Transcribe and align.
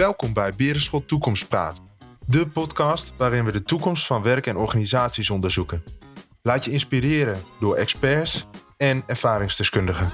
Welkom 0.00 0.32
bij 0.32 0.52
Berenschot 0.56 1.08
Toekomstpraat, 1.08 1.82
de 2.26 2.48
podcast 2.48 3.14
waarin 3.16 3.44
we 3.44 3.52
de 3.52 3.62
toekomst 3.62 4.06
van 4.06 4.22
werk 4.22 4.46
en 4.46 4.56
organisaties 4.56 5.30
onderzoeken. 5.30 5.82
Laat 6.42 6.64
je 6.64 6.70
inspireren 6.70 7.40
door 7.58 7.76
experts 7.76 8.46
en 8.76 9.02
ervaringsdeskundigen. 9.06 10.12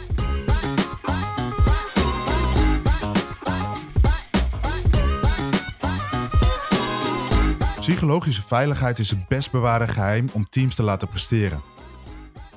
Psychologische 7.80 8.42
veiligheid 8.42 8.98
is 8.98 9.10
het 9.10 9.28
best 9.28 9.50
bewaarde 9.50 9.88
geheim 9.88 10.28
om 10.32 10.48
teams 10.48 10.74
te 10.74 10.82
laten 10.82 11.08
presteren. 11.08 11.62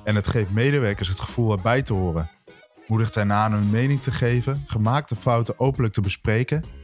En 0.04 0.14
het 0.14 0.26
geeft 0.26 0.50
medewerkers 0.50 1.08
het 1.08 1.20
gevoel 1.20 1.52
erbij 1.52 1.82
te 1.82 1.92
horen. 1.92 2.30
Moedigt 2.86 3.14
hen 3.14 3.32
aan 3.32 3.52
hun 3.52 3.70
mening 3.70 4.02
te 4.02 4.10
geven, 4.10 4.64
gemaakte 4.66 5.16
fouten 5.16 5.58
openlijk 5.58 5.94
te 5.94 6.00
bespreken 6.00 6.79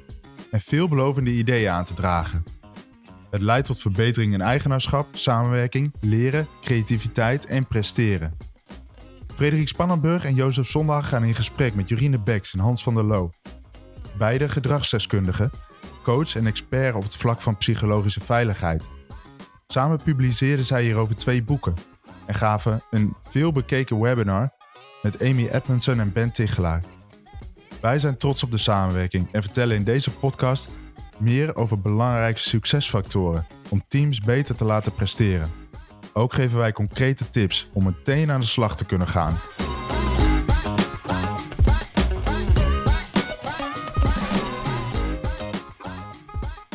en 0.56 0.62
veelbelovende 0.62 1.30
ideeën 1.30 1.70
aan 1.70 1.84
te 1.84 1.94
dragen. 1.94 2.44
Het 3.30 3.40
leidt 3.40 3.66
tot 3.66 3.80
verbetering 3.80 4.32
in 4.32 4.40
eigenaarschap, 4.40 5.06
samenwerking, 5.12 5.94
leren, 6.00 6.48
creativiteit 6.60 7.46
en 7.46 7.66
presteren. 7.66 8.36
Frederik 9.34 9.68
Spannenburg 9.68 10.24
en 10.24 10.34
Jozef 10.34 10.68
Zondag 10.68 11.08
gaan 11.08 11.24
in 11.24 11.34
gesprek 11.34 11.74
met 11.74 11.88
Jorine 11.88 12.22
Beks 12.22 12.52
en 12.52 12.58
Hans 12.58 12.82
van 12.82 12.94
der 12.94 13.04
Loo. 13.04 13.30
Beide 14.18 14.48
gedragsdeskundigen, 14.48 15.50
coach 16.02 16.36
en 16.36 16.46
expert 16.46 16.94
op 16.94 17.02
het 17.02 17.16
vlak 17.16 17.40
van 17.40 17.56
psychologische 17.56 18.20
veiligheid. 18.20 18.88
Samen 19.66 20.02
publiceerden 20.02 20.64
zij 20.64 20.82
hierover 20.82 21.16
twee 21.16 21.42
boeken 21.42 21.74
en 22.26 22.34
gaven 22.34 22.82
een 22.90 23.16
veelbekeken 23.22 24.00
webinar 24.00 24.50
met 25.02 25.20
Amy 25.20 25.48
Edmondson 25.48 26.00
en 26.00 26.12
Ben 26.12 26.32
Tichelaar. 26.32 26.95
Wij 27.86 27.98
zijn 27.98 28.16
trots 28.16 28.42
op 28.42 28.50
de 28.50 28.58
samenwerking 28.58 29.28
en 29.32 29.42
vertellen 29.42 29.76
in 29.76 29.84
deze 29.84 30.10
podcast 30.10 30.68
meer 31.18 31.56
over 31.56 31.80
belangrijke 31.80 32.38
succesfactoren 32.38 33.46
om 33.68 33.84
teams 33.88 34.20
beter 34.20 34.54
te 34.54 34.64
laten 34.64 34.94
presteren. 34.94 35.50
Ook 36.12 36.34
geven 36.34 36.58
wij 36.58 36.72
concrete 36.72 37.30
tips 37.30 37.68
om 37.72 37.84
meteen 37.84 38.30
aan 38.30 38.40
de 38.40 38.46
slag 38.46 38.76
te 38.76 38.84
kunnen 38.84 39.08
gaan. 39.08 39.38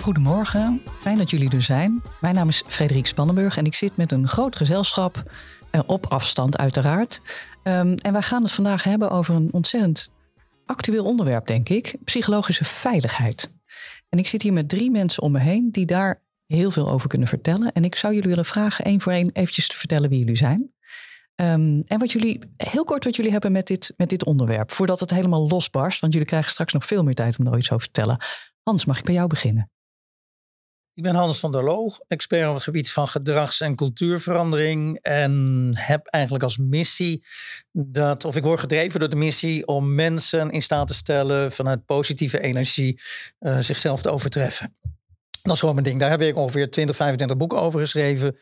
Goedemorgen, 0.02 0.82
fijn 1.00 1.18
dat 1.18 1.30
jullie 1.30 1.52
er 1.52 1.62
zijn. 1.62 2.02
Mijn 2.22 2.36
naam 2.36 2.48
is 2.48 2.64
Frederik 2.68 3.06
Spannenburg 3.06 3.58
en 3.58 3.66
ik 3.66 3.76
zit 3.76 3.98
met 3.98 4.12
een 4.12 4.28
groot 4.28 4.56
gezelschap, 4.56 5.24
eh, 5.72 5.82
op 5.86 6.06
afstand 6.06 6.58
uiteraard. 6.58 7.22
Um, 7.64 7.96
en 7.96 8.14
wij 8.14 8.22
gaan 8.22 8.44
het 8.44 8.52
vandaag 8.52 8.84
hebben 8.84 9.10
over 9.10 9.36
een 9.36 9.50
ontzettend 9.52 10.12
actueel 10.66 11.06
onderwerp, 11.06 11.48
denk 11.48 11.70
ik: 11.70 11.96
psychologische 12.04 12.66
veiligheid. 12.66 13.54
En 14.10 14.20
ik 14.20 14.28
zit 14.28 14.42
hier 14.42 14.54
met 14.54 14.70
drie 14.70 14.92
mensen 14.92 15.24
om 15.24 15.32
me 15.32 15.40
heen 15.40 15.72
die 15.72 15.86
daar 15.86 16.22
heel 16.46 16.72
veel 16.72 16.90
over 16.90 17.10
kunnen 17.10 17.28
vertellen. 17.28 17.72
En 17.72 17.84
ik 17.84 17.96
zou 17.96 18.14
jullie 18.14 18.30
willen 18.30 18.46
vragen 18.46 18.86
één 18.86 19.02
voor 19.02 19.12
één 19.12 19.30
eventjes 19.34 19.68
te 19.68 19.78
vertellen 19.78 20.10
wie 20.10 20.20
jullie 20.20 20.36
zijn. 20.38 20.72
Um, 21.42 21.82
en 21.86 22.00
wat 22.00 22.12
jullie, 22.12 22.40
heel 22.58 22.84
kort 22.84 23.04
wat 23.04 23.16
jullie 23.16 23.32
hebben 23.32 23.52
met 23.52 23.68
dit, 23.68 23.94
met 23.98 24.10
dit 24.10 24.26
onderwerp. 24.26 24.72
Voordat 24.72 25.00
het 25.00 25.10
helemaal 25.10 25.48
losbarst, 25.48 26.00
want 26.00 26.14
jullie 26.14 26.28
krijgen 26.28 26.52
straks 26.52 26.74
nog 26.74 26.86
veel 26.86 27.04
meer 27.04 27.16
tijd 27.16 27.40
om 27.40 27.46
daar 27.46 27.58
iets 27.58 27.72
over 27.72 27.92
te 27.92 27.92
vertellen. 27.94 28.26
Hans, 28.64 28.86
mag 28.86 28.98
ik 29.00 29.06
bij 29.06 29.14
jou 29.14 29.28
beginnen? 29.28 29.72
Ik 30.94 31.04
ben 31.04 31.16
Hans 31.16 31.40
van 31.40 31.52
der 31.52 31.64
Loo, 31.64 31.92
expert 32.08 32.48
op 32.48 32.54
het 32.54 32.64
gebied 32.64 32.92
van 32.92 33.08
gedrags- 33.08 33.62
en 33.62 33.76
cultuurverandering. 33.76 34.98
En 35.02 35.70
heb 35.74 36.08
eigenlijk 36.08 36.44
als 36.44 36.58
missie 36.58 37.26
dat, 37.72 38.26
of 38.26 38.36
ik 38.36 38.44
word 38.44 38.60
gedreven 38.60 39.00
door 39.00 39.10
de 39.10 39.16
missie 39.16 39.68
om 39.68 39.96
mensen 39.96 40.50
in 40.50 40.62
staat 40.62 40.88
te 40.88 40.94
stellen 40.94 41.52
vanuit 41.52 41.86
positieve 41.86 42.40
energie 42.40 43.02
uh, 43.40 43.60
zichzelf 43.60 44.02
te 44.02 44.10
overtreffen. 44.10 44.76
Dat 45.42 45.54
is 45.54 45.60
gewoon 45.60 45.76
mijn 45.76 45.88
ding. 45.88 46.00
Daar 46.00 46.10
heb 46.10 46.22
ik 46.22 46.36
ongeveer 46.36 46.72
20, 46.72 46.96
25 46.96 47.38
boeken 47.38 47.62
over 47.62 47.80
geschreven. 47.80 48.38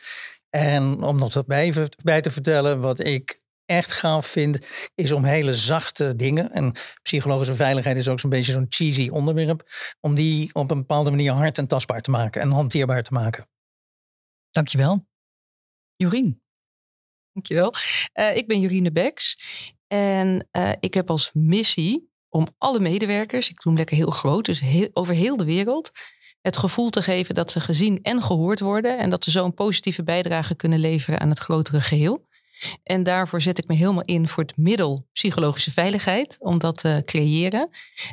En 0.49 1.03
om 1.03 1.19
nog 1.19 1.45
bij, 1.45 1.73
bij 2.03 2.21
te 2.21 2.31
vertellen, 2.31 2.79
wat 2.79 2.99
ik 2.99 3.39
echt 3.69 3.91
gaaf 3.91 4.25
vind, 4.25 4.67
is 4.95 5.11
om 5.11 5.23
hele 5.23 5.53
zachte 5.53 6.15
dingen. 6.15 6.51
En 6.51 6.75
psychologische 7.01 7.55
veiligheid 7.55 7.97
is 7.97 8.07
ook 8.07 8.19
zo'n 8.19 8.29
beetje 8.29 8.51
zo'n 8.51 8.65
cheesy 8.69 9.09
onderwerp. 9.09 9.63
Om 9.99 10.15
die 10.15 10.53
op 10.53 10.71
een 10.71 10.77
bepaalde 10.77 11.09
manier 11.09 11.31
hard 11.31 11.57
en 11.57 11.67
tastbaar 11.67 12.01
te 12.01 12.11
maken 12.11 12.41
en 12.41 12.51
hanteerbaar 12.51 13.03
te 13.03 13.13
maken. 13.13 13.47
Dankjewel. 14.51 15.07
Jorien. 15.95 16.41
Dankjewel. 17.33 17.73
Uh, 18.13 18.35
ik 18.35 18.47
ben 18.47 18.59
Jorine 18.59 18.91
Beks. 18.91 19.39
En 19.87 20.47
uh, 20.51 20.71
ik 20.79 20.93
heb 20.93 21.09
als 21.09 21.29
missie 21.33 22.09
om 22.29 22.47
alle 22.57 22.79
medewerkers, 22.79 23.49
ik 23.49 23.55
doe 23.55 23.63
hem 23.63 23.75
lekker 23.75 23.95
heel 23.95 24.11
groot, 24.11 24.45
dus 24.45 24.59
heel, 24.59 24.89
over 24.93 25.13
heel 25.13 25.37
de 25.37 25.45
wereld, 25.45 25.91
het 26.41 26.57
gevoel 26.57 26.89
te 26.89 27.01
geven 27.01 27.35
dat 27.35 27.51
ze 27.51 27.59
gezien 27.59 28.01
en 28.01 28.21
gehoord 28.21 28.59
worden. 28.59 28.97
En 28.97 29.09
dat 29.09 29.23
ze 29.23 29.31
zo 29.31 29.45
een 29.45 29.53
positieve 29.53 30.03
bijdrage 30.03 30.55
kunnen 30.55 30.79
leveren 30.79 31.19
aan 31.19 31.29
het 31.29 31.39
grotere 31.39 31.81
geheel. 31.81 32.27
En 32.83 33.03
daarvoor 33.03 33.41
zet 33.41 33.57
ik 33.57 33.67
me 33.67 33.75
helemaal 33.75 34.03
in 34.03 34.27
voor 34.27 34.43
het 34.43 34.57
middel 34.57 35.07
psychologische 35.13 35.71
veiligheid, 35.71 36.37
om 36.39 36.59
dat 36.59 36.77
te 36.79 37.01
creëren. 37.05 37.69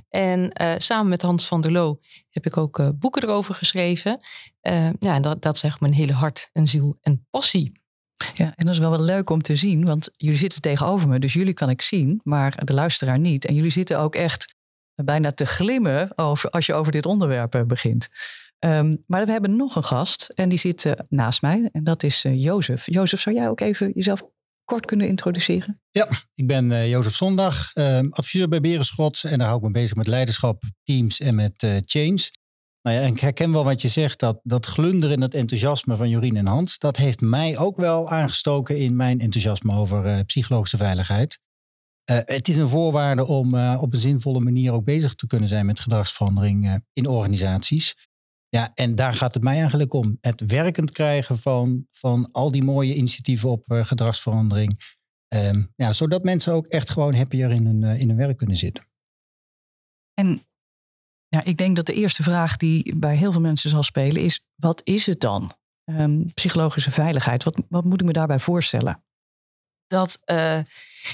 En 0.09 0.51
uh, 0.63 0.75
samen 0.79 1.09
met 1.09 1.23
Hans 1.23 1.47
van 1.47 1.61
der 1.61 1.73
Loo 1.73 1.99
heb 2.31 2.47
ik 2.47 2.57
ook 2.57 2.79
uh, 2.79 2.89
boeken 2.95 3.23
erover 3.23 3.55
geschreven. 3.55 4.21
Uh, 4.63 4.91
ja, 4.99 5.21
dat, 5.21 5.43
dat 5.43 5.65
is 5.65 5.79
mijn 5.79 5.95
hele 5.95 6.13
hart 6.13 6.51
en 6.53 6.69
ziel 6.69 6.99
en 7.01 7.27
passie. 7.31 7.85
Ja, 8.35 8.45
en 8.45 8.67
dat 8.67 8.75
is 8.75 8.79
wel 8.79 8.91
wel 8.91 9.03
leuk 9.03 9.31
om 9.31 9.43
te 9.43 9.57
zien, 9.57 9.85
want 9.85 10.11
jullie 10.17 10.39
zitten 10.39 10.61
tegenover 10.61 11.09
me, 11.09 11.19
dus 11.19 11.33
jullie 11.33 11.55
kan 11.55 11.71
ik 11.71 11.83
zien, 11.83 12.21
maar 12.25 12.65
de 12.65 12.73
luisteraar 12.75 13.19
niet. 13.19 13.45
En 13.45 13.55
jullie 13.55 13.71
zitten 13.71 13.99
ook 13.99 14.15
echt 14.15 14.55
bijna 14.95 15.33
te 15.33 15.47
glimmen 15.47 16.19
over, 16.19 16.51
als 16.51 16.67
je 16.67 16.75
over 16.75 16.93
dit 16.93 17.07
onderwerp 17.07 17.65
begint. 17.67 18.09
Um, 18.59 19.05
maar 19.07 19.27
we 19.27 19.33
hebben 19.33 19.57
nog 19.57 19.77
een 19.77 19.85
gast 19.85 20.29
en 20.35 20.49
die 20.49 20.59
zit 20.59 20.95
naast 21.09 21.43
mij 21.43 21.69
en 21.73 21.85
dat 21.85 22.03
is 22.03 22.23
Jozef. 22.29 22.91
Jozef, 22.91 23.21
zou 23.21 23.37
jij 23.37 23.49
ook 23.49 23.61
even 23.61 23.91
jezelf 23.95 24.23
kort 24.67 24.87
kunnen 24.87 25.09
introduceren? 25.09 25.81
Ja, 25.91 26.09
ik 26.35 26.47
ben 26.47 26.71
uh, 26.71 26.91
Jozef 26.91 27.15
Zondag, 27.15 27.71
uh, 27.75 28.01
adviseur 28.11 28.49
bij 28.49 28.61
Berenschot. 28.61 29.25
En 29.25 29.39
daar 29.39 29.47
hou 29.47 29.59
ik 29.59 29.67
me 29.67 29.71
bezig 29.71 29.97
met 29.97 30.07
leiderschap, 30.07 30.63
teams 30.83 31.21
en 31.21 31.35
met 31.35 31.63
uh, 31.63 31.77
change. 31.85 32.31
Nou 32.83 32.99
ja, 32.99 33.07
ik 33.07 33.21
herken 33.21 33.53
wel 33.53 33.65
wat 33.65 33.81
je 33.81 33.89
zegt, 33.89 34.19
dat, 34.19 34.41
dat 34.43 34.67
glunderen 34.67 35.15
en 35.15 35.21
dat 35.21 35.35
enthousiasme 35.35 35.97
van 35.97 36.09
Jorien 36.09 36.37
en 36.37 36.47
Hans, 36.47 36.79
dat 36.79 36.97
heeft 36.97 37.21
mij 37.21 37.59
ook 37.59 37.77
wel 37.77 38.09
aangestoken 38.09 38.77
in 38.79 38.97
mijn 38.97 39.21
enthousiasme 39.21 39.77
over 39.77 40.25
psychologische 40.25 40.77
veiligheid. 40.77 41.39
het 42.05 42.49
is 42.49 42.57
een 42.57 42.69
voorwaarde 42.69 43.27
om 43.27 43.55
op 43.59 43.93
een 43.93 44.01
zinvolle 44.01 44.41
manier 44.41 44.73
ook 44.73 44.85
bezig 44.85 45.15
te 45.15 45.27
kunnen 45.27 45.49
zijn 45.49 45.67
met 45.67 45.81
gedragsverandering 45.81 46.83
in 46.93 47.07
organisaties. 47.07 48.06
Ja, 48.57 48.71
en 48.75 48.95
daar 48.95 49.15
gaat 49.15 49.35
het 49.35 49.43
mij 49.43 49.59
eigenlijk 49.59 49.93
om. 49.93 50.19
Het 50.21 50.47
werkend 50.47 50.91
krijgen 50.91 51.39
van, 51.39 51.87
van 51.91 52.33
al 52.33 52.51
die 52.51 52.63
mooie 52.63 52.95
initiatieven 52.95 53.51
op 53.51 53.71
uh, 53.71 53.85
gedragsverandering. 53.85 54.99
Um, 55.35 55.73
ja, 55.75 55.93
zodat 55.93 56.23
mensen 56.25 56.53
ook 56.53 56.67
echt 56.67 56.91
gewoon 56.91 57.15
happier 57.15 57.51
in 57.51 57.67
hun, 57.67 57.83
uh, 57.83 58.01
in 58.01 58.09
hun 58.09 58.17
werk 58.17 58.37
kunnen 58.37 58.57
zitten. 58.57 58.89
En 60.15 60.47
ja, 61.29 61.45
ik 61.45 61.57
denk 61.57 61.77
dat 61.77 61.87
de 61.87 61.95
eerste 61.95 62.23
vraag 62.23 62.57
die 62.57 62.97
bij 62.97 63.17
heel 63.17 63.33
veel 63.33 63.41
mensen 63.41 63.71
zal 63.71 63.83
spelen 63.83 64.23
is: 64.23 64.47
wat 64.55 64.81
is 64.85 65.07
het 65.07 65.21
dan? 65.21 65.53
Um, 65.85 66.33
psychologische 66.35 66.91
veiligheid, 66.91 67.45
wat, 67.45 67.63
wat 67.69 67.85
moet 67.85 68.01
ik 68.01 68.07
me 68.07 68.13
daarbij 68.13 68.39
voorstellen? 68.39 69.05
Dat 69.87 70.21
uh, 70.25 70.61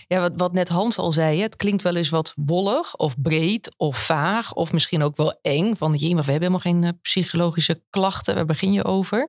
ja, 0.07 0.21
wat, 0.21 0.33
wat 0.37 0.53
net 0.53 0.69
Hans 0.69 0.99
al 0.99 1.13
zei, 1.13 1.41
het 1.41 1.57
klinkt 1.57 1.83
wel 1.83 1.97
eens 1.97 2.09
wat 2.09 2.33
wollig 2.37 2.97
of 2.97 3.21
breed 3.21 3.75
of 3.77 3.97
vaag 3.97 4.53
of 4.53 4.73
misschien 4.73 5.03
ook 5.03 5.17
wel 5.17 5.39
eng. 5.43 5.77
Van 5.77 5.95
je, 5.97 6.15
maar 6.15 6.25
we 6.25 6.31
hebben 6.31 6.51
helemaal 6.51 6.73
geen 6.73 6.85
eh, 6.85 7.01
psychologische 7.03 7.83
klachten, 7.91 8.35
waar 8.35 8.45
begin 8.45 8.73
je 8.73 8.85
over? 8.85 9.29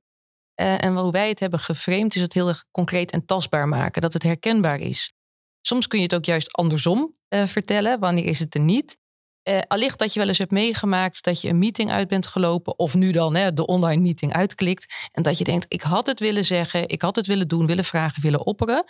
Uh, 0.60 0.84
en 0.84 0.96
hoe 0.96 1.12
wij 1.12 1.28
het 1.28 1.40
hebben 1.40 1.58
geframed 1.58 2.14
is 2.14 2.20
het 2.20 2.32
heel 2.32 2.48
erg 2.48 2.64
concreet 2.70 3.10
en 3.10 3.26
tastbaar 3.26 3.68
maken, 3.68 4.02
dat 4.02 4.12
het 4.12 4.22
herkenbaar 4.22 4.80
is. 4.80 5.12
Soms 5.60 5.86
kun 5.86 5.98
je 5.98 6.04
het 6.04 6.14
ook 6.14 6.24
juist 6.24 6.52
andersom 6.52 7.14
uh, 7.28 7.46
vertellen, 7.46 8.00
wanneer 8.00 8.24
is 8.24 8.38
het 8.38 8.54
er 8.54 8.60
niet. 8.60 9.02
Allicht 9.66 9.98
dat 9.98 10.12
je 10.12 10.18
wel 10.18 10.28
eens 10.28 10.38
hebt 10.38 10.50
meegemaakt 10.50 11.24
dat 11.24 11.40
je 11.40 11.48
een 11.48 11.58
meeting 11.58 11.90
uit 11.90 12.08
bent 12.08 12.26
gelopen, 12.26 12.78
of 12.78 12.94
nu 12.94 13.12
dan 13.12 13.34
hè, 13.34 13.52
de 13.52 13.66
online 13.66 14.02
meeting 14.02 14.32
uitklikt, 14.32 14.94
en 15.12 15.22
dat 15.22 15.38
je 15.38 15.44
denkt: 15.44 15.66
ik 15.68 15.82
had 15.82 16.06
het 16.06 16.20
willen 16.20 16.44
zeggen, 16.44 16.88
ik 16.88 17.02
had 17.02 17.16
het 17.16 17.26
willen 17.26 17.48
doen, 17.48 17.66
willen 17.66 17.84
vragen, 17.84 18.22
willen 18.22 18.46
opperen, 18.46 18.84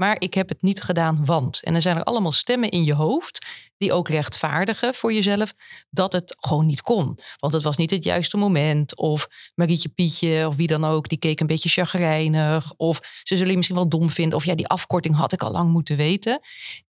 maar 0.00 0.16
ik 0.18 0.34
heb 0.34 0.48
het 0.48 0.62
niet 0.62 0.82
gedaan, 0.82 1.24
want. 1.24 1.62
En 1.62 1.72
dan 1.72 1.82
zijn 1.82 1.96
er 1.96 2.04
allemaal 2.04 2.32
stemmen 2.32 2.68
in 2.68 2.84
je 2.84 2.94
hoofd 2.94 3.46
die 3.76 3.92
ook 3.92 4.08
rechtvaardigen 4.08 4.94
voor 4.94 5.12
jezelf 5.12 5.54
dat 5.90 6.12
het 6.12 6.36
gewoon 6.38 6.66
niet 6.66 6.82
kon. 6.82 7.18
Want 7.38 7.52
het 7.52 7.62
was 7.62 7.76
niet 7.76 7.90
het 7.90 8.04
juiste 8.04 8.36
moment. 8.36 8.96
Of 8.96 9.28
Marietje 9.54 9.88
Pietje 9.88 10.46
of 10.48 10.56
wie 10.56 10.66
dan 10.66 10.84
ook, 10.84 11.08
die 11.08 11.18
keek 11.18 11.40
een 11.40 11.46
beetje 11.46 11.68
chagrijnig. 11.68 12.72
Of 12.76 13.00
ze 13.22 13.34
zullen 13.34 13.50
je 13.50 13.56
misschien 13.56 13.76
wel 13.76 13.88
dom 13.88 14.10
vinden. 14.10 14.36
Of 14.36 14.44
ja, 14.44 14.54
die 14.54 14.68
afkorting 14.68 15.16
had 15.16 15.32
ik 15.32 15.42
al 15.42 15.52
lang 15.52 15.70
moeten 15.70 15.96
weten. 15.96 16.40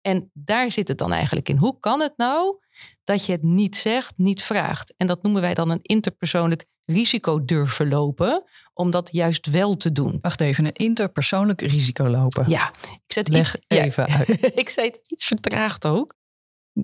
En 0.01 0.31
daar 0.33 0.73
zit 0.73 0.89
het 0.89 0.99
dan 0.99 1.13
eigenlijk 1.13 1.49
in. 1.49 1.57
Hoe 1.57 1.81
kan 1.81 2.01
het 2.01 2.13
nou 2.17 2.59
dat 3.05 3.27
je 3.27 3.33
het 3.33 3.43
niet 3.43 3.77
zegt, 3.77 4.19
niet 4.19 4.43
vraagt? 4.43 4.95
En 4.97 5.07
dat 5.07 5.23
noemen 5.23 5.41
wij 5.41 5.55
dan 5.55 5.71
een 5.71 5.83
interpersoonlijk 5.83 6.65
risico 6.93 7.45
durven 7.45 7.89
lopen 7.89 8.45
om 8.75 8.91
dat 8.91 9.09
juist 9.13 9.47
wel 9.47 9.77
te 9.77 9.93
doen. 9.93 10.19
Wacht 10.21 10.41
even, 10.41 10.65
een 10.65 10.73
interpersoonlijk 10.73 11.61
risico 11.61 12.09
lopen. 12.09 12.49
Ja, 12.49 12.73
ik 13.07 13.13
zet 13.13 13.29
Leg 13.29 13.55
iets, 13.55 13.65
even 13.67 14.05
ja, 14.09 14.17
uit. 14.17 14.29
ik 14.59 14.69
zei 14.69 14.87
het 14.87 15.01
iets 15.07 15.27
vertraagd 15.27 15.87
ook. 15.87 16.15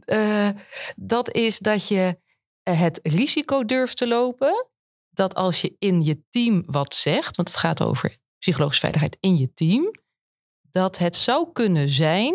Uh, 0.06 0.48
dat 0.96 1.34
is 1.34 1.58
dat 1.58 1.88
je 1.88 2.18
eh, 2.62 2.80
het 2.80 3.00
risico 3.02 3.64
durft 3.64 3.96
te 3.96 4.08
lopen 4.08 4.66
dat 5.10 5.34
als 5.34 5.60
je 5.60 5.76
in 5.78 6.04
je 6.04 6.22
team 6.30 6.62
wat 6.66 6.94
zegt, 6.94 7.36
want 7.36 7.48
het 7.48 7.56
gaat 7.56 7.82
over 7.82 8.16
psychologische 8.38 8.80
veiligheid 8.80 9.16
in 9.20 9.36
je 9.36 9.54
team, 9.54 9.90
dat 10.70 10.98
het 10.98 11.16
zou 11.16 11.52
kunnen 11.52 11.88
zijn 11.88 12.34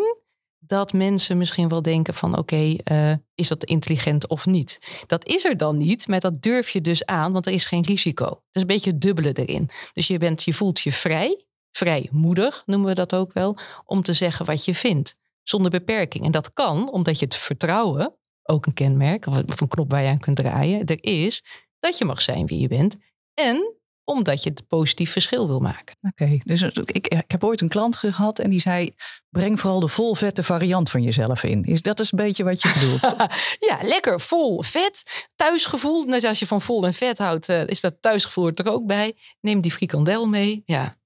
dat 0.66 0.92
mensen 0.92 1.38
misschien 1.38 1.68
wel 1.68 1.82
denken 1.82 2.14
van 2.14 2.38
oké, 2.38 2.76
eh, 2.84 3.12
is 3.34 3.48
dat 3.48 3.64
intelligent 3.64 4.28
of 4.28 4.46
niet? 4.46 4.78
Dat 5.06 5.26
is 5.26 5.44
er 5.44 5.56
dan 5.56 5.76
niet, 5.76 6.08
maar 6.08 6.20
dat 6.20 6.42
durf 6.42 6.68
je 6.68 6.80
dus 6.80 7.06
aan, 7.06 7.32
want 7.32 7.46
er 7.46 7.52
is 7.52 7.64
geen 7.64 7.84
risico. 7.84 8.24
Dat 8.24 8.40
is 8.52 8.60
een 8.60 8.66
beetje 8.66 8.90
het 8.90 9.00
dubbele 9.00 9.32
erin. 9.32 9.68
Dus 9.92 10.06
je, 10.06 10.18
bent, 10.18 10.42
je 10.42 10.54
voelt 10.54 10.80
je 10.80 10.92
vrij, 10.92 11.44
vrijmoedig 11.70 12.62
noemen 12.66 12.88
we 12.88 12.94
dat 12.94 13.14
ook 13.14 13.32
wel, 13.32 13.58
om 13.84 14.02
te 14.02 14.12
zeggen 14.12 14.46
wat 14.46 14.64
je 14.64 14.74
vindt, 14.74 15.16
zonder 15.42 15.70
beperking. 15.70 16.24
En 16.24 16.32
dat 16.32 16.52
kan 16.52 16.90
omdat 16.90 17.18
je 17.18 17.24
het 17.24 17.36
vertrouwen, 17.36 18.14
ook 18.42 18.66
een 18.66 18.74
kenmerk, 18.74 19.26
of 19.26 19.60
een 19.60 19.68
knop 19.68 19.90
waar 19.90 20.02
je 20.02 20.08
aan 20.08 20.18
kunt 20.18 20.36
draaien, 20.36 20.84
er 20.84 21.04
is 21.04 21.44
dat 21.78 21.98
je 21.98 22.04
mag 22.04 22.20
zijn 22.20 22.46
wie 22.46 22.60
je 22.60 22.68
bent. 22.68 22.96
En 23.34 23.74
omdat 24.04 24.42
je 24.42 24.50
het 24.50 24.68
positief 24.68 25.12
verschil 25.12 25.46
wil 25.46 25.60
maken. 25.60 25.96
Oké, 26.00 26.38
dus 26.44 26.62
ik, 26.62 27.08
ik 27.08 27.24
heb 27.26 27.44
ooit 27.44 27.60
een 27.60 27.68
klant 27.68 27.96
gehad 27.96 28.38
en 28.38 28.50
die 28.50 28.60
zei: 28.60 28.94
breng 29.28 29.60
vooral 29.60 29.80
de 29.80 29.88
volvette 29.88 30.42
variant 30.42 30.90
van 30.90 31.02
jezelf 31.02 31.42
in. 31.42 31.64
Is 31.64 31.82
dat 31.82 32.00
is 32.00 32.12
een 32.12 32.18
beetje 32.18 32.44
wat 32.44 32.62
je 32.62 32.72
bedoelt? 32.72 33.14
ja, 33.68 33.78
lekker 33.82 34.20
vol 34.20 34.62
vet, 34.62 35.28
thuisgevoel. 35.36 36.04
Net 36.04 36.24
als 36.24 36.38
je 36.38 36.46
van 36.46 36.60
vol 36.60 36.86
en 36.86 36.94
vet 36.94 37.18
houdt, 37.18 37.48
uh, 37.48 37.66
is 37.66 37.80
dat 37.80 37.96
thuisgevoel 38.00 38.50
er 38.50 38.72
ook 38.72 38.86
bij. 38.86 39.16
Neem 39.40 39.60
die 39.60 39.72
frikandel 39.72 40.28
mee. 40.28 40.62
Ja. 40.66 40.96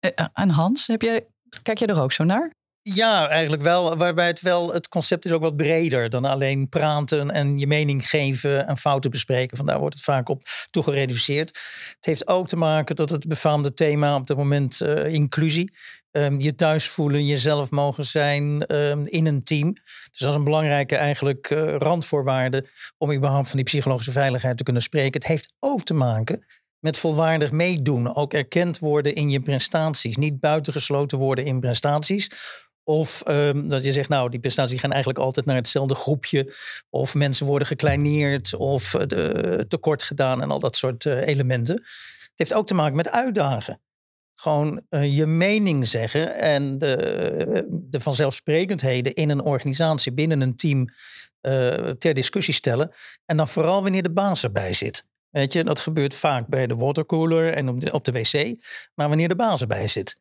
Uh, 0.00 0.26
en 0.32 0.50
Hans, 0.50 0.86
heb 0.86 1.02
jij, 1.02 1.26
kijk 1.62 1.78
jij 1.78 1.88
er 1.88 2.00
ook 2.00 2.12
zo 2.12 2.24
naar? 2.24 2.52
Ja, 2.84 3.28
eigenlijk 3.28 3.62
wel. 3.62 3.96
Waarbij 3.96 4.26
het 4.26 4.40
wel, 4.40 4.72
het 4.72 4.88
concept 4.88 5.24
is 5.24 5.32
ook 5.32 5.42
wat 5.42 5.56
breder 5.56 6.10
dan 6.10 6.24
alleen 6.24 6.68
praten 6.68 7.30
en 7.30 7.58
je 7.58 7.66
mening 7.66 8.08
geven 8.08 8.66
en 8.66 8.76
fouten 8.76 9.10
bespreken. 9.10 9.56
Vandaar 9.56 9.78
wordt 9.78 9.94
het 9.94 10.04
vaak 10.04 10.28
op 10.28 10.42
toegereduceerd. 10.70 11.48
Het 11.96 12.06
heeft 12.06 12.28
ook 12.28 12.48
te 12.48 12.56
maken 12.56 12.96
dat 12.96 13.10
het 13.10 13.28
befaamde 13.28 13.74
thema 13.74 14.16
op 14.16 14.28
het 14.28 14.36
moment 14.36 14.80
uh, 14.80 15.12
inclusie. 15.12 15.72
Um, 16.10 16.40
je 16.40 16.54
thuis 16.54 16.88
voelen, 16.88 17.26
jezelf 17.26 17.70
mogen 17.70 18.04
zijn 18.04 18.74
um, 18.74 19.06
in 19.06 19.26
een 19.26 19.42
team. 19.42 19.72
Dus 20.10 20.18
dat 20.18 20.28
is 20.28 20.34
een 20.34 20.44
belangrijke 20.44 20.96
eigenlijk 20.96 21.50
uh, 21.50 21.76
randvoorwaarde 21.76 22.68
om 22.98 23.12
überhaupt 23.12 23.48
van 23.48 23.56
die 23.56 23.66
psychologische 23.66 24.12
veiligheid 24.12 24.56
te 24.56 24.62
kunnen 24.62 24.82
spreken. 24.82 25.20
Het 25.20 25.28
heeft 25.28 25.54
ook 25.58 25.82
te 25.82 25.94
maken 25.94 26.44
met 26.78 26.98
volwaardig 26.98 27.50
meedoen. 27.50 28.14
Ook 28.14 28.32
erkend 28.32 28.78
worden 28.78 29.14
in 29.14 29.30
je 29.30 29.40
prestaties. 29.40 30.16
Niet 30.16 30.40
buitengesloten 30.40 31.18
worden 31.18 31.44
in 31.44 31.60
prestaties. 31.60 32.30
Of 32.84 33.22
um, 33.28 33.68
dat 33.68 33.84
je 33.84 33.92
zegt, 33.92 34.08
nou, 34.08 34.30
die 34.30 34.40
prestaties 34.40 34.80
gaan 34.80 34.90
eigenlijk 34.90 35.24
altijd 35.24 35.46
naar 35.46 35.56
hetzelfde 35.56 35.94
groepje. 35.94 36.56
Of 36.90 37.14
mensen 37.14 37.46
worden 37.46 37.66
gekleineerd 37.66 38.54
of 38.54 38.94
uh, 38.94 39.58
tekort 39.58 40.02
gedaan 40.02 40.42
en 40.42 40.50
al 40.50 40.58
dat 40.58 40.76
soort 40.76 41.04
uh, 41.04 41.26
elementen. 41.26 41.74
Het 41.74 42.32
heeft 42.34 42.54
ook 42.54 42.66
te 42.66 42.74
maken 42.74 42.96
met 42.96 43.10
uitdagen. 43.10 43.80
Gewoon 44.34 44.82
je 44.88 45.26
mening 45.26 45.88
zeggen 45.88 46.34
en 46.34 46.78
de, 46.78 47.66
de 47.70 48.00
vanzelfsprekendheden 48.00 49.14
in 49.14 49.30
een 49.30 49.42
organisatie, 49.42 50.12
binnen 50.12 50.40
een 50.40 50.56
team 50.56 50.88
ter 51.98 52.14
discussie 52.14 52.54
stellen. 52.54 52.92
En 53.26 53.36
dan 53.36 53.48
vooral 53.48 53.82
wanneer 53.82 54.02
de 54.02 54.12
baas 54.12 54.44
erbij 54.44 54.72
zit. 54.72 55.06
Weet 55.30 55.52
je, 55.52 55.64
dat 55.64 55.80
gebeurt 55.80 56.14
vaak 56.14 56.46
bij 56.46 56.66
de 56.66 56.74
watercooler 56.74 57.52
en 57.52 57.68
op 57.68 57.80
de, 57.80 57.92
op 57.92 58.04
de 58.04 58.12
wc. 58.12 58.54
Maar 58.94 59.08
wanneer 59.08 59.28
de 59.28 59.36
baas 59.36 59.60
erbij 59.60 59.88
zit. 59.88 60.20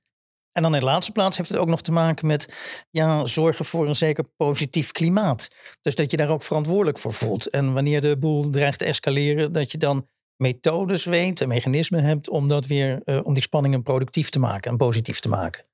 En 0.52 0.62
dan 0.62 0.74
in 0.74 0.80
de 0.80 0.86
laatste 0.86 1.12
plaats 1.12 1.38
heeft 1.38 1.50
het 1.50 1.58
ook 1.58 1.68
nog 1.68 1.82
te 1.82 1.92
maken 1.92 2.28
met 2.28 2.54
ja, 2.90 3.26
zorgen 3.26 3.66
voor 3.66 3.88
een 3.88 3.96
zeker 3.96 4.26
positief 4.38 4.92
klimaat. 4.92 5.52
Dus 5.82 5.96
dat 5.96 6.12
je 6.12 6.18
daar 6.18 6.30
ook 6.30 6.44
verantwoordelijk 6.44 6.98
voor 6.98 7.14
voelt. 7.14 7.50
En 7.50 7.74
wanneer 7.74 8.02
de 8.02 8.18
boel 8.18 8.50
dreigt 8.50 8.80
te 8.80 8.86
escaleren, 8.86 9.52
dat 9.52 9.72
je 9.72 9.78
dan 9.78 10.08
methodes 10.36 11.06
weet 11.06 11.42
en 11.42 11.48
mechanismen 11.48 12.04
hebt 12.04 12.30
om 12.30 12.48
dat 12.48 12.66
weer, 12.66 13.02
uh, 13.06 13.20
om 13.24 13.34
die 13.34 13.44
spanningen 13.44 13.84
productief 13.84 14.30
te 14.30 14.40
maken 14.40 14.72
en 14.72 14.78
positief 14.78 15.20
te 15.20 15.30
maken. 15.30 15.66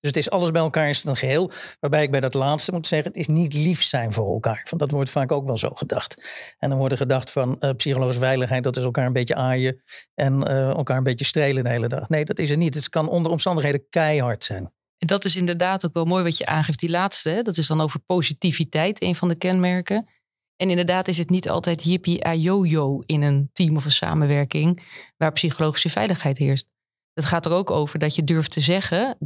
Dus 0.00 0.10
het 0.10 0.16
is 0.16 0.30
alles 0.30 0.50
bij 0.50 0.60
elkaar 0.60 0.88
is 0.88 1.04
een 1.04 1.16
geheel. 1.16 1.50
Waarbij 1.80 2.02
ik 2.02 2.10
bij 2.10 2.20
dat 2.20 2.34
laatste 2.34 2.72
moet 2.72 2.86
zeggen, 2.86 3.08
het 3.08 3.16
is 3.16 3.28
niet 3.28 3.54
lief 3.54 3.82
zijn 3.82 4.12
voor 4.12 4.32
elkaar. 4.32 4.66
Want 4.70 4.82
dat 4.82 4.90
wordt 4.90 5.10
vaak 5.10 5.32
ook 5.32 5.46
wel 5.46 5.56
zo 5.56 5.70
gedacht. 5.74 6.22
En 6.58 6.68
dan 6.68 6.78
wordt 6.78 6.92
er 6.92 6.98
gedacht 6.98 7.30
van 7.30 7.56
uh, 7.60 7.70
psychologische 7.70 8.20
veiligheid, 8.20 8.62
dat 8.62 8.76
is 8.76 8.84
elkaar 8.84 9.06
een 9.06 9.12
beetje 9.12 9.34
aaien 9.34 9.82
en 10.14 10.50
uh, 10.50 10.68
elkaar 10.68 10.96
een 10.96 11.02
beetje 11.02 11.24
strelen 11.24 11.64
de 11.64 11.70
hele 11.70 11.88
dag. 11.88 12.08
Nee, 12.08 12.24
dat 12.24 12.38
is 12.38 12.50
het 12.50 12.58
niet. 12.58 12.74
Het 12.74 12.88
kan 12.88 13.08
onder 13.08 13.32
omstandigheden 13.32 13.88
keihard 13.90 14.44
zijn. 14.44 14.72
En 14.98 15.06
dat 15.06 15.24
is 15.24 15.36
inderdaad 15.36 15.84
ook 15.84 15.94
wel 15.94 16.04
mooi 16.04 16.24
wat 16.24 16.38
je 16.38 16.46
aangeeft. 16.46 16.78
Die 16.78 16.90
laatste, 16.90 17.30
hè? 17.30 17.42
dat 17.42 17.56
is 17.56 17.66
dan 17.66 17.80
over 17.80 18.00
positiviteit, 18.00 19.02
een 19.02 19.14
van 19.14 19.28
de 19.28 19.34
kenmerken. 19.34 20.08
En 20.56 20.70
inderdaad 20.70 21.08
is 21.08 21.18
het 21.18 21.30
niet 21.30 21.48
altijd 21.48 21.84
yippie 21.84 22.26
a 22.26 22.34
yo 22.34 23.00
in 23.06 23.22
een 23.22 23.50
team 23.52 23.76
of 23.76 23.84
een 23.84 23.90
samenwerking 23.90 24.82
waar 25.16 25.32
psychologische 25.32 25.90
veiligheid 25.90 26.38
heerst. 26.38 26.66
Het 27.14 27.24
gaat 27.24 27.46
er 27.46 27.52
ook 27.52 27.70
over 27.70 27.98
dat 27.98 28.14
je 28.14 28.24
durft 28.24 28.50
te 28.50 28.60
zeggen 28.60 29.16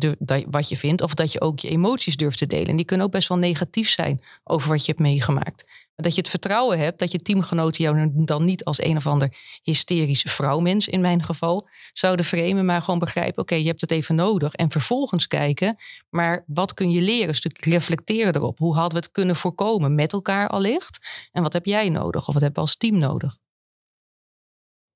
wat 0.51 0.69
je 0.69 0.77
vindt, 0.77 1.03
of 1.03 1.15
dat 1.15 1.33
je 1.33 1.41
ook 1.41 1.59
je 1.59 1.69
emoties 1.69 2.17
durft 2.17 2.39
te 2.39 2.47
delen. 2.47 2.67
En 2.67 2.77
die 2.77 2.85
kunnen 2.85 3.07
ook 3.07 3.13
best 3.13 3.29
wel 3.29 3.39
negatief 3.39 3.89
zijn 3.89 4.21
over 4.45 4.69
wat 4.69 4.85
je 4.85 4.87
hebt 4.87 5.03
meegemaakt. 5.03 5.65
Maar 5.67 6.07
dat 6.07 6.15
je 6.15 6.21
het 6.21 6.31
vertrouwen 6.31 6.79
hebt 6.79 6.99
dat 6.99 7.13
je 7.13 7.19
teamgenoten 7.19 7.85
jou 7.85 8.11
dan 8.15 8.45
niet 8.45 8.65
als 8.65 8.83
een 8.83 8.97
of 8.97 9.07
ander 9.07 9.37
hysterische 9.63 10.29
vrouwmens, 10.29 10.89
in 10.89 11.01
mijn 11.01 11.23
geval, 11.23 11.69
zouden 11.93 12.25
framen, 12.25 12.65
maar 12.65 12.83
gewoon 12.83 12.99
begrijpen: 12.99 13.43
oké, 13.43 13.55
je 13.55 13.67
hebt 13.67 13.81
het 13.81 13.91
even 13.91 14.15
nodig. 14.15 14.55
En 14.55 14.71
vervolgens 14.71 15.27
kijken, 15.27 15.77
maar 16.11 16.45
wat 16.47 16.75
kun 16.75 16.91
je 16.91 17.01
leren? 17.01 17.35
Stuk 17.35 17.65
reflecteren 17.65 18.35
erop. 18.35 18.59
Hoe 18.59 18.75
hadden 18.75 18.99
we 18.99 19.05
het 19.05 19.13
kunnen 19.13 19.37
voorkomen 19.37 19.95
met 19.95 20.13
elkaar 20.13 20.49
allicht? 20.49 20.99
En 21.33 21.43
wat 21.43 21.53
heb 21.53 21.67
jij 21.67 21.89
nodig? 21.89 22.29
Of 22.29 22.35
wat 22.35 22.43
hebben 22.43 22.63
we 22.63 22.69
als 22.69 22.77
team 22.77 22.99
nodig? 22.99 23.39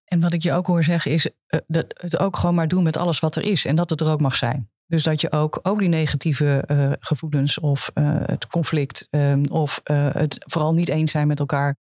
En 0.09 0.21
wat 0.21 0.33
ik 0.33 0.43
je 0.43 0.53
ook 0.53 0.67
hoor 0.67 0.85
zeggen 0.85 1.11
is 1.11 1.27
uh, 1.27 1.61
dat 1.67 1.85
het 2.01 2.19
ook 2.19 2.37
gewoon 2.37 2.55
maar 2.55 2.69
doen 2.69 2.83
met 2.83 2.97
alles 2.97 3.21
wat 3.21 3.37
er 3.37 3.43
is 3.43 3.65
en 3.65 3.77
dat 3.77 3.91
het 3.91 4.01
er 4.01 4.11
ook 4.11 4.21
mag 4.21 4.37
zijn. 4.37 4.71
Dus 4.87 5.03
dat 5.03 5.21
je 5.21 5.33
ook, 5.33 5.59
ook 5.63 5.79
die 5.79 5.89
negatieve 5.89 6.65
uh, 6.67 6.93
gevoelens 7.01 7.59
of 7.59 7.91
uh, 7.95 8.17
het 8.27 8.47
conflict 8.47 9.09
um, 9.11 9.47
of 9.47 9.81
het 9.85 10.45
vooral 10.47 10.75
niet 10.75 10.89
eens 10.89 11.11
zijn 11.11 11.27
met 11.27 11.39
elkaar, 11.39 11.77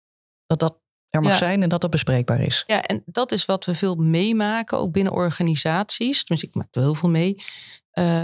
dat 0.46 0.58
dat 0.58 0.80
er 1.08 1.22
mag 1.22 1.32
ja. 1.32 1.38
zijn 1.38 1.62
en 1.62 1.69
dat 1.69 1.80
dat 1.80 1.90
bespreekbaar 1.90 2.40
is. 2.40 2.64
Ja, 2.66 2.82
en 2.82 3.02
dat 3.06 3.32
is 3.32 3.44
wat 3.44 3.64
we 3.64 3.74
veel 3.74 3.94
meemaken, 3.94 4.78
ook 4.78 4.92
binnen 4.92 5.12
organisaties. 5.12 6.24
Dus 6.24 6.42
ik 6.42 6.54
maak 6.54 6.69
er 6.70 6.80
heel 6.80 6.94
veel 6.94 7.08
mee. 7.08 7.42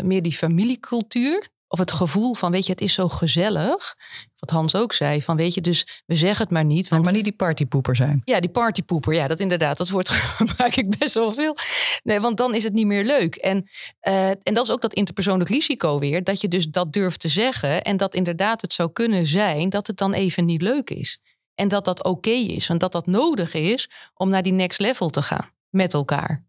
meer 0.02 0.22
die 0.22 0.32
familiecultuur 0.32 1.48
of 1.68 1.78
het 1.78 1.92
gevoel 1.92 2.34
van, 2.34 2.50
weet 2.50 2.66
je, 2.66 2.72
het 2.72 2.80
is 2.80 2.92
zo 2.92 3.08
gezellig. 3.08 3.96
Wat 4.38 4.50
Hans 4.50 4.74
ook 4.74 4.92
zei, 4.92 5.22
van 5.22 5.36
weet 5.36 5.54
je, 5.54 5.60
dus 5.60 6.02
we 6.06 6.14
zeggen 6.14 6.42
het 6.42 6.52
maar 6.52 6.64
niet. 6.64 6.88
Want, 6.88 7.04
maar 7.04 7.12
niet 7.12 7.24
die 7.24 7.32
partypoeper 7.32 7.96
zijn. 7.96 8.22
Ja, 8.24 8.40
die 8.40 8.50
partypoeper, 8.50 9.14
ja, 9.14 9.26
dat 9.26 9.40
inderdaad, 9.40 9.78
dat 9.78 9.88
woord 9.88 10.08
gebruik 10.38 10.76
ik 10.76 10.98
best 10.98 11.14
wel 11.14 11.34
veel. 11.34 11.56
Nee, 12.02 12.20
want 12.20 12.36
dan 12.36 12.54
is 12.54 12.64
het 12.64 12.72
niet 12.72 12.86
meer 12.86 13.04
leuk. 13.04 13.34
En, 13.34 13.68
uh, 14.08 14.28
en 14.28 14.54
dat 14.54 14.64
is 14.64 14.70
ook 14.70 14.82
dat 14.82 14.94
interpersoonlijk 14.94 15.50
risico 15.50 15.98
weer, 15.98 16.24
dat 16.24 16.40
je 16.40 16.48
dus 16.48 16.66
dat 16.66 16.92
durft 16.92 17.20
te 17.20 17.28
zeggen 17.28 17.82
en 17.82 17.96
dat 17.96 18.14
inderdaad 18.14 18.60
het 18.60 18.72
zou 18.72 18.92
kunnen 18.92 19.26
zijn 19.26 19.68
dat 19.68 19.86
het 19.86 19.96
dan 19.96 20.12
even 20.12 20.44
niet 20.44 20.62
leuk 20.62 20.90
is. 20.90 21.20
En 21.54 21.68
dat 21.68 21.84
dat 21.84 21.98
oké 21.98 22.08
okay 22.08 22.42
is 22.42 22.68
en 22.68 22.78
dat 22.78 22.92
dat 22.92 23.06
nodig 23.06 23.54
is 23.54 23.90
om 24.14 24.28
naar 24.28 24.42
die 24.42 24.52
next 24.52 24.80
level 24.80 25.10
te 25.10 25.22
gaan 25.22 25.50
met 25.68 25.94
elkaar. 25.94 26.46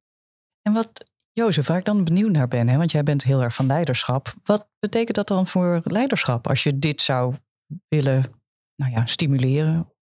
En 0.62 0.74
wat 0.74 1.09
Jozef, 1.40 1.68
waar 1.68 1.78
ik 1.78 1.86
dan 1.86 2.04
benieuwd 2.04 2.32
naar 2.32 2.48
ben, 2.48 2.68
hè, 2.68 2.78
want 2.78 2.92
jij 2.92 3.04
bent 3.04 3.24
heel 3.24 3.44
erg 3.44 3.56
van 3.56 3.66
leiderschap. 3.66 4.34
Wat 4.44 4.70
betekent 4.80 5.16
dat 5.16 5.28
dan 5.28 5.48
voor 5.48 5.82
leiderschap 5.84 6.48
als 6.48 6.64
je 6.64 6.80
dit 6.80 7.02
zou 7.02 7.36
willen 7.88 8.26
nou 8.76 8.92
ja, 8.92 9.06
stimuleren? 9.06 9.94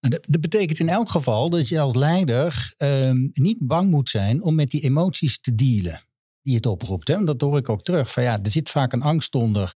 Nou, 0.00 0.20
dat 0.26 0.40
betekent 0.40 0.78
in 0.78 0.88
elk 0.88 1.10
geval 1.10 1.50
dat 1.50 1.68
je 1.68 1.80
als 1.80 1.94
leider 1.94 2.74
um, 2.78 3.30
niet 3.32 3.58
bang 3.60 3.90
moet 3.90 4.08
zijn 4.08 4.42
om 4.42 4.54
met 4.54 4.70
die 4.70 4.80
emoties 4.80 5.40
te 5.40 5.54
dealen 5.54 6.00
die 6.42 6.54
het 6.54 6.66
oproept. 6.66 7.08
Hè? 7.08 7.24
Dat 7.24 7.40
hoor 7.40 7.58
ik 7.58 7.68
ook 7.68 7.82
terug. 7.82 8.12
Van 8.12 8.22
ja, 8.22 8.42
er 8.42 8.50
zit 8.50 8.70
vaak 8.70 8.92
een 8.92 9.02
angst 9.02 9.34
onder. 9.34 9.74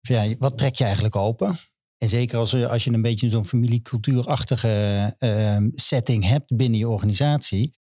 Van 0.00 0.16
ja, 0.16 0.34
wat 0.38 0.58
trek 0.58 0.74
je 0.74 0.84
eigenlijk 0.84 1.16
open? 1.16 1.58
En 1.96 2.08
zeker 2.08 2.38
als, 2.38 2.54
als 2.54 2.84
je 2.84 2.92
een 2.92 3.02
beetje 3.02 3.28
zo'n 3.28 3.46
familiecultuurachtige 3.46 5.14
uh, 5.18 5.56
setting 5.74 6.24
hebt 6.24 6.56
binnen 6.56 6.78
je 6.78 6.88
organisatie 6.88 7.76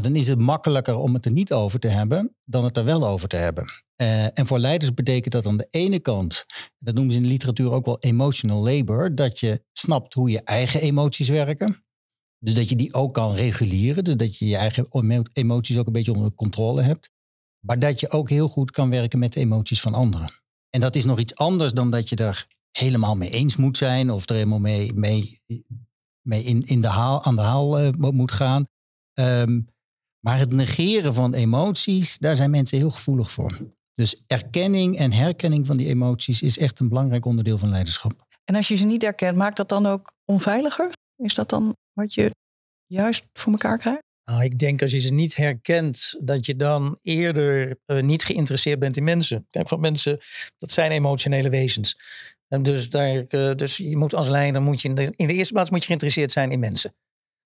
dan 0.00 0.16
is 0.16 0.28
het 0.28 0.38
makkelijker 0.38 0.96
om 0.96 1.14
het 1.14 1.24
er 1.24 1.32
niet 1.32 1.52
over 1.52 1.80
te 1.80 1.88
hebben 1.88 2.36
dan 2.44 2.64
het 2.64 2.76
er 2.76 2.84
wel 2.84 3.06
over 3.06 3.28
te 3.28 3.36
hebben. 3.36 3.64
Uh, 3.96 4.38
en 4.38 4.46
voor 4.46 4.58
leiders 4.58 4.94
betekent 4.94 5.32
dat 5.32 5.46
aan 5.46 5.56
de 5.56 5.68
ene 5.70 6.00
kant, 6.00 6.44
dat 6.78 6.94
noemen 6.94 7.12
ze 7.12 7.18
in 7.18 7.24
de 7.24 7.30
literatuur 7.30 7.70
ook 7.70 7.84
wel 7.84 7.98
emotional 7.98 8.62
labor, 8.62 9.14
dat 9.14 9.40
je 9.40 9.64
snapt 9.72 10.14
hoe 10.14 10.30
je 10.30 10.40
eigen 10.42 10.80
emoties 10.80 11.28
werken. 11.28 11.84
Dus 12.38 12.54
dat 12.54 12.68
je 12.68 12.76
die 12.76 12.94
ook 12.94 13.14
kan 13.14 13.34
reguleren, 13.34 14.04
dus 14.04 14.16
dat 14.16 14.38
je 14.38 14.46
je 14.46 14.56
eigen 14.56 14.86
emoties 15.32 15.78
ook 15.78 15.86
een 15.86 15.92
beetje 15.92 16.14
onder 16.14 16.34
controle 16.34 16.82
hebt. 16.82 17.10
Maar 17.66 17.78
dat 17.78 18.00
je 18.00 18.10
ook 18.10 18.30
heel 18.30 18.48
goed 18.48 18.70
kan 18.70 18.90
werken 18.90 19.18
met 19.18 19.32
de 19.32 19.40
emoties 19.40 19.80
van 19.80 19.94
anderen. 19.94 20.42
En 20.70 20.80
dat 20.80 20.96
is 20.96 21.04
nog 21.04 21.18
iets 21.18 21.34
anders 21.34 21.72
dan 21.72 21.90
dat 21.90 22.08
je 22.08 22.16
er 22.16 22.46
helemaal 22.70 23.16
mee 23.16 23.30
eens 23.30 23.56
moet 23.56 23.76
zijn 23.76 24.10
of 24.10 24.28
er 24.28 24.34
helemaal 24.34 24.58
mee, 24.58 24.94
mee, 24.94 25.40
mee 26.22 26.42
in, 26.42 26.66
in 26.66 26.80
de 26.80 26.88
haal, 26.88 27.24
aan 27.24 27.36
de 27.36 27.42
haal 27.42 27.80
uh, 27.80 27.90
moet 27.98 28.32
gaan. 28.32 28.68
Um, 29.14 29.72
maar 30.24 30.38
het 30.38 30.52
negeren 30.52 31.14
van 31.14 31.34
emoties, 31.34 32.18
daar 32.18 32.36
zijn 32.36 32.50
mensen 32.50 32.78
heel 32.78 32.90
gevoelig 32.90 33.30
voor. 33.30 33.58
Dus 33.92 34.22
erkenning 34.26 34.96
en 34.98 35.12
herkenning 35.12 35.66
van 35.66 35.76
die 35.76 35.88
emoties 35.88 36.42
is 36.42 36.58
echt 36.58 36.80
een 36.80 36.88
belangrijk 36.88 37.24
onderdeel 37.24 37.58
van 37.58 37.70
leiderschap. 37.70 38.26
En 38.44 38.54
als 38.54 38.68
je 38.68 38.76
ze 38.76 38.84
niet 38.84 39.02
erkent, 39.02 39.36
maakt 39.36 39.56
dat 39.56 39.68
dan 39.68 39.86
ook 39.86 40.12
onveiliger? 40.24 40.92
Is 41.16 41.34
dat 41.34 41.48
dan 41.48 41.76
wat 41.92 42.14
je 42.14 42.30
juist 42.86 43.24
voor 43.32 43.52
elkaar 43.52 43.78
krijgt? 43.78 44.02
Nou, 44.24 44.44
ik 44.44 44.58
denk 44.58 44.82
als 44.82 44.92
je 44.92 45.00
ze 45.00 45.12
niet 45.12 45.36
herkent, 45.36 46.16
dat 46.20 46.46
je 46.46 46.56
dan 46.56 46.98
eerder 47.02 47.78
uh, 47.86 48.02
niet 48.02 48.24
geïnteresseerd 48.24 48.78
bent 48.78 48.96
in 48.96 49.04
mensen. 49.04 49.46
Kijk, 49.50 49.68
van 49.68 49.80
mensen, 49.80 50.18
dat 50.58 50.70
zijn 50.70 50.90
emotionele 50.90 51.48
wezens. 51.48 51.98
En 52.48 52.62
dus, 52.62 52.90
daar, 52.90 53.24
uh, 53.28 53.54
dus 53.54 53.76
je 53.76 53.96
moet 53.96 54.14
als 54.14 54.28
leider, 54.28 54.62
moet 54.62 54.80
je 54.80 54.88
in 54.88 54.94
de, 54.94 55.12
in 55.16 55.26
de 55.26 55.32
eerste 55.32 55.52
plaats 55.52 55.70
moet 55.70 55.80
je 55.80 55.86
geïnteresseerd 55.86 56.32
zijn 56.32 56.50
in 56.50 56.60
mensen. 56.60 56.92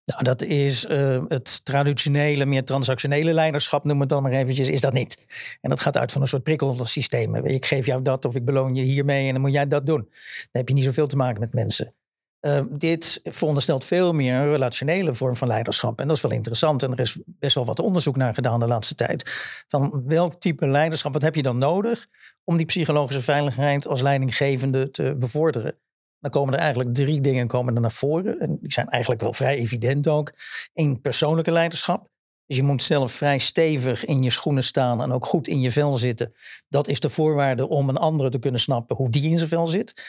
Nou, 0.09 0.23
dat 0.23 0.43
is 0.43 0.87
uh, 0.87 1.23
het 1.29 1.65
traditionele, 1.65 2.45
meer 2.45 2.65
transactionele 2.65 3.33
leiderschap, 3.33 3.85
noem 3.85 4.01
het 4.01 4.09
dan 4.09 4.23
maar 4.23 4.33
eventjes, 4.33 4.69
is 4.69 4.81
dat 4.81 4.93
niet. 4.93 5.27
En 5.61 5.71
dat 5.71 5.81
gaat 5.81 5.97
uit 5.97 6.13
van 6.13 6.21
een 6.21 6.29
soort 6.29 6.43
prikkelsysteem. 6.43 7.35
Ik 7.35 7.67
geef 7.67 7.87
jou 7.87 8.03
dat 8.03 8.25
of 8.25 8.35
ik 8.35 8.45
beloon 8.45 8.75
je 8.75 8.83
hiermee 8.83 9.27
en 9.27 9.33
dan 9.33 9.41
moet 9.41 9.53
jij 9.53 9.69
dat 9.69 9.87
doen. 9.87 10.01
Dan 10.01 10.49
heb 10.51 10.69
je 10.69 10.75
niet 10.75 10.85
zoveel 10.85 11.07
te 11.07 11.17
maken 11.17 11.41
met 11.41 11.53
mensen. 11.53 11.95
Uh, 12.41 12.63
dit 12.71 13.21
veronderstelt 13.25 13.85
veel 13.85 14.13
meer 14.13 14.35
een 14.35 14.51
relationele 14.51 15.15
vorm 15.15 15.37
van 15.37 15.49
leiderschap. 15.49 16.01
En 16.01 16.07
dat 16.07 16.17
is 16.17 16.23
wel 16.23 16.33
interessant. 16.33 16.83
En 16.83 16.93
er 16.93 17.01
is 17.01 17.19
best 17.25 17.55
wel 17.55 17.65
wat 17.65 17.81
onderzoek 17.81 18.17
naar 18.17 18.35
gedaan 18.35 18.61
de 18.61 18.67
laatste 18.67 18.95
tijd. 18.95 19.31
Van 19.69 20.03
welk 20.07 20.41
type 20.41 20.67
leiderschap, 20.67 21.13
wat 21.13 21.23
heb 21.23 21.35
je 21.35 21.43
dan 21.43 21.59
nodig 21.59 22.07
om 22.45 22.57
die 22.57 22.67
psychologische 22.67 23.23
veiligheid 23.23 23.87
als 23.87 24.01
leidinggevende 24.01 24.91
te 24.91 25.17
bevorderen? 25.19 25.75
Dan 26.21 26.31
komen 26.31 26.55
er 26.55 26.61
eigenlijk 26.61 26.95
drie 26.95 27.21
dingen 27.21 27.47
komen 27.47 27.75
er 27.75 27.81
naar 27.81 27.93
voren. 27.93 28.41
En 28.41 28.59
die 28.61 28.73
zijn 28.73 28.87
eigenlijk 28.87 29.23
wel 29.23 29.33
vrij 29.33 29.57
evident 29.57 30.09
ook. 30.09 30.33
Eén 30.75 31.01
persoonlijke 31.01 31.53
leiderschap. 31.53 32.09
Dus 32.47 32.57
je 32.57 32.63
moet 32.63 32.83
zelf 32.83 33.13
vrij 33.13 33.39
stevig 33.39 34.05
in 34.05 34.23
je 34.23 34.31
schoenen 34.31 34.65
staan 34.65 35.03
en 35.03 35.13
ook 35.13 35.27
goed 35.27 35.49
in 35.49 35.61
je 35.61 35.71
vel 35.71 35.93
zitten. 35.99 36.35
Dat 36.69 36.89
is 36.89 37.01
de 37.01 37.09
voorwaarde 37.09 37.69
om 37.69 37.89
een 37.89 37.97
andere 37.97 38.31
te 38.31 38.39
kunnen 38.39 38.61
snappen 38.61 38.97
hoe 38.97 39.11
die 39.11 39.31
in 39.31 39.37
zijn 39.37 39.49
vel 39.49 39.67
zit. 39.67 40.03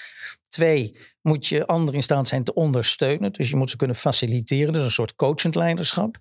Twee, 0.48 0.98
moet 1.22 1.48
je 1.48 1.68
anderen 1.68 1.96
in 1.96 2.04
staat 2.04 2.28
zijn 2.28 2.44
te 2.44 2.54
ondersteunen. 2.54 3.34
Dus 3.34 3.50
je 3.50 3.56
moet 3.56 3.70
ze 3.70 3.78
kunnen 3.78 3.96
faciliteren. 3.96 4.74
Dus 4.74 4.84
een 4.84 4.92
soort 4.92 5.16
coachend 5.16 5.56
leiderschap. 5.56 6.18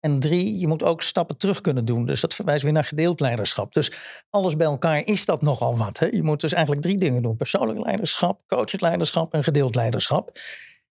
En 0.00 0.20
drie, 0.20 0.58
je 0.58 0.66
moet 0.66 0.82
ook 0.82 1.02
stappen 1.02 1.36
terug 1.36 1.60
kunnen 1.60 1.84
doen. 1.84 2.06
Dus 2.06 2.20
dat 2.20 2.34
verwijst 2.34 2.62
weer 2.62 2.72
naar 2.72 2.84
gedeeld 2.84 3.20
leiderschap. 3.20 3.72
Dus 3.72 3.92
alles 4.30 4.56
bij 4.56 4.66
elkaar 4.66 5.06
is 5.06 5.24
dat 5.24 5.42
nogal 5.42 5.76
wat. 5.76 5.98
Hè? 5.98 6.06
Je 6.06 6.22
moet 6.22 6.40
dus 6.40 6.52
eigenlijk 6.52 6.82
drie 6.82 6.98
dingen 6.98 7.22
doen. 7.22 7.36
Persoonlijk 7.36 7.84
leiderschap, 7.84 8.40
coachend 8.46 8.80
leiderschap 8.80 9.34
en 9.34 9.44
gedeeld 9.44 9.74
leiderschap. 9.74 10.38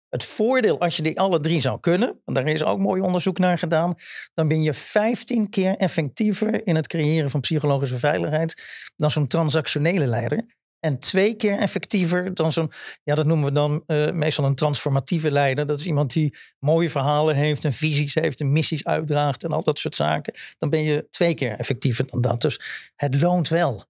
Het 0.10 0.24
voordeel 0.24 0.80
als 0.80 0.96
je 0.98 1.04
die 1.04 1.20
alle 1.20 1.39
drie 1.39 1.62
zou 1.62 1.80
kunnen, 1.80 2.22
want 2.25 2.38
daar 2.38 2.48
is 2.48 2.63
ook 2.63 2.80
mooi 2.80 3.01
onderzoek 3.01 3.38
naar 3.38 3.58
gedaan, 3.58 3.96
dan 4.34 4.48
ben 4.48 4.63
je 4.63 4.74
15 4.74 5.50
keer 5.50 5.78
effectiever 5.78 6.68
in 6.68 6.75
het 6.75 6.88
creëren 6.88 7.30
van 7.30 7.39
psychologische 7.39 8.00
veiligheid 8.00 8.63
dan 8.96 9.12
zo'n 9.12 9.28
transactionele 9.28 10.06
leider. 10.06 10.46
En 10.79 11.00
twee 11.00 11.33
keer 11.36 11.57
effectiever 11.57 12.33
dan 12.33 12.51
zo'n, 12.51 12.71
ja, 13.03 13.15
dat 13.15 13.25
noemen 13.25 13.45
we 13.45 13.51
dan 13.51 13.83
uh, 13.88 14.12
meestal 14.12 14.45
een 14.45 14.55
transformatieve 14.55 15.31
leider. 15.31 15.67
Dat 15.67 15.79
is 15.79 15.86
iemand 15.86 16.13
die 16.13 16.38
mooie 16.59 16.89
verhalen 16.89 17.36
heeft 17.36 17.65
en 17.65 17.74
visies 17.74 18.13
heeft 18.13 18.39
en 18.39 18.51
missies 18.51 18.86
uitdraagt 18.86 19.43
en 19.43 19.51
al 19.51 19.63
dat 19.63 19.79
soort 19.79 19.95
zaken. 19.95 20.33
Dan 20.57 20.69
ben 20.69 20.83
je 20.83 21.07
twee 21.09 21.33
keer 21.33 21.57
effectiever 21.57 22.07
dan 22.07 22.21
dat. 22.21 22.41
Dus 22.41 22.62
het 22.95 23.21
loont 23.21 23.48
wel. 23.48 23.83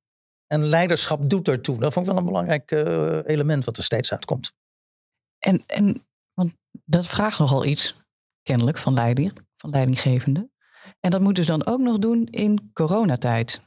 En 0.48 0.66
leiderschap 0.66 1.30
doet 1.30 1.48
ertoe. 1.48 1.78
Dat 1.78 1.94
vond 1.94 2.06
ik 2.06 2.12
wel 2.12 2.22
een 2.22 2.28
belangrijk 2.28 2.72
uh, 2.72 3.20
element 3.26 3.66
wat 3.66 3.78
er 3.78 3.84
steeds 3.84 4.12
uitkomt. 4.12 4.54
En, 5.40 5.64
en 5.66 6.08
want 6.34 6.54
dat 6.86 7.08
vraagt 7.08 7.40
nogal 7.40 7.66
iets, 7.66 7.96
kennelijk, 8.44 8.78
van 8.78 8.94
leiding, 8.94 9.34
van 9.56 9.70
leidinggevende. 9.70 10.50
En 11.00 11.12
dat 11.12 11.22
moeten 11.22 11.44
ze 11.44 11.50
dan 11.50 11.66
ook 11.66 11.80
nog 11.80 12.00
doen 12.00 12.26
in 12.26 12.70
coronatijd. 12.74 13.62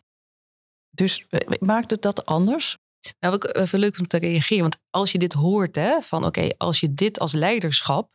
Dus 0.91 1.27
eh, 1.29 1.59
maakt 1.61 1.91
het 1.91 2.03
dat 2.03 2.27
anders? 2.27 2.79
Nou, 3.21 3.35
ook 3.35 3.57
even 3.57 3.79
leuk 3.79 3.99
om 3.99 4.07
te 4.07 4.19
reageren. 4.19 4.63
Want 4.63 4.79
als 4.91 5.13
je 5.13 5.19
dit 5.19 5.33
hoort, 5.33 5.75
hè, 5.75 6.01
van 6.01 6.25
oké, 6.25 6.49
als 6.57 6.81
je 6.81 6.89
dit 6.89 7.19
als 7.19 7.33
leiderschap, 7.33 8.11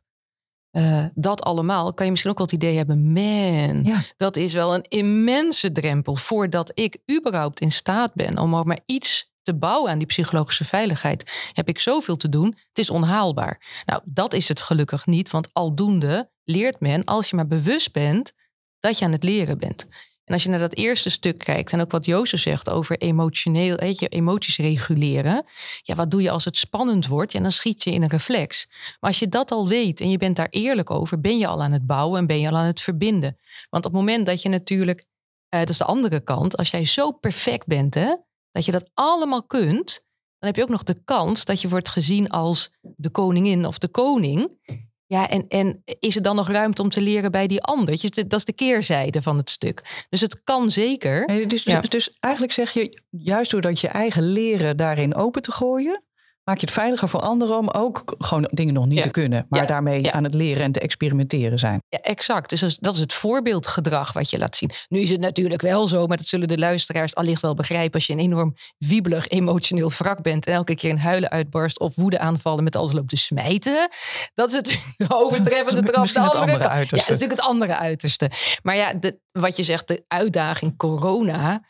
uh, 0.71 1.05
dat 1.13 1.41
allemaal, 1.41 1.93
kan 1.93 2.05
je 2.05 2.11
misschien 2.11 2.31
ook 2.31 2.37
wel 2.37 2.47
het 2.47 2.55
idee 2.55 2.77
hebben, 2.77 3.11
man, 3.11 3.83
ja. 3.83 4.03
dat 4.17 4.35
is 4.35 4.53
wel 4.53 4.75
een 4.75 4.85
immense 4.87 5.71
drempel 5.71 6.15
voordat 6.15 6.71
ik 6.73 6.97
überhaupt 7.17 7.59
in 7.59 7.71
staat 7.71 8.13
ben 8.13 8.37
om 8.37 8.49
maar 8.49 8.79
iets 8.85 9.31
te 9.41 9.55
bouwen 9.55 9.91
aan 9.91 9.97
die 9.97 10.07
psychologische 10.07 10.65
veiligheid. 10.65 11.31
Heb 11.53 11.67
ik 11.67 11.79
zoveel 11.79 12.17
te 12.17 12.29
doen, 12.29 12.57
het 12.67 12.77
is 12.77 12.89
onhaalbaar. 12.89 13.81
Nou, 13.85 14.01
dat 14.05 14.33
is 14.33 14.47
het 14.47 14.61
gelukkig 14.61 15.05
niet, 15.05 15.29
want 15.29 15.49
aldoende 15.53 16.29
leert 16.43 16.79
men, 16.79 17.03
als 17.03 17.29
je 17.29 17.35
maar 17.35 17.47
bewust 17.47 17.91
bent, 17.91 18.33
dat 18.79 18.99
je 18.99 19.05
aan 19.05 19.11
het 19.11 19.23
leren 19.23 19.57
bent. 19.57 19.87
En 20.27 20.33
als 20.33 20.43
je 20.43 20.49
naar 20.49 20.59
dat 20.59 20.75
eerste 20.75 21.09
stuk 21.09 21.37
kijkt 21.37 21.73
en 21.73 21.81
ook 21.81 21.91
wat 21.91 22.05
Jozef 22.05 22.39
zegt 22.39 22.69
over 22.69 22.97
emotioneel, 22.97 23.75
weet 23.75 23.99
je, 23.99 24.07
emoties 24.07 24.57
reguleren. 24.57 25.45
Ja, 25.81 25.95
wat 25.95 26.11
doe 26.11 26.21
je 26.21 26.29
als 26.29 26.45
het 26.45 26.57
spannend 26.57 27.07
wordt? 27.07 27.31
Ja, 27.31 27.39
dan 27.39 27.51
schiet 27.51 27.83
je 27.83 27.91
in 27.91 28.01
een 28.01 28.09
reflex. 28.09 28.67
Maar 28.69 29.09
als 29.09 29.19
je 29.19 29.29
dat 29.29 29.51
al 29.51 29.67
weet 29.67 29.99
en 29.99 30.09
je 30.09 30.17
bent 30.17 30.35
daar 30.35 30.47
eerlijk 30.49 30.91
over, 30.91 31.19
ben 31.19 31.37
je 31.37 31.47
al 31.47 31.63
aan 31.63 31.71
het 31.71 31.85
bouwen 31.85 32.19
en 32.19 32.27
ben 32.27 32.39
je 32.39 32.49
al 32.49 32.57
aan 32.57 32.65
het 32.65 32.81
verbinden. 32.81 33.37
Want 33.69 33.85
op 33.85 33.91
het 33.91 33.99
moment 34.01 34.25
dat 34.25 34.41
je 34.41 34.49
natuurlijk, 34.49 35.05
uh, 35.49 35.59
dat 35.59 35.69
is 35.69 35.77
de 35.77 35.85
andere 35.85 36.19
kant, 36.19 36.57
als 36.57 36.69
jij 36.69 36.85
zo 36.85 37.11
perfect 37.11 37.65
bent, 37.65 37.93
hè, 37.93 38.15
dat 38.51 38.65
je 38.65 38.71
dat 38.71 38.89
allemaal 38.93 39.43
kunt, 39.43 40.01
dan 40.39 40.49
heb 40.49 40.55
je 40.55 40.63
ook 40.63 40.69
nog 40.69 40.83
de 40.83 41.01
kans 41.03 41.45
dat 41.45 41.61
je 41.61 41.69
wordt 41.69 41.89
gezien 41.89 42.29
als 42.29 42.71
de 42.81 43.09
koningin 43.09 43.65
of 43.65 43.77
de 43.77 43.87
koning. 43.87 44.51
Ja, 45.07 45.29
en, 45.29 45.45
en 45.47 45.83
is 45.99 46.15
er 46.15 46.21
dan 46.21 46.35
nog 46.35 46.49
ruimte 46.49 46.81
om 46.81 46.89
te 46.89 47.01
leren 47.01 47.31
bij 47.31 47.47
die 47.47 47.61
ander? 47.61 48.01
Dat 48.27 48.39
is 48.39 48.45
de 48.45 48.53
keerzijde 48.53 49.21
van 49.21 49.37
het 49.37 49.49
stuk. 49.49 50.05
Dus 50.09 50.21
het 50.21 50.43
kan 50.43 50.71
zeker. 50.71 51.47
dus, 51.47 51.63
dus, 51.63 51.89
dus 51.89 52.17
eigenlijk 52.19 52.53
zeg 52.53 52.71
je, 52.71 53.01
juist 53.09 53.51
doordat 53.51 53.79
je 53.79 53.87
eigen 53.87 54.23
leren 54.23 54.77
daarin 54.77 55.15
open 55.15 55.41
te 55.41 55.51
gooien, 55.51 56.03
maak 56.47 56.59
je 56.59 56.65
het 56.65 56.75
veiliger 56.75 57.09
voor 57.09 57.19
anderen 57.19 57.57
om 57.57 57.69
ook 57.69 58.15
gewoon 58.17 58.47
dingen 58.51 58.73
nog 58.73 58.85
niet 58.85 59.01
te 59.01 59.09
kunnen, 59.09 59.45
maar 59.49 59.67
daarmee 59.67 60.11
aan 60.11 60.23
het 60.23 60.33
leren 60.33 60.63
en 60.63 60.71
te 60.71 60.79
experimenteren 60.79 61.59
zijn. 61.59 61.81
Ja, 61.89 61.99
exact. 61.99 62.49
Dus 62.49 62.77
dat 62.79 62.93
is 62.93 62.99
het 62.99 63.13
voorbeeldgedrag 63.13 64.13
wat 64.13 64.29
je 64.29 64.37
laat 64.37 64.55
zien. 64.55 64.71
Nu 64.87 64.99
is 64.99 65.09
het 65.09 65.19
natuurlijk 65.19 65.61
wel 65.61 65.87
zo, 65.87 66.07
maar 66.07 66.17
dat 66.17 66.27
zullen 66.27 66.47
de 66.47 66.57
luisteraars 66.57 67.15
allicht 67.15 67.41
wel 67.41 67.53
begrijpen 67.53 67.93
als 67.93 68.07
je 68.07 68.13
een 68.13 68.19
enorm 68.19 68.55
wiebelig, 68.77 69.27
emotioneel 69.27 69.91
wrak 69.97 70.21
bent 70.21 70.45
en 70.45 70.53
elke 70.53 70.75
keer 70.75 70.89
een 70.89 70.99
huilen 70.99 71.29
uitbarst 71.29 71.79
of 71.79 71.95
woede 71.95 72.19
aanvallen 72.19 72.63
met 72.63 72.75
alles 72.75 72.93
loopt 72.93 73.09
te 73.09 73.17
smijten. 73.17 73.89
Dat 74.33 74.49
is 74.49 74.55
het 74.55 74.79
overtreffende 75.07 75.83
trap. 75.83 76.01
Misschien 76.01 76.23
het 76.23 76.35
andere 76.35 76.69
uiterste. 76.69 76.95
Ja, 76.95 77.01
dat 77.01 77.01
is 77.01 77.07
natuurlijk 77.07 77.39
het 77.39 77.49
andere 77.49 77.77
uiterste. 77.77 78.31
Maar 78.63 78.75
ja, 78.75 78.93
de, 78.93 79.19
wat 79.31 79.57
je 79.57 79.63
zegt, 79.63 79.87
de 79.87 80.03
uitdaging 80.07 80.77
corona 80.77 81.61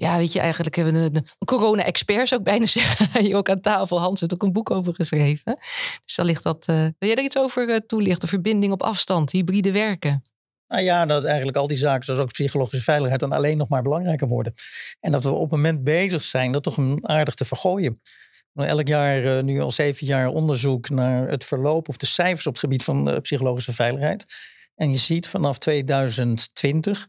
ja, 0.00 0.16
weet 0.16 0.32
je, 0.32 0.40
eigenlijk 0.40 0.76
hebben 0.76 1.02
we 1.02 1.10
de, 1.10 1.22
corona-experts 1.44 2.34
ook 2.34 2.42
bijna 2.42 2.66
zeggen. 2.78 3.22
Hier 3.24 3.36
ook 3.36 3.50
aan 3.50 3.60
tafel. 3.60 4.00
Hans 4.00 4.20
heeft 4.20 4.34
ook 4.34 4.42
een 4.42 4.52
boek 4.52 4.70
over 4.70 4.94
geschreven. 4.94 5.58
Dus 6.04 6.14
daar 6.14 6.26
ligt 6.26 6.42
dat. 6.42 6.66
Uh, 6.70 6.76
wil 6.76 7.08
jij 7.08 7.14
er 7.14 7.22
iets 7.24 7.38
over 7.38 7.68
uh, 7.68 7.76
toelichten? 7.76 8.28
Verbinding 8.28 8.72
op 8.72 8.82
afstand, 8.82 9.30
hybride 9.30 9.72
werken. 9.72 10.22
Nou 10.68 10.82
ja, 10.82 11.06
dat 11.06 11.24
eigenlijk 11.24 11.56
al 11.56 11.66
die 11.66 11.76
zaken, 11.76 12.04
zoals 12.04 12.20
ook 12.20 12.32
psychologische 12.32 12.84
veiligheid, 12.84 13.20
dan 13.20 13.32
alleen 13.32 13.56
nog 13.56 13.68
maar 13.68 13.82
belangrijker 13.82 14.28
worden. 14.28 14.54
En 15.00 15.12
dat 15.12 15.24
we 15.24 15.30
op 15.30 15.40
het 15.40 15.50
moment 15.50 15.84
bezig 15.84 16.22
zijn 16.22 16.52
dat 16.52 16.62
toch 16.62 16.78
aardig 17.00 17.34
te 17.34 17.44
vergooien. 17.44 18.00
Elk 18.54 18.86
jaar, 18.86 19.22
uh, 19.22 19.42
nu 19.42 19.60
al 19.60 19.70
zeven 19.70 20.06
jaar, 20.06 20.28
onderzoek 20.28 20.90
naar 20.90 21.28
het 21.28 21.44
verloop 21.44 21.88
of 21.88 21.96
de 21.96 22.06
cijfers 22.06 22.46
op 22.46 22.52
het 22.52 22.62
gebied 22.62 22.84
van 22.84 23.20
psychologische 23.20 23.72
veiligheid. 23.72 24.24
En 24.74 24.92
je 24.92 24.98
ziet 24.98 25.26
vanaf 25.26 25.58
2020 25.58 27.08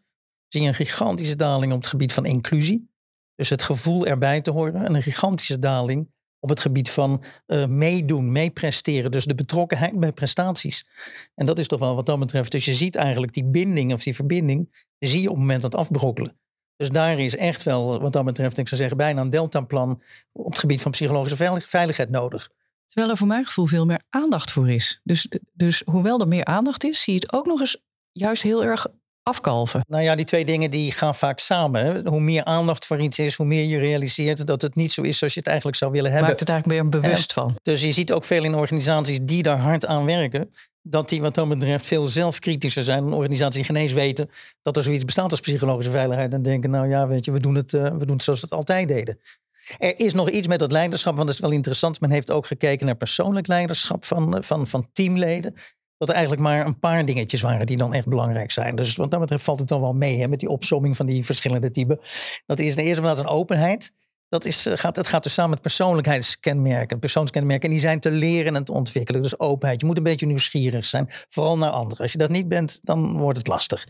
zie 0.50 0.62
je 0.62 0.68
een 0.68 0.74
gigantische 0.74 1.36
daling 1.36 1.72
op 1.74 1.77
het 1.77 1.88
gebied 1.88 2.13
van 2.13 2.25
inclusie. 2.25 2.89
Dus 3.36 3.50
het 3.50 3.63
gevoel 3.63 4.06
erbij 4.06 4.41
te 4.41 4.51
horen. 4.51 4.86
En 4.86 4.96
een 4.96 5.01
gigantische 5.01 5.60
daling 5.60 6.12
op 6.39 6.50
het 6.50 6.60
gebied 6.60 6.89
van 6.89 7.24
uh, 7.48 7.65
meedoen, 7.65 8.32
meepresteren. 8.32 9.12
Dus 9.12 9.25
de 9.25 9.36
betrokkenheid 9.36 10.00
bij 10.00 10.12
prestaties. 10.12 10.88
En 11.36 11.46
dat 11.46 11.60
is 11.60 11.68
toch 11.68 11.79
wel 11.79 11.96
wat 11.96 12.06
dat 12.06 12.20
betreft. 12.20 12.51
Dus 12.51 12.65
je 12.65 12.74
ziet 12.74 12.96
eigenlijk 12.96 13.34
die 13.34 13.46
binding 13.46 13.94
of 13.94 14.03
die 14.03 14.15
verbinding, 14.15 14.86
die 14.98 15.10
zie 15.10 15.22
je 15.22 15.27
op 15.29 15.36
het 15.36 15.44
moment 15.44 15.62
dat 15.62 15.75
afbrokkelen. 15.75 16.39
Dus 16.75 16.89
daar 16.89 17.20
is 17.20 17.36
echt 17.36 17.63
wel, 17.63 18.00
wat 18.00 18.13
dat 18.13 18.25
betreft, 18.25 18.58
ik 18.58 18.68
zou 18.68 18.82
zeggen, 18.82 18.98
bijna 18.98 19.22
een 19.22 19.29
deltaplan 19.29 20.01
op 20.32 20.46
het 20.46 20.60
gebied 20.60 20.82
van 20.82 20.91
psychologische 20.91 21.60
veiligheid 21.68 22.10
nodig. 22.10 22.50
Terwijl 22.88 23.12
er 23.12 23.18
voor 23.18 23.27
mijn 23.27 23.46
gevoel 23.46 23.65
veel 23.65 23.86
meer 23.86 24.01
aandacht 24.10 24.51
voor 24.51 24.70
is. 24.70 25.00
Dus, 25.03 25.27
dus 25.53 25.82
hoewel 25.86 26.20
er 26.20 26.27
meer 26.27 26.46
aandacht 26.46 26.84
is, 26.84 27.03
zie 27.03 27.13
je 27.13 27.20
het 27.20 27.34
ook 27.34 27.46
nog 27.46 27.60
eens 27.60 27.84
juist 28.12 28.44
heel 28.44 28.63
erg 28.63 28.88
afkalven? 29.29 29.81
Nou 29.88 30.03
ja, 30.03 30.15
die 30.15 30.25
twee 30.25 30.45
dingen 30.45 30.71
die 30.71 30.91
gaan 30.91 31.15
vaak 31.15 31.39
samen. 31.39 32.07
Hoe 32.07 32.19
meer 32.19 32.43
aandacht 32.43 32.86
voor 32.86 33.00
iets 33.00 33.19
is, 33.19 33.36
hoe 33.36 33.45
meer 33.45 33.65
je 33.65 33.79
realiseert 33.79 34.48
dat 34.48 34.62
het 34.62 34.75
niet 34.75 34.91
zo 34.91 35.01
is 35.01 35.17
zoals 35.17 35.33
je 35.33 35.39
het 35.39 35.48
eigenlijk 35.48 35.77
zou 35.77 35.91
willen 35.91 36.12
hebben. 36.12 36.27
Maakt 36.27 36.39
het 36.39 36.50
eigenlijk 36.50 36.81
meer 36.81 37.01
bewust 37.01 37.33
van. 37.33 37.55
Dus 37.63 37.81
je 37.81 37.91
ziet 37.91 38.12
ook 38.12 38.24
veel 38.24 38.43
in 38.43 38.55
organisaties 38.55 39.19
die 39.21 39.43
daar 39.43 39.57
hard 39.57 39.86
aan 39.86 40.05
werken. 40.05 40.51
Dat 40.81 41.09
die 41.09 41.21
wat 41.21 41.36
dat 41.36 41.50
betreft 41.50 41.86
veel 41.86 42.07
zelfkritischer 42.07 42.83
zijn. 42.83 43.03
Een 43.03 43.13
organisatie 43.13 43.55
die 43.55 43.63
geen 43.63 43.75
eens 43.75 43.93
weten 43.93 44.29
dat 44.62 44.77
er 44.77 44.83
zoiets 44.83 45.05
bestaat 45.05 45.31
als 45.31 45.39
psychologische 45.39 45.91
veiligheid. 45.91 46.33
En 46.33 46.41
denken, 46.41 46.69
nou 46.69 46.89
ja, 46.89 47.07
weet 47.07 47.25
je, 47.25 47.31
we 47.31 47.39
doen 47.39 47.55
het, 47.55 47.74
uh, 47.74 47.81
we 47.81 48.05
doen 48.05 48.15
het 48.15 48.24
zoals 48.24 48.39
we 48.39 48.45
het 48.50 48.55
altijd 48.55 48.88
deden. 48.88 49.19
Er 49.77 50.00
is 50.00 50.13
nog 50.13 50.29
iets 50.29 50.48
met 50.48 50.59
dat 50.59 50.71
leiderschap, 50.71 51.15
want 51.15 51.25
dat 51.25 51.36
is 51.36 51.41
wel 51.41 51.51
interessant. 51.51 52.01
Men 52.01 52.12
heeft 52.12 52.31
ook 52.31 52.48
gekeken 52.48 52.86
naar 52.86 52.95
persoonlijk 52.95 53.48
leiderschap 53.48 54.05
van, 54.05 54.38
eh, 54.38 54.41
van, 54.41 54.67
van 54.67 54.88
teamleden 54.93 55.55
dat 56.00 56.10
er 56.10 56.15
eigenlijk 56.15 56.44
maar 56.44 56.65
een 56.65 56.79
paar 56.79 57.06
dingetjes 57.06 57.41
waren 57.41 57.65
die 57.65 57.77
dan 57.77 57.94
echt 57.94 58.08
belangrijk 58.08 58.51
zijn. 58.51 58.75
Dus 58.75 58.96
wat 58.96 59.12
dat 59.12 59.20
betreft 59.20 59.44
valt 59.44 59.60
het 59.60 59.68
dan 59.68 59.82
wel 59.82 59.94
mee 59.94 60.20
hè, 60.20 60.27
met 60.27 60.39
die 60.39 60.50
opsomming 60.50 60.96
van 60.96 61.06
die 61.06 61.25
verschillende 61.25 61.72
typen. 61.72 62.00
Dat 62.46 62.60
is 62.60 62.75
de 62.75 62.84
eerste 62.84 63.01
plaats 63.01 63.20
een 63.20 63.27
openheid. 63.27 63.94
dat 64.29 64.46
is, 64.46 64.65
eh, 64.65 64.77
gaat, 64.77 64.96
het 64.96 65.08
gaat 65.08 65.24
dus 65.24 65.34
samen 65.34 65.51
met 65.51 65.62
persoonlijkheidskenmerken, 65.62 67.00
persoonskenmerken. 67.00 67.63
En 67.63 67.70
die 67.70 67.79
zijn 67.79 68.00
te 68.00 68.12
leren 68.12 68.56
en 68.56 68.63
te 68.63 68.72
ontwikkelen. 68.72 69.22
Dus 69.22 69.39
openheid. 69.39 69.82
Je 69.82 69.88
moet 69.88 69.98
een 69.98 70.03
beetje 70.03 70.25
nieuwsgierig 70.25 70.86
zijn, 70.86 71.08
vooral 71.29 71.58
naar 71.58 71.70
anderen. 71.70 71.98
Als 71.98 72.12
je 72.12 72.18
dat 72.18 72.29
niet 72.29 72.48
bent, 72.48 72.79
dan 72.82 73.18
wordt 73.18 73.38
het 73.38 73.48
lastig. 73.48 73.88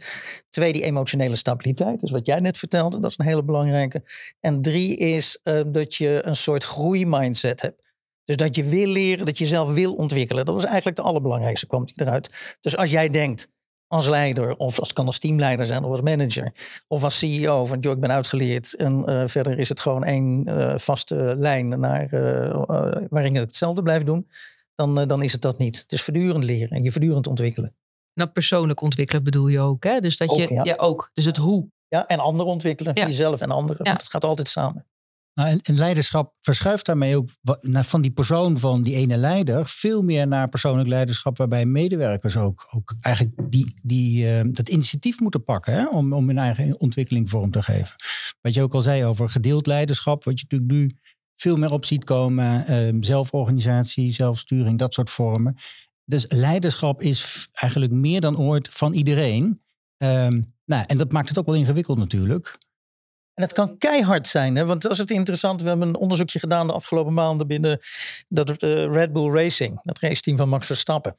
Twee, 0.49 0.73
die 0.73 0.83
emotionele 0.83 1.35
stabiliteit. 1.35 1.99
Dus 1.99 2.11
wat 2.11 2.25
jij 2.25 2.39
net 2.39 2.57
vertelde, 2.57 2.99
dat 2.99 3.11
is 3.11 3.17
een 3.17 3.25
hele 3.25 3.43
belangrijke. 3.43 4.03
En 4.39 4.61
drie 4.61 4.97
is 4.97 5.39
uh, 5.43 5.61
dat 5.67 5.95
je 5.95 6.21
een 6.23 6.35
soort 6.35 6.63
groeimindset 6.63 7.61
hebt. 7.61 7.88
Dus 8.29 8.37
dat 8.37 8.55
je 8.55 8.63
wil 8.63 8.87
leren, 8.87 9.25
dat 9.25 9.37
je 9.37 9.45
zelf 9.45 9.73
wil 9.73 9.93
ontwikkelen. 9.93 10.45
Dat 10.45 10.57
is 10.57 10.63
eigenlijk 10.63 10.95
de 10.95 11.01
allerbelangrijkste, 11.01 11.67
kwam 11.67 11.85
eruit. 11.95 12.57
Dus 12.59 12.77
als 12.77 12.91
jij 12.91 13.09
denkt, 13.09 13.51
als 13.87 14.07
leider, 14.07 14.55
of 14.55 14.79
als 14.79 14.93
kan 14.93 15.05
als 15.05 15.19
teamleider 15.19 15.65
zijn, 15.65 15.83
of 15.83 15.91
als 15.91 16.01
manager, 16.01 16.53
of 16.87 17.03
als 17.03 17.17
CEO 17.17 17.65
van 17.65 17.79
joh, 17.79 17.93
ik 17.93 17.99
ben 17.99 18.11
uitgeleerd 18.11 18.75
en 18.75 19.03
uh, 19.05 19.23
verder 19.25 19.59
is 19.59 19.69
het 19.69 19.79
gewoon 19.79 20.03
één 20.03 20.49
uh, 20.49 20.73
vaste 20.77 21.35
lijn 21.37 21.79
naar, 21.79 22.13
uh, 22.13 22.65
waarin 23.09 23.35
ik 23.35 23.41
hetzelfde 23.41 23.81
blijf 23.81 24.03
doen, 24.03 24.29
dan, 24.75 25.07
dan 25.07 25.23
is 25.23 25.31
het 25.31 25.41
dat 25.41 25.57
niet. 25.57 25.79
Het 25.79 25.91
is 25.91 26.01
voortdurend 26.01 26.43
leren 26.43 26.69
en 26.69 26.83
je 26.83 26.91
voortdurend 26.91 27.27
ontwikkelen. 27.27 27.75
Nou, 28.13 28.29
persoonlijk 28.29 28.81
ontwikkelen 28.81 29.23
bedoel 29.23 29.47
je 29.47 29.59
ook, 29.59 29.83
hè? 29.83 29.99
Dus 29.99 30.17
dat 30.17 30.35
je, 30.35 30.43
ook, 30.43 30.49
ja. 30.49 30.63
ja. 30.63 30.75
ook. 30.75 31.09
Dus 31.13 31.25
het 31.25 31.37
hoe. 31.37 31.67
Ja, 31.87 32.07
en 32.07 32.19
anderen 32.19 32.51
ontwikkelen, 32.51 32.91
ja. 32.95 33.05
jezelf 33.05 33.41
en 33.41 33.51
anderen. 33.51 33.83
Ja. 33.83 33.89
Want 33.89 34.01
het 34.01 34.11
gaat 34.11 34.23
altijd 34.23 34.47
samen. 34.47 34.85
Nou, 35.33 35.59
en, 35.61 35.75
leiderschap 35.75 36.33
verschuift 36.41 36.85
daarmee 36.85 37.17
ook 37.17 37.29
van 37.63 38.01
die 38.01 38.11
persoon 38.11 38.57
van 38.57 38.83
die 38.83 38.95
ene 38.95 39.17
leider 39.17 39.67
veel 39.67 40.01
meer 40.01 40.27
naar 40.27 40.49
persoonlijk 40.49 40.87
leiderschap, 40.87 41.37
waarbij 41.37 41.65
medewerkers 41.65 42.37
ook, 42.37 42.67
ook 42.75 42.95
eigenlijk 43.01 43.51
die, 43.51 43.73
die, 43.83 44.25
uh, 44.25 44.41
dat 44.51 44.69
initiatief 44.69 45.19
moeten 45.19 45.43
pakken 45.43 45.91
om, 45.91 46.13
om 46.13 46.27
hun 46.27 46.37
eigen 46.37 46.79
ontwikkeling 46.79 47.29
vorm 47.29 47.51
te 47.51 47.61
geven. 47.61 47.95
Wat 48.41 48.53
je 48.53 48.61
ook 48.61 48.73
al 48.73 48.81
zei 48.81 49.05
over 49.05 49.29
gedeeld 49.29 49.67
leiderschap, 49.67 50.23
wat 50.23 50.39
je 50.39 50.45
natuurlijk 50.49 50.71
nu 50.71 50.97
veel 51.35 51.55
meer 51.55 51.71
op 51.71 51.85
ziet 51.85 52.03
komen, 52.03 52.65
uh, 52.69 52.97
zelforganisatie, 52.99 54.11
zelfsturing, 54.11 54.79
dat 54.79 54.93
soort 54.93 55.09
vormen. 55.09 55.57
Dus 56.05 56.25
leiderschap 56.29 57.01
is 57.01 57.49
eigenlijk 57.53 57.91
meer 57.91 58.21
dan 58.21 58.39
ooit 58.39 58.69
van 58.69 58.93
iedereen. 58.93 59.61
Um, 59.97 60.53
nou, 60.65 60.83
en 60.87 60.97
dat 60.97 61.11
maakt 61.11 61.29
het 61.29 61.39
ook 61.39 61.45
wel 61.45 61.55
ingewikkeld 61.55 61.97
natuurlijk. 61.97 62.57
En 63.39 63.45
het 63.45 63.53
kan 63.53 63.77
keihard 63.77 64.27
zijn, 64.27 64.55
hè? 64.55 64.65
want 64.65 64.81
dat 64.81 64.91
is 64.91 64.97
het 64.97 65.11
interessant. 65.11 65.61
We 65.61 65.69
hebben 65.69 65.87
een 65.87 65.95
onderzoekje 65.95 66.39
gedaan 66.39 66.67
de 66.67 66.73
afgelopen 66.73 67.13
maanden 67.13 67.47
binnen 67.47 67.79
dat, 68.27 68.63
uh, 68.63 68.85
Red 68.91 69.13
Bull 69.13 69.31
Racing, 69.31 69.79
dat 69.83 69.99
raceteam 69.99 70.37
van 70.37 70.49
Max 70.49 70.67
Verstappen. 70.67 71.15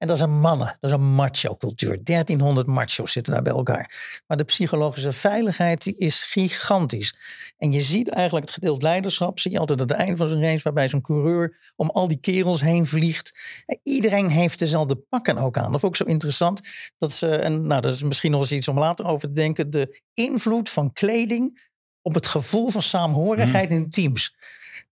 En 0.00 0.06
dat 0.06 0.16
is 0.16 0.22
een 0.22 0.40
mannen, 0.40 0.66
dat 0.66 0.90
is 0.90 0.96
een 0.96 1.14
macho-cultuur. 1.14 2.04
1300 2.04 2.66
macho's 2.66 3.12
zitten 3.12 3.32
daar 3.32 3.42
bij 3.42 3.52
elkaar. 3.52 4.22
Maar 4.26 4.36
de 4.36 4.44
psychologische 4.44 5.12
veiligheid 5.12 5.82
die 5.82 5.96
is 5.96 6.24
gigantisch. 6.24 7.14
En 7.58 7.72
je 7.72 7.80
ziet 7.80 8.08
eigenlijk 8.08 8.46
het 8.46 8.54
gedeeld 8.54 8.82
leiderschap, 8.82 9.38
zie 9.38 9.50
je 9.50 9.58
altijd 9.58 9.80
aan 9.80 9.88
het 9.88 9.96
eind 9.96 10.18
van 10.18 10.28
zo'n 10.28 10.42
race, 10.42 10.62
waarbij 10.62 10.88
zo'n 10.88 11.00
coureur 11.00 11.72
om 11.76 11.90
al 11.90 12.08
die 12.08 12.20
kerels 12.20 12.60
heen 12.60 12.86
vliegt. 12.86 13.38
En 13.66 13.80
iedereen 13.82 14.28
heeft 14.28 14.58
dezelfde 14.58 14.96
pakken 14.96 15.38
ook 15.38 15.56
aan. 15.56 15.72
Dat 15.72 15.82
is 15.82 15.88
ook 15.88 15.96
zo 15.96 16.04
interessant. 16.04 16.60
Dat 16.98 17.12
ze, 17.12 17.36
en 17.36 17.66
nou, 17.66 17.80
dat 17.80 17.92
is 17.92 18.02
misschien 18.02 18.30
nog 18.30 18.40
eens 18.40 18.52
iets 18.52 18.68
om 18.68 18.78
later 18.78 19.06
over 19.06 19.28
te 19.28 19.34
denken, 19.34 19.70
de 19.70 20.00
invloed 20.14 20.68
van 20.68 20.92
kleding 20.92 21.68
op 22.02 22.14
het 22.14 22.26
gevoel 22.26 22.68
van 22.68 22.82
saamhorigheid 22.82 23.70
mm. 23.70 23.76
in 23.76 23.90
teams. 23.90 24.34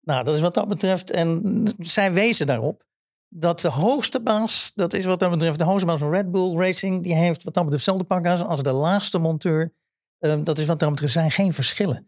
Nou, 0.01 0.25
dat 0.25 0.35
is 0.35 0.41
wat 0.41 0.55
dat 0.55 0.69
betreft. 0.69 1.11
En 1.11 1.63
zij 1.79 2.13
wezen 2.13 2.47
daarop 2.47 2.87
dat 3.29 3.61
de 3.61 3.69
hoogste 3.69 4.21
baas, 4.21 4.73
dat 4.75 4.93
is 4.93 5.05
wat 5.05 5.21
dat 5.21 5.31
betreft 5.31 5.59
de 5.59 5.65
hoogste 5.65 5.87
baas 5.87 5.99
van 5.99 6.11
Red 6.11 6.31
Bull 6.31 6.57
Racing, 6.57 7.03
die 7.03 7.15
heeft 7.15 7.45
wat 7.45 7.55
dat 7.55 7.65
betreft 7.65 7.87
hetzelfde 7.87 8.05
pak 8.05 8.27
aan 8.27 8.47
als 8.47 8.63
de 8.63 8.73
laagste 8.73 9.19
monteur. 9.19 9.73
Um, 10.19 10.45
dat 10.45 10.59
is 10.59 10.67
wat 10.67 10.79
dat 10.79 10.91
betreft, 10.91 11.13
zijn 11.13 11.31
geen 11.31 11.53
verschillen. 11.53 12.07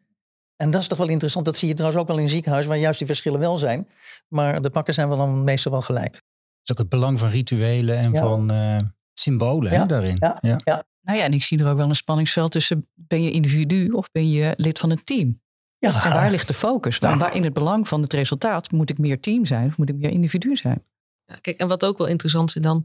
En 0.57 0.71
dat 0.71 0.81
is 0.81 0.89
toch 0.89 0.99
wel 0.99 1.09
interessant. 1.09 1.45
Dat 1.45 1.57
zie 1.57 1.69
je 1.69 1.75
trouwens 1.75 2.03
ook 2.03 2.09
wel 2.09 2.19
in 2.19 2.29
ziekenhuis, 2.29 2.67
waar 2.67 2.79
juist 2.79 2.99
die 2.99 3.07
verschillen 3.07 3.41
wel 3.41 3.59
zijn. 3.59 3.89
Maar 4.29 4.63
de 4.63 4.71
pakken 4.71 4.95
zijn 4.95 5.09
wel 5.09 5.17
dan 5.17 5.45
meestal 5.45 5.73
wel 5.73 5.83
gelijk. 5.83 6.15
Het 6.15 6.63
is 6.63 6.71
ook 6.71 6.79
het 6.79 6.89
belang 6.89 7.19
van 7.19 7.29
rituelen 7.29 7.99
en 7.99 8.17
van 8.17 8.53
uh, 8.53 8.79
symbolen 9.13 9.73
ja. 9.73 9.85
daarin. 9.85 10.17
Ja. 10.19 10.39
Ja. 10.41 10.61
ja. 10.65 10.85
Nou 11.01 11.19
ja, 11.19 11.25
en 11.25 11.33
ik 11.33 11.43
zie 11.43 11.59
er 11.59 11.71
ook 11.71 11.77
wel 11.77 11.89
een 11.89 11.95
spanningsveld 11.95 12.51
tussen 12.51 12.89
ben 12.95 13.23
je 13.23 13.31
individu 13.31 13.89
of 13.89 14.11
ben 14.11 14.31
je 14.31 14.55
lid 14.57 14.79
van 14.79 14.91
een 14.91 15.05
team. 15.05 15.41
Ja. 15.79 16.05
En 16.05 16.13
waar 16.13 16.31
ligt 16.31 16.47
de 16.49 16.55
focus? 16.55 16.99
Waar, 16.99 17.19
waar 17.19 17.35
in 17.35 17.45
het 17.45 17.53
belang 17.53 17.89
van 17.89 18.03
het 18.03 18.13
resultaat 18.13 18.71
moet 18.73 18.91
ik 18.91 18.99
meer 18.99 19.21
team 19.21 19.45
zijn 19.45 19.67
of 19.69 19.79
moet 19.79 19.89
ik 19.89 19.97
meer 19.97 20.11
individu 20.11 20.57
zijn? 20.57 20.85
Kijk, 21.41 21.59
en 21.59 21.69
wat 21.69 21.85
ook 21.85 21.99
wel 21.99 22.07
interessant 22.07 22.57
is 22.57 22.63
dan, 22.63 22.85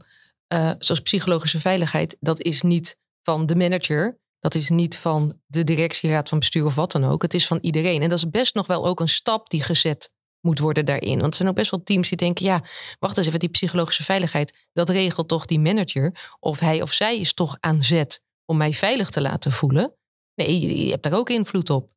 uh, 0.54 0.72
zoals 0.78 1.00
psychologische 1.00 1.60
veiligheid, 1.60 2.16
dat 2.20 2.40
is 2.42 2.62
niet 2.62 2.98
van 3.22 3.46
de 3.46 3.56
manager, 3.56 4.18
dat 4.38 4.54
is 4.54 4.68
niet 4.68 4.96
van 4.96 5.40
de 5.46 5.64
directieraad 5.64 6.28
van 6.28 6.38
bestuur 6.38 6.64
of 6.64 6.74
wat 6.74 6.92
dan 6.92 7.04
ook. 7.04 7.22
Het 7.22 7.34
is 7.34 7.46
van 7.46 7.58
iedereen. 7.60 8.02
En 8.02 8.08
dat 8.08 8.18
is 8.18 8.30
best 8.30 8.54
nog 8.54 8.66
wel 8.66 8.86
ook 8.86 9.00
een 9.00 9.08
stap 9.08 9.50
die 9.50 9.62
gezet 9.62 10.10
moet 10.40 10.58
worden 10.58 10.84
daarin. 10.84 11.18
Want 11.20 11.30
er 11.30 11.36
zijn 11.36 11.48
ook 11.48 11.54
best 11.54 11.70
wel 11.70 11.82
teams 11.82 12.08
die 12.08 12.18
denken, 12.18 12.44
ja, 12.44 12.64
wacht 12.98 13.18
eens 13.18 13.26
even, 13.26 13.38
die 13.38 13.48
psychologische 13.48 14.04
veiligheid, 14.04 14.66
dat 14.72 14.88
regelt 14.88 15.28
toch 15.28 15.46
die 15.46 15.58
manager? 15.60 16.36
Of 16.40 16.58
hij 16.58 16.82
of 16.82 16.92
zij 16.92 17.18
is 17.18 17.34
toch 17.34 17.56
aan 17.60 17.84
zet 17.84 18.22
om 18.44 18.56
mij 18.56 18.72
veilig 18.72 19.10
te 19.10 19.20
laten 19.20 19.52
voelen? 19.52 19.94
Nee, 20.34 20.84
je 20.84 20.90
hebt 20.90 21.02
daar 21.02 21.18
ook 21.18 21.30
invloed 21.30 21.70
op. 21.70 21.95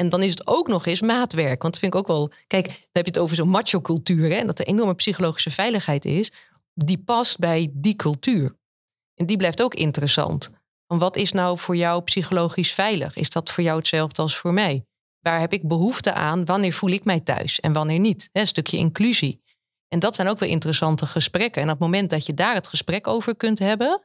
En 0.00 0.08
dan 0.08 0.22
is 0.22 0.30
het 0.30 0.46
ook 0.46 0.68
nog 0.68 0.86
eens 0.86 1.02
maatwerk. 1.02 1.62
Want 1.62 1.72
dat 1.72 1.78
vind 1.78 1.94
ik 1.94 1.98
ook 2.00 2.06
wel. 2.06 2.30
Kijk, 2.46 2.66
dan 2.66 2.74
heb 2.92 3.04
je 3.04 3.10
het 3.10 3.18
over 3.18 3.36
zo'n 3.36 3.48
macho-cultuur. 3.48 4.32
En 4.32 4.46
dat 4.46 4.58
er 4.58 4.66
enorme 4.66 4.94
psychologische 4.94 5.50
veiligheid 5.50 6.04
is. 6.04 6.32
Die 6.74 6.98
past 6.98 7.38
bij 7.38 7.68
die 7.72 7.96
cultuur. 7.96 8.56
En 9.14 9.26
die 9.26 9.36
blijft 9.36 9.62
ook 9.62 9.74
interessant. 9.74 10.50
Want 10.86 11.00
wat 11.00 11.16
is 11.16 11.32
nou 11.32 11.58
voor 11.58 11.76
jou 11.76 12.02
psychologisch 12.02 12.72
veilig? 12.72 13.16
Is 13.16 13.30
dat 13.30 13.50
voor 13.50 13.64
jou 13.64 13.78
hetzelfde 13.78 14.22
als 14.22 14.36
voor 14.36 14.52
mij? 14.52 14.84
Waar 15.20 15.40
heb 15.40 15.52
ik 15.52 15.68
behoefte 15.68 16.12
aan? 16.12 16.44
Wanneer 16.44 16.72
voel 16.72 16.90
ik 16.90 17.04
mij 17.04 17.20
thuis 17.20 17.60
en 17.60 17.72
wanneer 17.72 17.98
niet? 17.98 18.28
Een 18.32 18.46
stukje 18.46 18.76
inclusie. 18.76 19.42
En 19.88 19.98
dat 19.98 20.14
zijn 20.14 20.28
ook 20.28 20.38
weer 20.38 20.48
interessante 20.48 21.06
gesprekken. 21.06 21.62
En 21.62 21.68
op 21.68 21.74
het 21.74 21.82
moment 21.82 22.10
dat 22.10 22.26
je 22.26 22.34
daar 22.34 22.54
het 22.54 22.68
gesprek 22.68 23.06
over 23.06 23.36
kunt 23.36 23.58
hebben, 23.58 24.02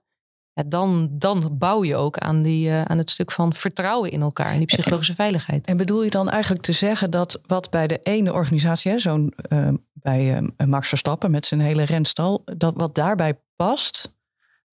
ja, 0.53 0.63
dan, 0.65 1.09
dan 1.11 1.55
bouw 1.57 1.83
je 1.83 1.95
ook 1.95 2.17
aan, 2.17 2.41
die, 2.41 2.67
uh, 2.67 2.81
aan 2.81 2.97
het 2.97 3.09
stuk 3.09 3.31
van 3.31 3.53
vertrouwen 3.53 4.11
in 4.11 4.21
elkaar 4.21 4.51
en 4.51 4.57
die 4.57 4.67
psychologische 4.67 5.15
veiligheid. 5.15 5.67
En 5.67 5.77
bedoel 5.77 6.03
je 6.03 6.09
dan 6.09 6.29
eigenlijk 6.29 6.63
te 6.63 6.71
zeggen 6.71 7.11
dat 7.11 7.41
wat 7.45 7.69
bij 7.69 7.87
de 7.87 7.99
ene 8.03 8.33
organisatie, 8.33 8.99
zo'n 8.99 9.33
uh, 9.49 9.67
bij 9.93 10.41
uh, 10.41 10.67
Max 10.67 10.87
Verstappen 10.87 11.31
met 11.31 11.45
zijn 11.45 11.59
hele 11.59 11.83
renstal, 11.83 12.43
dat 12.57 12.73
wat 12.75 12.95
daarbij 12.95 13.39
past, 13.55 14.13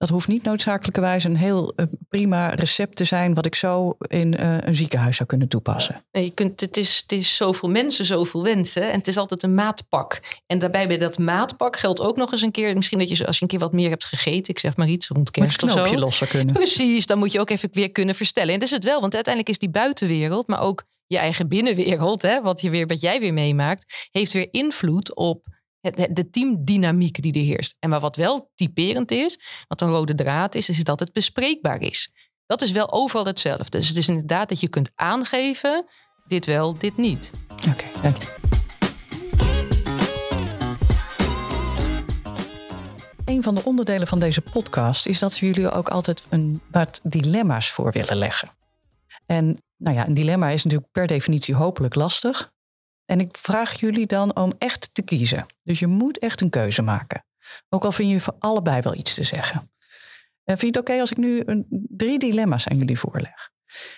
dat 0.00 0.08
hoeft 0.08 0.28
niet 0.28 0.42
noodzakelijkerwijs 0.42 1.24
een 1.24 1.36
heel 1.36 1.72
uh, 1.76 1.86
prima 2.08 2.48
recept 2.48 2.96
te 2.96 3.04
zijn, 3.04 3.34
wat 3.34 3.46
ik 3.46 3.54
zo 3.54 3.96
in 4.06 4.36
uh, 4.40 4.56
een 4.60 4.74
ziekenhuis 4.74 5.16
zou 5.16 5.28
kunnen 5.28 5.48
toepassen. 5.48 6.04
Nee, 6.12 6.24
je 6.24 6.30
kunt, 6.30 6.60
het, 6.60 6.76
is, 6.76 6.98
het 7.02 7.12
is 7.12 7.36
zoveel 7.36 7.68
mensen, 7.68 8.04
zoveel 8.04 8.42
wensen. 8.42 8.82
En 8.82 8.98
het 8.98 9.08
is 9.08 9.16
altijd 9.16 9.42
een 9.42 9.54
maatpak. 9.54 10.20
En 10.46 10.58
daarbij 10.58 10.88
bij 10.88 10.98
dat 10.98 11.18
maatpak 11.18 11.76
geldt 11.76 12.00
ook 12.00 12.16
nog 12.16 12.32
eens 12.32 12.42
een 12.42 12.50
keer, 12.50 12.74
misschien 12.74 12.98
dat 12.98 13.08
je 13.08 13.26
als 13.26 13.36
je 13.36 13.42
een 13.42 13.48
keer 13.48 13.58
wat 13.58 13.72
meer 13.72 13.88
hebt 13.88 14.04
gegeten, 14.04 14.54
ik 14.54 14.58
zeg 14.58 14.76
maar 14.76 14.88
iets 14.88 15.08
rond 15.08 15.30
kerst 15.30 15.62
of 15.62 15.70
zo. 15.70 15.94
losser 15.94 16.26
kunnen. 16.26 16.54
Precies, 16.62 17.06
dan 17.06 17.18
moet 17.18 17.32
je 17.32 17.40
ook 17.40 17.50
even 17.50 17.68
weer 17.72 17.92
kunnen 17.92 18.14
verstellen. 18.14 18.52
En 18.52 18.58
dat 18.58 18.68
is 18.68 18.74
het 18.74 18.84
wel, 18.84 19.00
want 19.00 19.14
uiteindelijk 19.14 19.54
is 19.54 19.60
die 19.60 19.70
buitenwereld, 19.70 20.46
maar 20.46 20.60
ook 20.60 20.84
je 21.06 21.18
eigen 21.18 21.48
binnenwereld, 21.48 22.22
hè, 22.22 22.42
wat, 22.42 22.60
je 22.60 22.70
weer, 22.70 22.86
wat 22.86 23.00
jij 23.00 23.20
weer 23.20 23.32
meemaakt, 23.32 24.08
heeft 24.10 24.32
weer 24.32 24.48
invloed 24.50 25.14
op 25.14 25.49
de 25.80 26.28
teamdynamiek 26.30 27.22
die 27.22 27.32
er 27.32 27.40
heerst. 27.40 27.76
En 27.78 27.90
maar 27.90 28.00
wat 28.00 28.16
wel 28.16 28.50
typerend 28.54 29.10
is, 29.10 29.40
wat 29.68 29.80
een 29.80 29.90
rode 29.90 30.14
draad 30.14 30.54
is, 30.54 30.68
is 30.68 30.84
dat 30.84 31.00
het 31.00 31.12
bespreekbaar 31.12 31.80
is. 31.80 32.12
Dat 32.46 32.62
is 32.62 32.70
wel 32.70 32.92
overal 32.92 33.26
hetzelfde. 33.26 33.78
Dus 33.78 33.88
het 33.88 33.96
is 33.96 34.08
inderdaad 34.08 34.48
dat 34.48 34.60
je 34.60 34.68
kunt 34.68 34.90
aangeven, 34.94 35.86
dit 36.26 36.46
wel, 36.46 36.78
dit 36.78 36.96
niet. 36.96 37.30
Oké, 37.68 37.84
dank 38.02 38.16
je. 38.16 38.34
Een 43.24 43.42
van 43.42 43.54
de 43.54 43.64
onderdelen 43.64 44.06
van 44.06 44.18
deze 44.18 44.40
podcast 44.40 45.06
is 45.06 45.18
dat 45.18 45.38
we 45.38 45.46
jullie 45.46 45.70
ook 45.70 45.88
altijd 45.88 46.26
een 46.28 46.60
wat 46.70 47.00
dilemma's 47.02 47.70
voor 47.70 47.92
willen 47.92 48.16
leggen. 48.16 48.48
En 49.26 49.62
nou 49.76 49.96
ja, 49.96 50.06
een 50.06 50.14
dilemma 50.14 50.48
is 50.48 50.64
natuurlijk 50.64 50.92
per 50.92 51.06
definitie 51.06 51.54
hopelijk 51.54 51.94
lastig. 51.94 52.52
En 53.11 53.20
ik 53.20 53.37
vraag 53.37 53.81
jullie 53.81 54.07
dan 54.07 54.37
om 54.37 54.53
echt 54.59 54.94
te 54.94 55.03
kiezen. 55.03 55.46
Dus 55.62 55.79
je 55.79 55.87
moet 55.87 56.18
echt 56.18 56.40
een 56.40 56.51
keuze 56.51 56.83
maken. 56.83 57.25
Ook 57.68 57.85
al 57.85 57.92
vind 57.92 58.11
je 58.11 58.20
voor 58.20 58.37
allebei 58.38 58.81
wel 58.81 58.94
iets 58.94 59.14
te 59.14 59.23
zeggen. 59.23 59.70
En 60.44 60.59
vind 60.59 60.75
je 60.75 60.81
het 60.81 60.88
oké 60.88 61.01
als 61.01 61.11
ik 61.11 61.16
nu 61.16 61.42
een, 61.44 61.66
drie 61.88 62.18
dilemma's 62.18 62.68
aan 62.68 62.77
jullie 62.77 62.99
voorleg? 62.99 63.51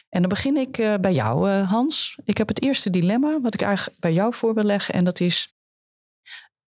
En 0.09 0.21
dan 0.21 0.29
begin 0.29 0.57
ik 0.57 0.79
uh, 0.79 0.95
bij 1.01 1.13
jou, 1.13 1.51
uh, 1.51 1.71
Hans. 1.71 2.19
Ik 2.25 2.39
heb 2.39 2.49
het 2.49 2.63
eerste 2.63 2.91
dilemma 2.91 3.41
wat 3.41 3.55
ik 3.55 3.63
eigenlijk 3.63 4.01
bij 4.01 4.13
jou 4.13 4.35
voor 4.35 4.55
wil 4.55 4.65
leggen. 4.65 4.95
En 4.95 5.05
dat 5.05 5.21
is 5.21 5.55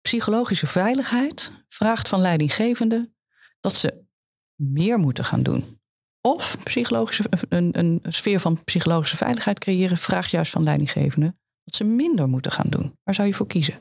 psychologische 0.01 0.67
veiligheid 0.67 1.51
vraagt 1.67 2.07
van 2.07 2.21
leidinggevenden 2.21 3.15
dat 3.59 3.75
ze 3.75 4.03
meer 4.55 4.97
moeten 4.97 5.25
gaan 5.25 5.43
doen. 5.43 5.81
Of 6.21 6.57
psychologische, 6.63 7.23
een, 7.49 7.79
een 7.79 8.01
sfeer 8.03 8.39
van 8.39 8.63
psychologische 8.63 9.17
veiligheid 9.17 9.59
creëren 9.59 9.97
vraagt 9.97 10.31
juist 10.31 10.51
van 10.51 10.63
leidinggevenden 10.63 11.39
ze 11.75 11.83
minder 11.83 12.27
moeten 12.27 12.51
gaan 12.51 12.69
doen? 12.69 12.93
Waar 13.03 13.15
zou 13.15 13.27
je 13.27 13.33
voor 13.33 13.47
kiezen? 13.47 13.73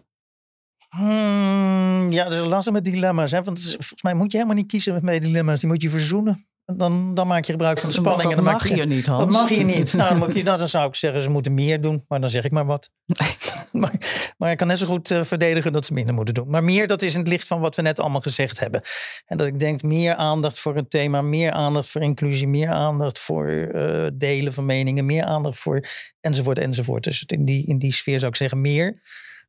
Hmm, 0.89 2.11
ja, 2.11 2.25
dat 2.25 2.33
is 2.33 2.45
lastig 2.45 2.73
met 2.73 2.85
dilemma's. 2.85 3.31
Hè? 3.31 3.43
Want 3.43 3.61
volgens 3.61 4.03
mij 4.03 4.15
moet 4.15 4.33
je 4.33 4.37
helemaal 4.37 4.59
niet 4.59 4.71
kiezen 4.71 5.05
met 5.05 5.23
dilemma's. 5.23 5.61
Die 5.61 5.69
moet 5.69 5.83
je 5.83 5.91
verzoenen. 5.91 6.48
Dan, 6.77 7.15
dan 7.15 7.27
maak 7.27 7.45
je 7.45 7.53
gebruik 7.53 7.79
van 7.79 7.89
de 7.89 7.95
Dat 7.95 8.05
spanning. 8.05 8.29
mag- 8.29 8.39
en 8.39 8.45
dan 8.45 8.53
dat 8.53 8.55
maak 8.63 8.69
mag 8.71 8.79
hier 8.79 8.87
niet, 8.87 9.07
Hans. 9.07 9.25
Dat 9.25 9.33
mag 9.33 9.49
hier 9.49 9.65
niet. 9.65 9.93
Nou, 9.95 10.09
dan, 10.09 10.19
moet 10.19 10.35
je, 10.37 10.43
nou, 10.43 10.59
dan 10.59 10.69
zou 10.69 10.89
ik 10.89 10.95
zeggen, 10.95 11.23
ze 11.23 11.31
moeten 11.31 11.55
meer 11.55 11.81
doen. 11.81 12.05
Maar 12.09 12.21
dan 12.21 12.31
zeg 12.31 12.45
ik 12.45 12.51
maar 12.51 12.67
wat. 12.67 12.91
maar, 13.73 13.93
maar 14.39 14.51
ik 14.51 14.57
kan 14.57 14.67
net 14.67 14.79
zo 14.79 14.87
goed 14.87 15.11
eh, 15.11 15.23
verdedigen 15.25 15.73
dat 15.73 15.85
ze 15.87 15.93
minder 15.93 16.15
moeten 16.15 16.35
doen. 16.35 16.51
Maar 16.51 16.65
meer, 16.65 16.87
dat 16.87 17.03
is 17.03 17.13
in 17.13 17.19
het 17.19 17.29
licht 17.29 17.47
van 17.47 17.61
wat 17.61 17.77
we 17.77 17.83
net 17.83 18.01
allemaal 18.01 18.21
gezegd 18.21 18.61
hebben. 18.61 18.83
En 19.27 19.37
dat 19.37 19.47
ik 19.47 19.59
denk, 19.59 19.83
meer 19.83 20.15
aandacht 20.15 20.59
voor 20.61 20.77
een 20.77 20.89
thema. 20.89 21.23
Meer 21.23 21.51
aandacht 21.53 21.89
voor 21.89 22.01
inclusie. 22.01 22.49
Meer 22.49 22.71
aandacht 22.71 23.19
voor 23.19 23.49
eh, 23.49 24.07
delen 24.15 24.53
van 24.53 24.67
meningen. 24.67 25.07
Meer 25.07 25.25
aandacht 25.25 25.59
voor 25.59 25.85
enzovoort 26.21 26.59
enzovoort. 26.59 27.05
Dus 27.05 27.25
in 27.27 27.45
die, 27.45 27.67
in 27.67 27.79
die 27.79 27.93
sfeer 27.93 28.19
zou 28.19 28.31
ik 28.31 28.37
zeggen 28.37 28.61
meer. 28.61 29.01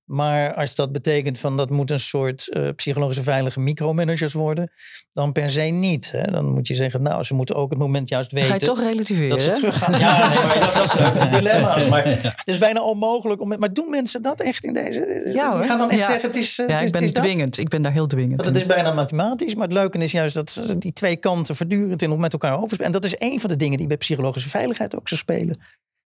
Maar 0.09 0.53
als 0.53 0.75
dat 0.75 0.91
betekent 0.91 1.39
van 1.39 1.57
dat 1.57 1.69
moet 1.69 1.91
een 1.91 1.99
soort 1.99 2.47
eh, 2.49 2.69
psychologische 2.75 3.23
veilige 3.23 3.59
micromanagers 3.59 4.33
worden, 4.33 4.71
dan 5.13 5.31
per 5.31 5.49
se 5.49 5.61
niet. 5.61 6.11
Hè? 6.11 6.31
Dan 6.31 6.45
moet 6.45 6.67
je 6.67 6.75
zeggen, 6.75 7.01
nou, 7.01 7.23
ze 7.23 7.33
moeten 7.33 7.55
ook 7.55 7.69
het 7.69 7.79
moment 7.79 8.09
juist 8.09 8.31
weten. 8.31 8.49
ga 8.49 8.55
je 8.55 8.59
toch 8.61 8.79
relativeren. 8.81 9.29
Dat 9.29 9.41
ze 9.41 9.51
teruggaan. 9.51 9.99
Ja, 9.99 10.27
nee, 10.29 10.37
maar 10.37 10.59
dat, 10.59 10.73
dat 10.97 11.15
is 11.15 11.21
een 11.21 11.31
dilemma's. 11.31 11.87
Maar 11.87 12.05
het 12.41 12.41
is 12.47 12.57
bijna 12.57 12.81
onmogelijk. 12.81 13.41
Om, 13.41 13.59
maar 13.59 13.73
doen 13.73 13.89
mensen 13.89 14.21
dat 14.21 14.41
echt 14.41 14.63
in 14.65 14.73
deze? 14.73 15.29
Ja, 15.33 15.51
Die 15.51 15.63
gaan 15.63 15.77
dan 15.79 15.89
echt 15.89 15.99
Ja. 15.99 16.05
zeggen, 16.05 16.27
het 16.29 16.37
is, 16.37 16.59
eh, 16.59 16.67
Ja, 16.67 16.73
het 16.73 16.81
is, 16.81 16.87
ik 16.87 16.91
ben 16.93 17.01
het 17.01 17.09
is 17.09 17.15
dat. 17.15 17.23
dwingend. 17.23 17.57
Ik 17.57 17.67
ben 17.69 17.81
daar 17.81 17.91
heel 17.93 18.07
dwingend. 18.07 18.45
Het 18.45 18.55
is 18.55 18.65
bijna 18.65 18.93
mathematisch. 18.93 19.55
Maar 19.55 19.67
het 19.67 19.73
leuke 19.77 19.97
is 19.97 20.11
juist 20.11 20.35
dat 20.35 20.49
ze 20.49 20.77
die 20.77 20.93
twee 20.93 21.15
kanten 21.15 21.55
voortdurend 21.55 22.01
in 22.01 22.19
met 22.19 22.33
elkaar 22.33 22.55
overspelen. 22.57 22.85
En 22.85 22.91
dat 22.91 23.05
is 23.05 23.15
een 23.17 23.39
van 23.39 23.49
de 23.49 23.55
dingen 23.55 23.77
die 23.77 23.87
bij 23.87 23.97
psychologische 23.97 24.49
veiligheid 24.49 24.95
ook 24.95 25.07
zo 25.07 25.15
spelen. 25.15 25.59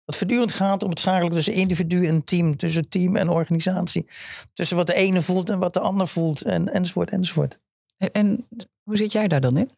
Dat 0.05 0.17
voortdurend 0.17 0.53
gaat 0.53 0.83
om 0.83 0.91
het 0.91 1.01
schakelen 1.01 1.33
tussen 1.33 1.53
individu 1.53 2.07
en 2.07 2.25
team. 2.25 2.57
Tussen 2.57 2.88
team 2.88 3.17
en 3.17 3.29
organisatie. 3.29 4.07
Tussen 4.53 4.77
wat 4.77 4.87
de 4.87 4.95
ene 4.95 5.23
voelt 5.23 5.51
en 5.51 5.59
wat 5.59 5.75
de 5.75 5.81
ander 5.81 6.09
voelt. 6.09 6.43
En, 6.43 6.73
enzovoort, 6.73 7.11
enzovoort. 7.11 7.59
En, 7.97 8.12
en 8.12 8.49
hoe 8.83 8.97
zit 8.97 9.12
jij 9.12 9.29
daar 9.29 9.41
dan 9.41 9.57
in? 9.57 9.71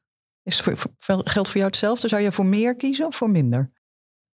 Is 0.42 0.56
het 0.56 0.64
voor, 0.64 0.92
voor- 0.98 1.20
geldt 1.24 1.48
voor 1.48 1.58
jou 1.58 1.66
hetzelfde? 1.70 2.08
Zou 2.08 2.22
je 2.22 2.32
voor 2.32 2.46
meer 2.46 2.74
kiezen 2.74 3.06
of 3.06 3.16
voor 3.16 3.30
minder? 3.30 3.70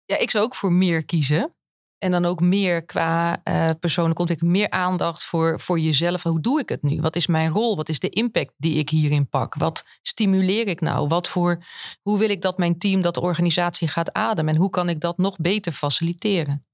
Ja, 0.05 0.18
ik 0.18 0.31
zou 0.31 0.44
ook 0.44 0.55
voor 0.55 0.72
meer 0.72 1.05
kiezen. 1.05 1.55
En 2.00 2.10
dan 2.10 2.24
ook 2.24 2.40
meer 2.40 2.84
qua 2.84 3.40
eh 3.42 3.70
persoonlijke 3.80 4.20
ontwikkeling. 4.20 4.56
Meer 4.56 4.70
aandacht 4.70 5.24
voor, 5.24 5.60
voor 5.60 5.78
jezelf. 5.78 6.22
Hoe 6.22 6.40
doe 6.40 6.60
ik 6.60 6.68
het 6.68 6.82
nu? 6.82 7.00
Wat 7.00 7.16
is 7.16 7.26
mijn 7.26 7.50
rol? 7.50 7.76
Wat 7.76 7.88
is 7.88 7.98
de 7.98 8.08
impact 8.08 8.52
die 8.56 8.78
ik 8.78 8.88
hierin 8.88 9.28
pak? 9.28 9.54
Wat 9.54 9.84
stimuleer 10.02 10.66
ik 10.66 10.80
nou? 10.80 11.08
Wat 11.08 11.28
voor, 11.28 11.64
hoe 12.02 12.18
wil 12.18 12.30
ik 12.30 12.42
dat 12.42 12.58
mijn 12.58 12.78
team, 12.78 13.02
dat 13.02 13.14
de 13.14 13.20
organisatie 13.20 13.88
gaat 13.88 14.12
ademen? 14.12 14.54
En 14.54 14.60
hoe 14.60 14.70
kan 14.70 14.88
ik 14.88 15.00
dat 15.00 15.18
nog 15.18 15.36
beter 15.36 15.72
faciliteren? 15.72 16.66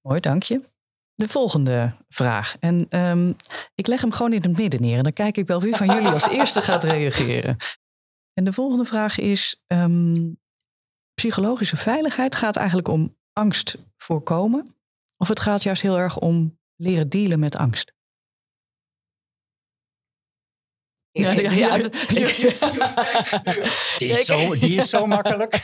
Mooi, 0.00 0.20
dank 0.20 0.42
je. 0.42 0.60
De 1.14 1.28
volgende 1.28 1.92
vraag. 2.08 2.56
En 2.58 2.86
ehm, 2.88 3.32
ik 3.74 3.86
leg 3.86 4.00
hem 4.00 4.12
gewoon 4.12 4.32
in 4.32 4.42
het 4.42 4.56
midden 4.56 4.80
neer. 4.80 4.96
En 4.96 5.02
dan 5.02 5.12
kijk 5.12 5.36
ik 5.36 5.46
wel 5.46 5.60
wie 5.60 5.76
van 5.76 5.86
jullie 5.94 6.08
als 6.08 6.28
eerste 6.28 6.62
gaat 6.62 6.84
reageren. 6.84 7.56
En 8.32 8.44
de 8.44 8.52
volgende 8.52 8.84
vraag 8.84 9.18
is: 9.18 9.62
ehm, 9.66 10.32
psychologische 11.14 11.76
veiligheid 11.76 12.34
gaat 12.34 12.56
eigenlijk 12.56 12.88
om 12.88 13.18
angst 13.40 13.78
voorkomen? 13.96 14.76
Of 15.16 15.28
het 15.28 15.40
gaat 15.40 15.62
juist 15.62 15.82
heel 15.82 15.98
erg 15.98 16.18
om 16.18 16.58
leren 16.76 17.08
dealen 17.08 17.38
met 17.38 17.56
angst? 17.56 17.92
Ja, 21.12 21.32
ja, 21.32 21.50
ja. 21.64 21.78
Die 23.98 24.08
is 24.08 24.24
zo, 24.24 24.58
die 24.58 24.76
is 24.76 24.88
zo 24.88 25.06
makkelijk. 25.16 25.60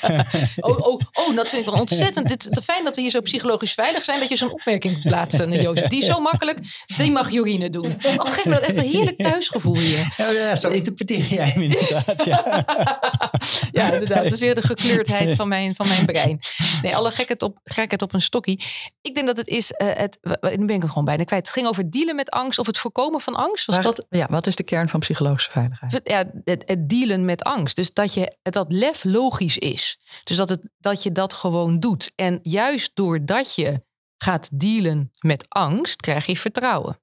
Oh, 0.56 0.78
oh, 0.78 1.00
oh, 1.12 1.36
dat 1.36 1.48
vind 1.48 1.62
ik 1.66 1.70
wel 1.70 1.80
ontzettend. 1.80 2.28
Dit, 2.28 2.54
te 2.54 2.62
fijn 2.62 2.84
dat 2.84 2.94
we 2.96 3.02
hier 3.02 3.10
zo 3.10 3.20
psychologisch 3.20 3.72
veilig 3.72 4.04
zijn. 4.04 4.20
Dat 4.20 4.28
je 4.28 4.36
zo'n 4.36 4.52
opmerking 4.52 5.02
plaatst, 5.02 5.40
uh, 5.40 5.62
Jozef. 5.62 5.86
Die 5.86 6.00
is 6.00 6.06
zo 6.06 6.20
makkelijk. 6.20 6.58
Die 6.96 7.10
mag 7.10 7.30
Jorine 7.30 7.70
doen. 7.70 7.96
Oh, 8.16 8.32
geef 8.32 8.44
me 8.44 8.52
dat 8.52 8.60
echt 8.62 8.76
een 8.76 8.88
heerlijk 8.88 9.16
thuisgevoel 9.16 9.76
hier. 9.76 10.14
Ja, 10.16 10.30
ja, 10.30 10.56
zo 10.56 10.68
interpreteer 10.68 11.24
jij 11.26 11.48
hem 11.48 11.62
inderdaad. 11.62 12.24
Ja. 12.24 12.64
ja, 13.72 13.92
inderdaad. 13.92 14.22
Dat 14.22 14.32
is 14.32 14.40
weer 14.40 14.54
de 14.54 14.62
gekleurdheid 14.62 15.34
van 15.34 15.48
mijn, 15.48 15.74
van 15.74 15.88
mijn 15.88 16.06
brein. 16.06 16.40
Nee, 16.82 16.96
alle 16.96 17.10
gekheid 17.10 17.42
op, 17.42 17.58
gekheid 17.64 18.02
op 18.02 18.14
een 18.14 18.20
stokkie. 18.22 18.64
Ik 19.02 19.14
denk 19.14 19.26
dat 19.26 19.36
het 19.36 19.48
is, 19.48 19.72
uh, 19.82 19.88
het, 19.94 20.18
nu 20.40 20.64
ben 20.66 20.74
ik 20.74 20.80
hem 20.80 20.88
gewoon 20.88 21.04
bijna 21.04 21.24
kwijt. 21.24 21.46
Het 21.46 21.54
ging 21.54 21.66
over 21.66 21.90
dealen 21.90 22.16
met 22.16 22.30
angst 22.30 22.58
of 22.58 22.66
het 22.66 22.78
voorkomen 22.78 23.20
van 23.20 23.34
angst. 23.34 23.66
Was 23.66 23.74
Waar- 23.76 23.84
dat, 23.84 24.06
Ja, 24.10 24.26
wat 24.30 24.46
is 24.46 24.56
de 24.56 24.62
kern 24.62 24.88
van 24.88 25.00
psychologische 25.00 25.34
veiligheid? 25.44 26.00
ja, 26.04 26.30
het, 26.44 26.62
het 26.66 26.88
dealen 26.88 27.24
met 27.24 27.42
angst. 27.42 27.76
Dus 27.76 27.92
dat, 27.92 28.14
je, 28.14 28.36
dat 28.42 28.72
lef 28.72 29.04
logisch 29.04 29.58
is. 29.58 29.98
Dus 30.24 30.36
dat, 30.36 30.48
het, 30.48 30.68
dat 30.78 31.02
je 31.02 31.12
dat 31.12 31.32
gewoon 31.32 31.80
doet. 31.80 32.12
En 32.14 32.38
juist 32.42 32.90
doordat 32.94 33.54
je 33.54 33.84
gaat 34.18 34.48
dealen 34.52 35.10
met 35.18 35.46
angst, 35.48 36.00
krijg 36.00 36.26
je 36.26 36.36
vertrouwen. 36.36 37.00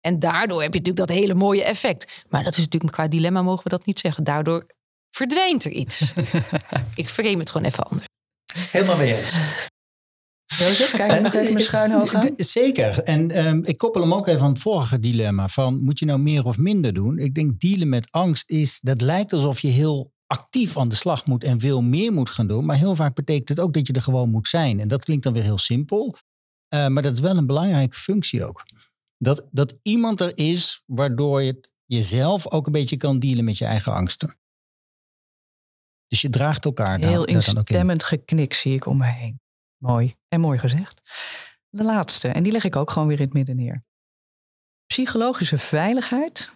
En 0.00 0.18
daardoor 0.18 0.62
heb 0.62 0.72
je 0.72 0.78
natuurlijk 0.78 1.08
dat 1.08 1.16
hele 1.16 1.34
mooie 1.34 1.64
effect. 1.64 2.24
Maar 2.28 2.44
dat 2.44 2.52
is 2.56 2.64
natuurlijk 2.64 2.92
qua 2.92 3.08
dilemma 3.08 3.42
mogen 3.42 3.64
we 3.64 3.70
dat 3.70 3.86
niet 3.86 3.98
zeggen. 3.98 4.24
Daardoor 4.24 4.66
verdwijnt 5.10 5.64
er 5.64 5.70
iets. 5.70 6.12
Ik 6.94 7.08
frame 7.08 7.38
het 7.38 7.50
gewoon 7.50 7.66
even 7.66 7.84
anders. 7.84 8.06
Helemaal 8.70 8.96
mee 8.96 9.16
eens. 9.16 9.36
Jozef, 10.56 10.90
kijk 10.90 11.12
je 11.12 11.20
nog 11.20 11.34
even 11.34 11.52
mijn 11.52 11.64
schuin 11.64 11.92
hoog 11.92 12.14
aan? 12.14 12.30
Zeker. 12.36 13.02
En 13.02 13.30
ehm, 13.30 13.60
ik 13.64 13.78
koppel 13.78 14.00
hem 14.00 14.14
ook 14.14 14.26
even 14.26 14.42
aan 14.42 14.52
het 14.52 14.60
vorige 14.60 14.98
dilemma. 14.98 15.48
Van 15.48 15.84
moet 15.84 15.98
je 15.98 16.04
nou 16.04 16.18
meer 16.18 16.44
of 16.44 16.58
minder 16.58 16.92
doen? 16.92 17.18
Ik 17.18 17.34
denk 17.34 17.60
dealen 17.60 17.88
met 17.88 18.12
angst 18.12 18.50
is, 18.50 18.80
dat 18.80 19.00
lijkt 19.00 19.32
alsof 19.32 19.60
je 19.60 19.68
heel 19.68 20.12
actief 20.26 20.76
aan 20.76 20.88
de 20.88 20.94
slag 20.94 21.26
moet 21.26 21.44
en 21.44 21.60
veel 21.60 21.82
meer 21.82 22.12
moet 22.12 22.30
gaan 22.30 22.46
doen. 22.46 22.64
Maar 22.64 22.76
heel 22.76 22.94
vaak 22.94 23.14
betekent 23.14 23.48
het 23.48 23.60
ook 23.60 23.74
dat 23.74 23.86
je 23.86 23.92
er 23.92 24.02
gewoon 24.02 24.30
moet 24.30 24.48
zijn. 24.48 24.80
En 24.80 24.88
dat 24.88 25.04
klinkt 25.04 25.24
dan 25.24 25.32
weer 25.32 25.42
heel 25.42 25.58
simpel. 25.58 26.16
Eh, 26.68 26.86
maar 26.86 27.02
dat 27.02 27.12
is 27.12 27.20
wel 27.20 27.36
een 27.36 27.46
belangrijke 27.46 27.96
functie 27.96 28.44
ook. 28.44 28.62
Dat, 29.18 29.46
dat 29.50 29.74
iemand 29.82 30.20
er 30.20 30.36
is 30.38 30.82
waardoor 30.86 31.42
je 31.42 31.68
jezelf 31.84 32.50
ook 32.50 32.66
een 32.66 32.72
beetje 32.72 32.96
kan 32.96 33.18
dealen 33.18 33.44
met 33.44 33.58
je 33.58 33.64
eigen 33.64 33.92
angsten. 33.94 34.38
Dus 36.06 36.20
je 36.20 36.30
draagt 36.30 36.64
elkaar 36.64 36.98
Heel 36.98 37.20
ook 37.20 37.26
in. 37.26 37.34
instemmend 37.34 38.02
geknik 38.02 38.54
zie 38.54 38.74
ik 38.74 38.86
om 38.86 38.96
me 38.96 39.06
heen. 39.06 39.40
Mooi. 39.78 40.14
En 40.28 40.40
mooi 40.40 40.58
gezegd. 40.58 41.00
De 41.68 41.84
laatste, 41.84 42.28
en 42.28 42.42
die 42.42 42.52
leg 42.52 42.64
ik 42.64 42.76
ook 42.76 42.90
gewoon 42.90 43.08
weer 43.08 43.18
in 43.18 43.24
het 43.24 43.32
midden 43.32 43.56
neer. 43.56 43.84
Psychologische 44.86 45.58
veiligheid 45.58 46.52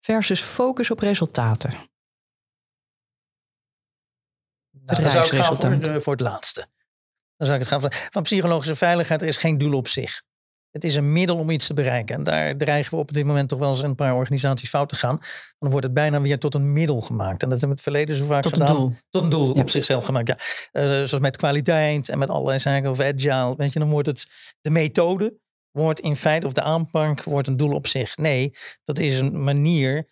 versus 0.00 0.40
focus 0.40 0.90
op 0.90 0.98
resultaten. 0.98 1.70
Nou, 4.70 5.02
dan 5.02 5.10
zou 5.10 5.24
ik 5.24 5.32
gaan 5.32 5.56
voor, 5.56 5.78
de, 5.78 6.00
voor 6.00 6.12
het 6.12 6.22
laatste. 6.22 6.68
Dan 7.36 7.46
zou 7.46 7.52
ik 7.52 7.58
het 7.58 7.68
gaan 7.68 7.80
voor, 7.80 8.08
van 8.10 8.22
psychologische 8.22 8.76
veiligheid 8.76 9.22
is 9.22 9.36
geen 9.36 9.58
doel 9.58 9.76
op 9.76 9.88
zich. 9.88 10.22
Het 10.70 10.84
is 10.84 10.94
een 10.94 11.12
middel 11.12 11.36
om 11.36 11.50
iets 11.50 11.66
te 11.66 11.74
bereiken. 11.74 12.16
En 12.16 12.22
daar 12.22 12.56
dreigen 12.56 12.90
we 12.90 12.96
op 12.96 13.12
dit 13.12 13.24
moment 13.24 13.48
toch 13.48 13.58
wel 13.58 13.68
eens 13.68 13.82
een 13.82 13.94
paar 13.94 14.14
organisaties 14.14 14.68
fout 14.68 14.88
te 14.88 14.96
gaan. 14.96 15.20
Dan 15.58 15.70
wordt 15.70 15.84
het 15.86 15.94
bijna 15.94 16.20
weer 16.20 16.38
tot 16.38 16.54
een 16.54 16.72
middel 16.72 17.00
gemaakt. 17.00 17.42
En 17.42 17.48
dat 17.48 17.60
hebben 17.60 17.68
we 17.68 17.74
het 17.74 17.82
verleden 17.82 18.16
zo 18.16 18.24
vaak 18.24 18.42
Tot 18.42 18.58
een 18.58 18.66
doel. 18.66 18.94
Tot 19.10 19.22
een 19.22 19.28
doel 19.28 19.54
Ja. 19.54 19.60
op 19.60 19.70
zichzelf 19.70 20.04
gemaakt, 20.04 20.26
ja. 20.28 20.38
Eh, 20.72 20.84
zoals 20.84 21.18
met 21.18 21.36
kwaliteit 21.36 22.08
en 22.08 22.18
met 22.18 22.28
allerlei 22.28 22.58
zaken 22.58 22.90
of 22.90 23.00
agile. 23.00 23.54
Weet 23.56 23.72
je, 23.72 23.78
dan 23.78 23.90
wordt 23.90 24.06
het 24.06 24.26
de 24.60 24.70
methode, 24.70 25.34
wordt 25.70 26.00
in 26.00 26.16
feite, 26.16 26.46
of 26.46 26.52
de 26.52 26.62
aanpak, 26.62 27.22
wordt 27.22 27.48
een 27.48 27.56
doel 27.56 27.72
op 27.74 27.86
zich. 27.86 28.16
Nee, 28.16 28.54
dat 28.84 28.98
is 28.98 29.18
een 29.18 29.42
manier 29.42 30.06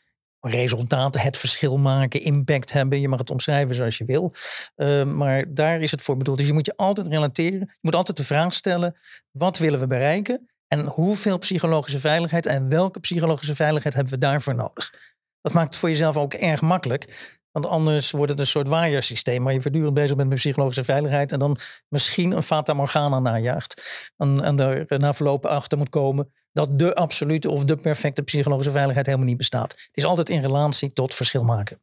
resultaten, 0.48 1.20
het 1.20 1.38
verschil 1.38 1.78
maken, 1.78 2.22
impact 2.22 2.72
hebben. 2.72 3.00
Je 3.00 3.08
mag 3.08 3.18
het 3.18 3.30
omschrijven 3.30 3.74
zoals 3.74 3.98
je 3.98 4.04
wil. 4.04 4.32
Uh, 4.76 5.04
maar 5.04 5.54
daar 5.54 5.80
is 5.80 5.90
het 5.90 6.02
voor 6.02 6.16
bedoeld. 6.16 6.38
Dus 6.38 6.46
je 6.46 6.52
moet 6.52 6.66
je 6.66 6.76
altijd 6.76 7.06
relateren. 7.06 7.58
Je 7.58 7.78
moet 7.80 7.94
altijd 7.94 8.16
de 8.16 8.24
vraag 8.24 8.54
stellen, 8.54 8.96
wat 9.30 9.58
willen 9.58 9.80
we 9.80 9.86
bereiken? 9.86 10.48
En 10.68 10.86
hoeveel 10.86 11.38
psychologische 11.38 11.98
veiligheid 11.98 12.46
en 12.46 12.68
welke 12.68 13.00
psychologische 13.00 13.54
veiligheid 13.54 13.94
hebben 13.94 14.12
we 14.12 14.18
daarvoor 14.18 14.54
nodig? 14.54 15.14
Dat 15.40 15.52
maakt 15.52 15.68
het 15.68 15.76
voor 15.76 15.88
jezelf 15.88 16.16
ook 16.16 16.34
erg 16.34 16.60
makkelijk. 16.60 17.34
Want 17.50 17.68
anders 17.68 18.10
wordt 18.10 18.30
het 18.30 18.40
een 18.40 18.46
soort 18.46 18.68
waaiersysteem 18.68 19.44
waar 19.44 19.52
je 19.52 19.60
voortdurend 19.60 19.94
bezig 19.94 20.16
bent 20.16 20.28
met 20.28 20.38
psychologische 20.38 20.84
veiligheid 20.84 21.32
en 21.32 21.38
dan 21.38 21.58
misschien 21.88 22.32
een 22.32 22.42
fata 22.42 22.74
morgana 22.74 23.18
najaagt. 23.18 23.82
En, 24.16 24.42
en 24.44 24.60
er 24.60 24.98
na 24.98 25.14
verloop 25.14 25.46
achter 25.46 25.78
moet 25.78 25.88
komen 25.88 26.32
dat 26.56 26.78
de 26.78 26.94
absolute 26.94 27.50
of 27.50 27.64
de 27.64 27.76
perfecte 27.76 28.22
psychologische 28.22 28.70
veiligheid 28.70 29.06
helemaal 29.06 29.26
niet 29.26 29.36
bestaat. 29.36 29.72
Het 29.72 29.90
is 29.92 30.04
altijd 30.04 30.28
in 30.28 30.40
relatie 30.40 30.92
tot 30.92 31.14
verschil 31.14 31.44
maken. 31.44 31.80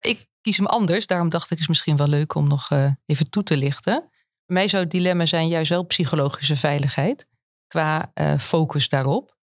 Ik 0.00 0.26
kies 0.40 0.56
hem 0.56 0.66
anders, 0.66 1.06
daarom 1.06 1.28
dacht 1.28 1.50
ik 1.50 1.58
is 1.58 1.68
misschien 1.68 1.96
wel 1.96 2.08
leuk 2.08 2.34
om 2.34 2.48
nog 2.48 2.70
uh, 2.70 2.90
even 3.06 3.30
toe 3.30 3.42
te 3.42 3.56
lichten. 3.56 4.10
Bij 4.46 4.56
mij 4.56 4.68
zou 4.68 4.82
het 4.82 4.92
dilemma 4.92 5.26
zijn 5.26 5.48
juist 5.48 5.70
wel 5.70 5.82
psychologische 5.82 6.56
veiligheid 6.56 7.26
qua 7.66 8.12
uh, 8.14 8.38
focus 8.38 8.88
daarop. 8.88 9.36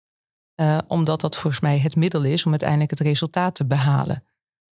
Uh, 0.61 0.79
omdat 0.87 1.21
dat 1.21 1.37
volgens 1.37 1.63
mij 1.63 1.79
het 1.79 1.97
middel 1.97 2.25
is 2.25 2.45
om 2.45 2.51
uiteindelijk 2.51 2.91
het 2.91 3.01
resultaat 3.01 3.55
te 3.55 3.67
behalen. 3.67 4.25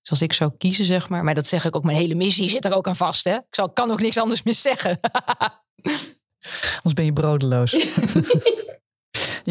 Dus 0.02 0.10
als 0.10 0.22
ik 0.22 0.34
zou 0.34 0.52
kiezen, 0.58 0.86
zeg 0.86 1.10
maar. 1.10 1.24
Maar 1.24 1.34
dat 1.34 1.48
zeg 1.48 1.66
ik 1.66 1.76
ook, 1.76 1.84
mijn 1.84 1.98
hele 1.98 2.16
missie 2.16 2.50
zit 2.50 2.66
er 2.66 2.74
ook 2.74 2.88
aan 2.88 2.96
vast. 2.96 3.24
Hè? 3.24 3.36
Ik 3.36 3.46
zal, 3.56 3.70
kan 3.70 3.92
ook 3.92 4.02
niks 4.02 4.18
anders 4.18 4.44
meer 4.44 4.56
zeggen. 4.56 5.00
Anders 6.76 6.94
ben 6.94 7.06
je 7.06 7.14
brodeloos. 7.14 7.72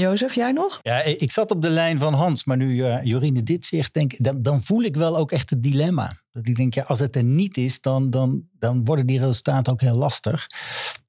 Jozef, 0.01 0.35
jij 0.35 0.53
nog? 0.53 0.79
Ja, 0.83 1.03
ik 1.03 1.31
zat 1.31 1.51
op 1.51 1.63
de 1.63 1.69
lijn 1.69 1.99
van 1.99 2.15
Hans, 2.15 2.45
maar 2.45 2.57
nu 2.57 2.75
uh, 2.75 3.05
Jorine 3.05 3.43
dit 3.43 3.67
zegt, 3.67 3.95
denk, 3.95 4.25
dan, 4.25 4.43
dan 4.43 4.63
voel 4.63 4.83
ik 4.83 4.97
wel 4.97 5.17
ook 5.17 5.33
echt 5.33 5.51
het 5.51 5.63
dilemma. 5.63 6.23
Dat 6.33 6.49
ik 6.49 6.57
denk, 6.57 6.75
ja, 6.75 6.83
als 6.83 6.99
het 6.99 7.17
er 7.17 7.25
niet 7.25 7.57
is, 7.57 7.81
dan, 7.81 8.11
dan, 8.11 8.49
dan 8.59 8.85
worden 8.85 9.07
die 9.07 9.19
resultaten 9.19 9.73
ook 9.73 9.81
heel 9.81 9.97
lastig. 9.97 10.47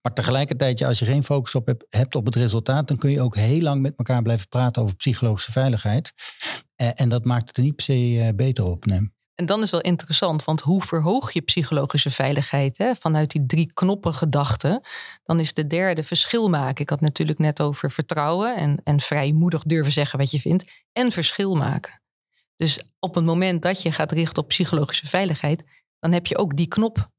Maar 0.01 0.13
tegelijkertijd, 0.13 0.79
ja, 0.79 0.87
als 0.87 0.99
je 0.99 1.05
geen 1.05 1.23
focus 1.23 1.55
op 1.55 1.65
hebt, 1.65 1.85
hebt 1.89 2.15
op 2.15 2.25
het 2.25 2.35
resultaat, 2.35 2.87
dan 2.87 2.97
kun 2.97 3.11
je 3.11 3.21
ook 3.21 3.35
heel 3.35 3.61
lang 3.61 3.81
met 3.81 3.93
elkaar 3.97 4.21
blijven 4.21 4.47
praten 4.47 4.81
over 4.81 4.95
psychologische 4.95 5.51
veiligheid. 5.51 6.13
Uh, 6.81 6.89
en 6.93 7.09
dat 7.09 7.25
maakt 7.25 7.47
het 7.47 7.57
er 7.57 7.63
niet 7.63 7.75
per 7.75 7.85
se 7.85 8.11
uh, 8.11 8.29
beter 8.35 8.65
op. 8.65 8.85
Nee. 8.85 9.15
En 9.37 9.45
dan 9.45 9.61
is 9.61 9.71
wel 9.71 9.81
interessant, 9.81 10.43
want 10.43 10.61
hoe 10.61 10.81
verhoog 10.81 11.31
je 11.31 11.41
psychologische 11.41 12.11
veiligheid 12.11 12.77
hè? 12.77 12.95
vanuit 12.95 13.31
die 13.31 13.45
drie 13.45 13.73
knoppen 13.73 14.13
gedachten? 14.13 14.81
Dan 15.23 15.39
is 15.39 15.53
de 15.53 15.67
derde 15.67 16.03
verschil 16.03 16.49
maken. 16.49 16.81
Ik 16.81 16.89
had 16.89 17.01
natuurlijk 17.01 17.39
net 17.39 17.61
over 17.61 17.91
vertrouwen 17.91 18.55
en, 18.55 18.81
en 18.83 18.99
vrijmoedig 18.99 19.63
durven 19.63 19.91
zeggen 19.91 20.19
wat 20.19 20.31
je 20.31 20.39
vindt. 20.39 20.71
En 20.93 21.11
verschil 21.11 21.55
maken. 21.55 22.01
Dus 22.55 22.81
op 22.99 23.15
het 23.15 23.25
moment 23.25 23.61
dat 23.61 23.81
je 23.81 23.91
gaat 23.91 24.11
richten 24.11 24.43
op 24.43 24.49
psychologische 24.49 25.07
veiligheid, 25.07 25.63
dan 25.99 26.11
heb 26.11 26.25
je 26.25 26.37
ook 26.37 26.55
die 26.55 26.67
knop 26.67 27.09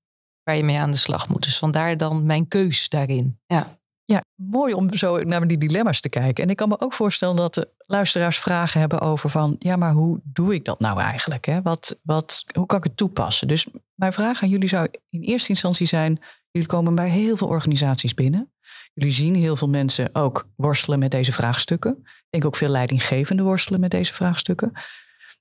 waar 0.43 0.57
je 0.57 0.65
mee 0.65 0.79
aan 0.79 0.91
de 0.91 0.97
slag 0.97 1.29
moet. 1.29 1.43
Dus 1.43 1.59
vandaar 1.59 1.97
dan 1.97 2.27
mijn 2.27 2.49
keus 2.49 2.89
daarin. 2.89 3.39
Ja. 3.47 3.79
Ja, 4.11 4.25
mooi 4.35 4.75
om 4.75 4.95
zo 4.95 5.23
naar 5.23 5.47
die 5.47 5.59
dilemma's 5.59 6.01
te 6.01 6.09
kijken. 6.09 6.45
En 6.45 6.51
ik 6.51 6.57
kan 6.57 6.69
me 6.69 6.81
ook 6.81 6.93
voorstellen 6.93 7.37
dat 7.37 7.55
de 7.55 7.69
luisteraars 7.87 8.39
vragen 8.39 8.81
hebben 8.81 9.01
over 9.01 9.31
van... 9.31 9.57
ja, 9.59 9.77
maar 9.77 9.93
hoe 9.93 10.21
doe 10.25 10.55
ik 10.55 10.65
dat 10.65 10.81
nou 10.81 11.01
eigenlijk? 11.01 11.45
Hè? 11.47 11.63
Wat, 11.63 12.01
wat, 12.03 12.45
hoe 12.55 12.67
kan 12.67 12.79
ik 12.79 12.85
het 12.85 12.97
toepassen? 12.97 13.49
Dus 13.49 13.67
mijn 13.95 14.13
vraag 14.13 14.43
aan 14.43 14.49
jullie 14.49 14.69
zou 14.69 14.89
in 15.09 15.21
eerste 15.21 15.49
instantie 15.49 15.87
zijn... 15.87 16.19
jullie 16.51 16.69
komen 16.69 16.95
bij 16.95 17.09
heel 17.09 17.37
veel 17.37 17.49
organisaties 17.49 18.15
binnen. 18.15 18.53
Jullie 18.95 19.13
zien 19.13 19.35
heel 19.35 19.57
veel 19.57 19.69
mensen 19.69 20.15
ook 20.15 20.49
worstelen 20.57 20.99
met 20.99 21.11
deze 21.11 21.33
vraagstukken. 21.33 21.99
Ik 22.03 22.27
denk 22.31 22.45
ook 22.45 22.57
veel 22.57 22.69
leidinggevenden 22.69 23.45
worstelen 23.45 23.81
met 23.81 23.91
deze 23.91 24.15
vraagstukken. 24.15 24.73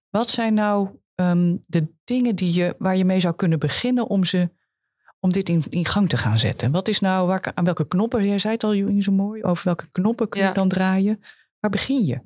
Wat 0.10 0.30
zijn 0.30 0.53
nou 0.53 0.89
ehm, 1.15 1.56
de 1.65 1.93
dingen 2.03 2.36
die 2.36 2.53
je, 2.53 2.75
waar 2.80 2.97
je 2.97 3.06
mee 3.06 3.19
zou 3.19 3.36
kunnen 3.36 3.60
beginnen 3.60 4.08
om 4.08 4.25
ze 4.25 4.49
om 5.19 5.32
dit 5.32 5.49
in, 5.49 5.63
in 5.69 5.86
gang 5.86 6.10
te 6.10 6.17
gaan 6.17 6.38
zetten? 6.38 6.71
Wat 6.71 6.88
is 6.88 6.99
nou, 6.99 7.27
waar, 7.27 7.51
aan 7.53 7.65
welke 7.65 7.88
knoppen, 7.88 8.25
jij 8.25 8.39
zei 8.39 8.53
het 8.53 8.63
al 8.63 8.71
niet 8.71 9.03
zo 9.03 9.12
mooi, 9.12 9.43
over 9.43 9.65
welke 9.65 9.91
knoppen 9.91 10.30
kun 10.30 10.43
je 10.43 10.51
dan 10.51 10.69
draaien? 10.69 11.23
Waar 11.60 11.71
begin 11.71 12.06
je? 12.06 12.21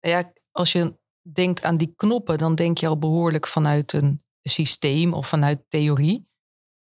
Ja, 0.00 0.32
als 0.50 0.72
je 0.72 0.94
denkt 1.32 1.62
aan 1.62 1.76
die 1.76 1.92
knoppen, 1.96 2.38
dan 2.38 2.54
denk 2.54 2.78
je 2.78 2.86
al 2.86 2.98
behoorlijk 2.98 3.46
vanuit 3.46 3.92
een 3.92 4.20
systeem 4.42 5.12
of 5.12 5.28
vanuit 5.28 5.64
theorie. 5.68 6.28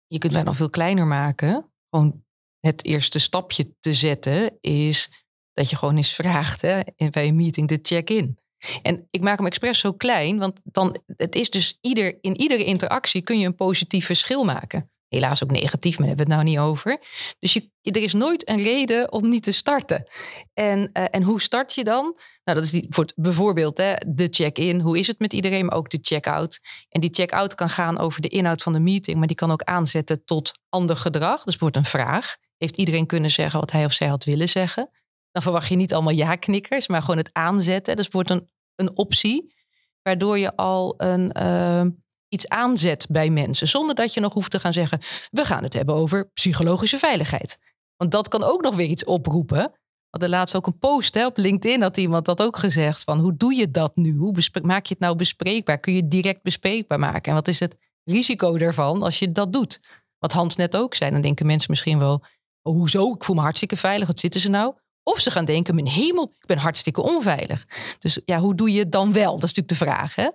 Je 0.08 0.18
kunt 0.18 0.34
het 0.34 0.46
nog 0.46 0.56
veel 0.56 0.70
kleiner 0.70 1.08
maken. 1.08 1.72
Gewoon 1.90 2.24
het 2.60 2.86
eerste 2.86 3.20
stapje 3.20 3.76
te 3.80 3.94
zetten 3.94 4.58
is 4.62 5.26
dat 5.54 5.70
je 5.70 5.76
gewoon 5.76 5.98
eens 5.98 6.14
vraagt 6.14 6.62
hè, 6.62 6.82
bij 7.10 7.28
een 7.28 7.36
meeting 7.36 7.68
de 7.68 7.80
check-in. 7.82 8.38
En 8.82 9.08
ik 9.10 9.22
maak 9.22 9.38
hem 9.38 9.46
expres 9.46 9.80
zo 9.80 9.94
klein, 9.94 10.38
want 10.38 10.60
dan, 10.64 10.96
het 11.18 11.36
is 11.36 11.50
dus 11.50 11.78
ieder, 11.82 12.18
in 12.22 12.38
iedere 12.38 12.64
interactie 12.64 13.22
kun 13.22 13.40
je 13.40 13.46
een 13.46 13.56
positief 13.56 14.06
verschil 14.06 14.44
maken. 14.44 14.92
Helaas 15.14 15.44
ook 15.44 15.52
negatief, 15.52 16.00
maar 16.00 16.08
daar 16.08 16.16
hebben 16.18 16.26
we 16.26 16.34
het 16.34 16.44
nou 16.44 16.58
niet 16.58 16.72
over. 16.72 17.00
Dus 17.40 17.54
je, 17.54 17.70
er 17.82 18.04
is 18.04 18.14
nooit 18.14 18.50
een 18.50 18.62
reden 18.64 19.12
om 19.12 19.30
niet 19.30 19.44
te 19.44 19.52
starten. 19.52 20.10
En, 20.54 20.80
uh, 20.94 21.06
en 21.10 21.24
hoe 21.24 21.42
start 21.42 21.74
je 21.74 21.84
dan? 21.84 22.18
Nou, 22.44 22.58
dat 22.58 22.64
is 22.64 22.72
die, 22.72 22.86
voor 22.90 23.06
bijvoorbeeld 23.16 23.78
hè, 23.78 23.94
de 24.08 24.28
check-in. 24.32 24.80
Hoe 24.80 25.00
is 25.00 25.08
het 25.08 25.20
met 25.20 25.34
iedereen, 25.34 25.66
maar 25.66 25.78
ook 25.78 25.90
de 25.90 26.00
check-out. 26.02 26.60
En 26.90 27.02
die 27.02 27.14
check-out 27.14 27.56
kan 27.56 27.70
gaan 27.70 27.98
over 27.98 28.22
de 28.22 28.28
inhoud 28.28 28.62
van 28.62 28.74
de 28.74 28.80
meeting, 28.80 29.18
maar 29.18 29.28
die 29.28 29.36
kan 29.36 29.52
ook 29.52 29.64
aanzetten 29.64 30.26
tot 30.26 30.52
ander 30.70 30.98
gedrag. 30.98 31.44
Dus 31.44 31.58
wordt 31.58 31.76
een 31.76 31.86
vraag. 31.86 32.36
Heeft 32.58 32.78
iedereen 32.78 33.06
kunnen 33.06 33.32
zeggen 33.32 33.60
wat 33.60 33.72
hij 33.72 33.86
of 33.86 33.94
zij 33.94 34.08
had 34.08 34.24
willen 34.24 34.50
zeggen? 34.50 34.90
Dan 35.32 35.42
verwacht 35.42 35.68
je 35.68 35.76
niet 35.76 35.94
allemaal 35.94 36.14
ja-knikkers, 36.14 36.88
maar 36.88 37.02
gewoon 37.02 37.18
het 37.18 37.30
aanzetten. 37.34 37.96
Dus 37.96 38.08
wordt 38.08 38.30
een, 38.30 38.50
een 38.76 38.98
optie, 38.98 39.54
waardoor 40.02 40.38
je 40.38 40.56
al 40.56 40.94
een, 40.98 41.38
uh, 41.38 41.86
iets 42.34 42.50
aanzet 42.50 43.06
bij 43.10 43.30
mensen. 43.30 43.68
Zonder 43.68 43.96
dat 43.96 44.14
je 44.14 44.20
nog 44.20 44.34
hoeft 44.34 44.52
te 44.52 44.60
gaan 44.60 44.74
zeggen, 44.74 45.00
we 45.32 45.46
gaan 45.46 45.64
het 45.64 45.74
hebben 45.74 45.96
over 45.96 46.32
psychologische 46.34 46.98
veiligheid. 46.98 47.58
Want 47.98 48.12
dat 48.12 48.28
kan 48.28 48.44
ook 48.44 48.62
nog 48.62 48.76
weer 48.76 48.88
iets 48.88 49.06
oproepen. 49.06 49.72
Want 50.10 50.24
er 50.24 50.30
laatst 50.30 50.56
ook 50.56 50.68
een 50.68 50.78
post 50.78 51.14
hè, 51.14 51.26
op 51.26 51.38
LinkedIn 51.38 51.82
had 51.82 51.98
iemand 51.98 52.26
dat 52.26 52.42
ook 52.42 52.58
gezegd. 52.58 53.04
Van 53.04 53.20
hoe 53.20 53.38
doe 53.38 53.54
je 53.54 53.72
dat 53.72 53.96
nu? 53.96 54.16
Hoe 54.16 54.34
maak 54.62 54.86
je 54.86 54.94
het 54.94 55.04
nou 55.04 55.16
bespreekbaar? 55.16 55.80
Kun 55.80 55.94
je 55.94 56.02
het 56.02 56.12
direct 56.12 56.42
bespreekbaar 56.42 57.00
maken? 57.00 57.24
En 57.24 57.34
wat 57.34 57.48
is 57.48 57.60
het 57.60 57.76
risico 58.04 58.58
daarvan 58.58 59.04
als 59.04 59.20
je 59.20 59.32
dat 59.32 59.54
doet? 59.54 59.80
Wat 60.20 60.32
Hans 60.32 60.56
net 60.56 60.76
ook 60.76 60.96
zei, 60.96 61.12
dan 61.12 61.22
denken 61.22 61.46
mensen 61.46 61.72
misschien 61.72 62.00
wel... 62.00 62.24
Oh, 62.62 62.74
hoezo? 62.74 63.14
Ik 63.14 63.24
voel 63.24 63.36
me 63.36 63.42
hartstikke 63.42 63.78
veilig. 63.78 64.08
Wat 64.08 64.20
zitten 64.20 64.42
ze 64.42 64.50
nou? 64.50 64.74
Of 65.04 65.20
ze 65.20 65.32
gaan 65.32 65.46
denken, 65.46 65.76
mijn 65.76 65.88
hemel, 65.88 66.24
ik 66.40 66.46
ben 66.46 66.58
hartstikke 66.58 67.02
onveilig. 67.02 67.68
Dus 68.00 68.20
ja, 68.26 68.40
hoe 68.40 68.56
doe 68.56 68.72
je 68.72 68.80
het 68.80 68.92
dan 68.92 69.14
wel? 69.14 69.32
Dat 69.32 69.44
is 69.44 69.54
natuurlijk 69.54 69.68
de 69.68 69.76
vraag, 69.76 70.16
hè? 70.16 70.30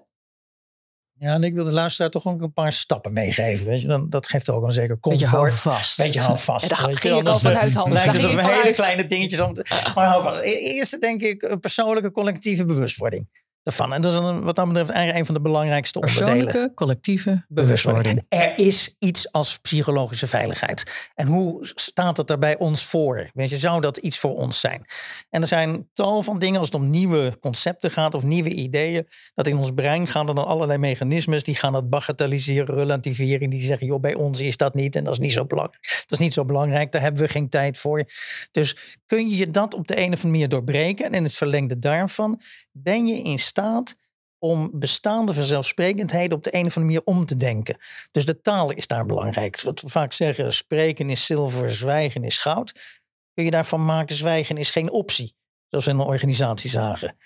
Ja, 1.19 1.35
en 1.35 1.45
ik 1.45 1.55
wil 1.55 1.65
de 1.65 1.73
luisteraar 1.73 2.11
toch 2.11 2.27
ook 2.27 2.43
een 2.43 2.53
paar 2.53 2.73
stappen 2.73 3.13
meegeven. 3.13 3.67
Weet 3.67 3.81
je? 3.81 3.87
Dan, 3.87 4.11
dat 4.11 4.29
geeft 4.29 4.51
ook 4.51 4.65
een 4.65 4.73
zeker 4.73 5.01
comfort. 5.01 5.31
Beetje 5.31 5.37
hou 5.37 5.51
vast. 5.51 5.97
Beetje 5.97 6.21
hou 6.21 6.39
vast. 6.39 6.69
Daar 6.69 6.87
weet 6.87 6.99
ging 6.99 7.19
ik 7.19 7.29
al 7.29 7.39
vanuit, 7.39 7.75
Hans. 7.75 7.95
lijkt 7.95 8.13
het 8.13 8.23
hele 8.23 8.71
kleine 8.73 9.07
dingetjes. 9.07 9.41
Om 9.41 9.55
te, 9.55 9.91
maar 9.95 10.07
hou 10.07 10.23
vast. 10.23 10.45
Eerst 10.45 11.01
denk 11.01 11.21
ik 11.21 11.57
persoonlijke 11.61 12.11
collectieve 12.11 12.65
bewustwording 12.65 13.27
En 13.77 14.03
dat 14.03 14.13
is 14.13 14.19
een, 14.19 14.43
wat 14.43 14.57
dat 14.57 14.67
betreft 14.67 14.91
eigenlijk 14.91 15.19
een 15.19 15.27
van 15.27 15.35
de 15.35 15.41
belangrijkste 15.41 16.01
onderdelen. 16.01 16.45
Persoonlijke, 16.45 16.75
collectieve 16.75 17.45
bewustwording. 17.49 18.25
Er 18.29 18.59
is 18.59 18.97
iets 18.99 19.33
als 19.33 19.59
psychologische 19.59 20.27
veiligheid. 20.27 21.11
En 21.15 21.27
hoe 21.27 21.59
staat 21.75 22.17
het 22.17 22.31
er 22.31 22.39
bij 22.39 22.59
ons 22.59 22.85
voor? 22.85 23.31
Weet 23.35 23.51
je, 23.51 23.57
zou 23.57 23.81
dat 23.81 23.97
iets 23.97 24.19
voor 24.19 24.35
ons 24.35 24.61
zijn? 24.61 24.85
En 25.31 25.41
er 25.41 25.47
zijn 25.47 25.89
tal 25.93 26.23
van 26.23 26.39
dingen 26.39 26.59
als 26.59 26.69
het 26.69 26.81
om 26.81 26.91
nieuwe 26.91 27.39
concepten 27.41 27.91
gaat 27.91 28.15
of 28.15 28.23
nieuwe 28.23 28.51
ideeën. 28.51 29.09
Dat 29.35 29.47
in 29.47 29.57
ons 29.57 29.71
brein 29.75 30.07
gaan 30.07 30.29
er 30.29 30.35
dan 30.35 30.47
allerlei 30.47 30.79
mechanismes 30.79 31.43
die 31.43 31.55
gaan 31.55 31.75
het 31.75 31.91
bagatelliseren, 31.91 32.75
relativeren. 32.75 33.51
Die 33.51 33.63
zeggen, 33.63 33.87
joh, 33.87 34.01
bij 34.01 34.15
ons 34.15 34.41
is 34.41 34.57
dat 34.57 34.75
niet 34.75 34.97
en 34.97 35.05
dat 35.05 35.13
is 35.13 35.19
niet 35.19 35.33
zo 35.33 35.45
belangrijk. 35.45 36.03
Dat 36.07 36.19
is 36.19 36.25
niet 36.25 36.35
zo 36.35 36.45
belangrijk, 36.45 36.93
daar 36.93 37.03
hebben 37.03 37.23
we 37.23 37.29
geen 37.29 37.49
tijd 37.49 37.79
voor. 37.79 38.05
Dus 38.51 38.99
kun 39.07 39.29
je 39.29 39.51
dat 39.51 39.75
op 39.75 39.87
de 39.87 39.97
een 39.97 40.13
of 40.13 40.25
andere 40.25 40.29
manier 40.29 40.49
doorbreken? 40.49 41.05
En 41.05 41.13
in 41.13 41.25
het 41.25 41.33
verlengde 41.33 41.79
daarvan 41.79 42.41
ben 42.73 43.07
je 43.07 43.23
in 43.23 43.39
staat 43.39 43.57
om 44.39 44.71
bestaande 44.73 45.35
vanzelfsprekendheden 45.35 46.37
op 46.37 46.45
de 46.45 46.55
een 46.55 46.67
of 46.67 46.77
andere 46.77 46.81
manier 46.81 47.03
om 47.05 47.27
te 47.27 47.37
denken. 47.37 47.77
Dus 48.13 48.25
de 48.25 48.41
taal 48.41 48.73
is 48.73 48.87
daar 48.87 49.07
belangrijk. 49.07 49.61
Wat 49.61 49.81
we 49.81 49.89
vaak 49.89 50.13
zeggen, 50.13 50.53
spreken 50.53 51.11
is 51.11 51.27
zilver, 51.27 51.73
zwijgen 51.73 52.25
is 52.25 52.39
goud. 52.39 52.73
Kun 53.35 53.45
je 53.45 53.51
daarvan 53.51 53.85
maken, 53.85 54.17
zwijgen 54.17 54.57
is 54.57 54.71
geen 54.71 54.91
optie. 54.91 55.37
Zoals 55.69 55.85
we 55.85 55.91
in 55.91 55.99
een 55.99 56.07
organisatie 56.07 56.71
zagen. 56.71 57.17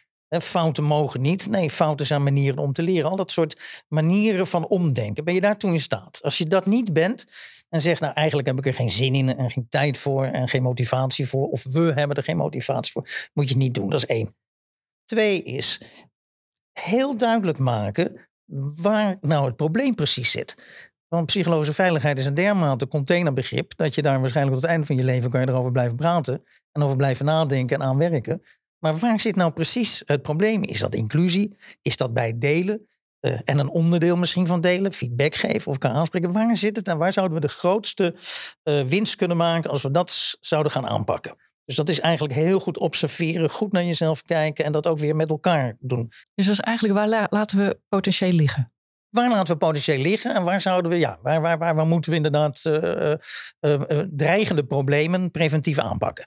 Fouten 0.41 0.85
mogen 0.85 1.21
niet. 1.21 1.49
Nee, 1.49 1.71
fouten 1.71 2.07
zijn 2.07 2.23
manieren 2.23 2.59
om 2.59 2.73
te 2.73 2.83
leren. 2.83 3.11
Al 3.11 3.17
dat 3.17 3.31
soort 3.31 3.85
manieren 3.89 4.47
van 4.47 4.67
omdenken. 4.67 5.25
Ben 5.25 5.35
je 5.35 5.41
daartoe 5.41 5.73
in 5.73 5.81
staat? 5.81 6.23
Als 6.23 6.39
je 6.39 6.47
dat 6.47 6.67
niet 6.67 6.93
bent 6.93 7.27
en 7.69 7.81
zegt, 7.81 8.01
nou 8.01 8.13
eigenlijk 8.15 8.49
heb 8.49 8.59
ik 8.59 8.67
er 8.67 8.75
geen 8.75 8.91
zin 8.91 9.15
in 9.15 9.37
en 9.37 9.51
geen 9.51 9.67
tijd 9.69 9.99
voor 9.99 10.25
en 10.25 10.49
geen 10.49 10.63
motivatie 10.63 11.29
voor. 11.29 11.49
Of 11.49 11.65
we 11.65 11.93
hebben 11.95 12.17
er 12.17 12.23
geen 12.23 12.37
motivatie 12.37 12.93
voor. 12.93 13.31
Moet 13.33 13.49
je 13.49 13.57
niet 13.57 13.75
doen. 13.75 13.91
Dat 13.91 14.03
is 14.03 14.09
één. 14.09 14.37
Twee 15.05 15.43
is 15.43 15.81
heel 16.73 17.17
duidelijk 17.17 17.59
maken 17.59 18.29
waar 18.77 19.17
nou 19.21 19.47
het 19.47 19.57
probleem 19.57 19.95
precies 19.95 20.31
zit. 20.31 20.57
Want 21.09 21.27
psychologische 21.27 21.73
veiligheid 21.73 22.19
is 22.19 22.27
een 22.27 22.35
dermate 22.35 22.89
containerbegrip 22.89 23.77
dat 23.77 23.95
je 23.95 24.03
daar 24.03 24.21
waarschijnlijk 24.21 24.55
tot 24.55 24.63
het 24.63 24.73
einde 24.73 24.87
van 24.87 24.97
je 24.97 25.05
leven 25.05 25.31
kan 25.31 25.41
je 25.41 25.49
erover 25.49 25.73
blijven 25.73 25.97
praten 25.97 26.45
en 26.73 26.83
over 26.83 26.97
blijven 26.97 27.25
nadenken 27.25 27.81
en 27.81 27.87
aan 27.87 27.99
werken. 27.99 28.43
Maar 28.79 28.97
waar 28.97 29.21
zit 29.21 29.37
nou 29.37 29.53
precies 29.53 30.03
het 30.07 30.23
probleem? 30.23 30.63
Is 30.63 30.79
dat 30.79 30.95
inclusie? 30.95 31.57
Is 31.83 31.97
dat 31.97 32.15
bij 32.15 32.39
delen? 32.39 32.87
Uh, 33.21 33.41
en 33.45 33.59
een 33.59 33.69
onderdeel 33.69 34.17
misschien 34.17 34.47
van 34.47 34.61
delen, 34.61 34.93
feedback 34.93 35.35
geven 35.35 35.67
of 35.67 35.73
elkaar 35.73 35.93
aanspreken. 35.93 36.33
Waar 36.33 36.57
zit 36.57 36.77
het 36.77 36.89
en 36.89 36.99
waar 36.99 37.13
zouden 37.13 37.41
we 37.41 37.47
de 37.47 37.53
grootste 37.53 38.15
uh, 38.65 38.83
winst 38.83 39.17
kunnen 39.17 39.37
maken 39.37 39.71
als 39.71 39.83
we 39.83 39.91
dat 39.91 40.37
zouden 40.41 40.73
gaan 40.73 40.87
aanpakken? 40.87 41.37
Dus 41.73 41.85
dat 41.85 41.97
is 41.97 42.01
eigenlijk 42.01 42.35
heel 42.35 42.61
goed 42.61 42.79
observeren, 42.79 43.51
goed 43.51 43.73
naar 43.73 43.85
jezelf 43.85 44.23
kijken 44.23 44.65
en 44.65 44.73
dat 44.73 44.87
ook 44.87 44.99
weer 44.99 45.17
met 45.17 45.31
elkaar 45.31 45.77
doen. 45.81 46.13
Dus 46.35 46.47
dat 46.47 46.55
is 46.55 46.61
eigenlijk 46.61 46.99
waar 46.99 47.09
la 47.09 47.27
laten 47.31 47.59
we 47.59 47.81
potentieel 47.89 48.33
liggen? 48.33 48.73
Waar 49.09 49.29
laten 49.31 49.53
we 49.53 49.59
potentieel 49.59 49.99
liggen 49.99 50.35
en 50.35 50.45
waar 50.45 50.61
zouden 50.61 50.91
we, 50.91 50.99
ja, 50.99 51.19
waar, 51.23 51.41
waar, 51.41 51.59
waar, 51.59 51.75
waar 51.75 51.87
moeten 51.87 52.11
we 52.11 52.17
inderdaad 52.17 52.65
uh, 52.65 53.15
uh, 53.61 54.03
dreigende 54.11 54.65
problemen 54.65 55.31
preventief 55.31 55.79
aanpakken? 55.79 56.27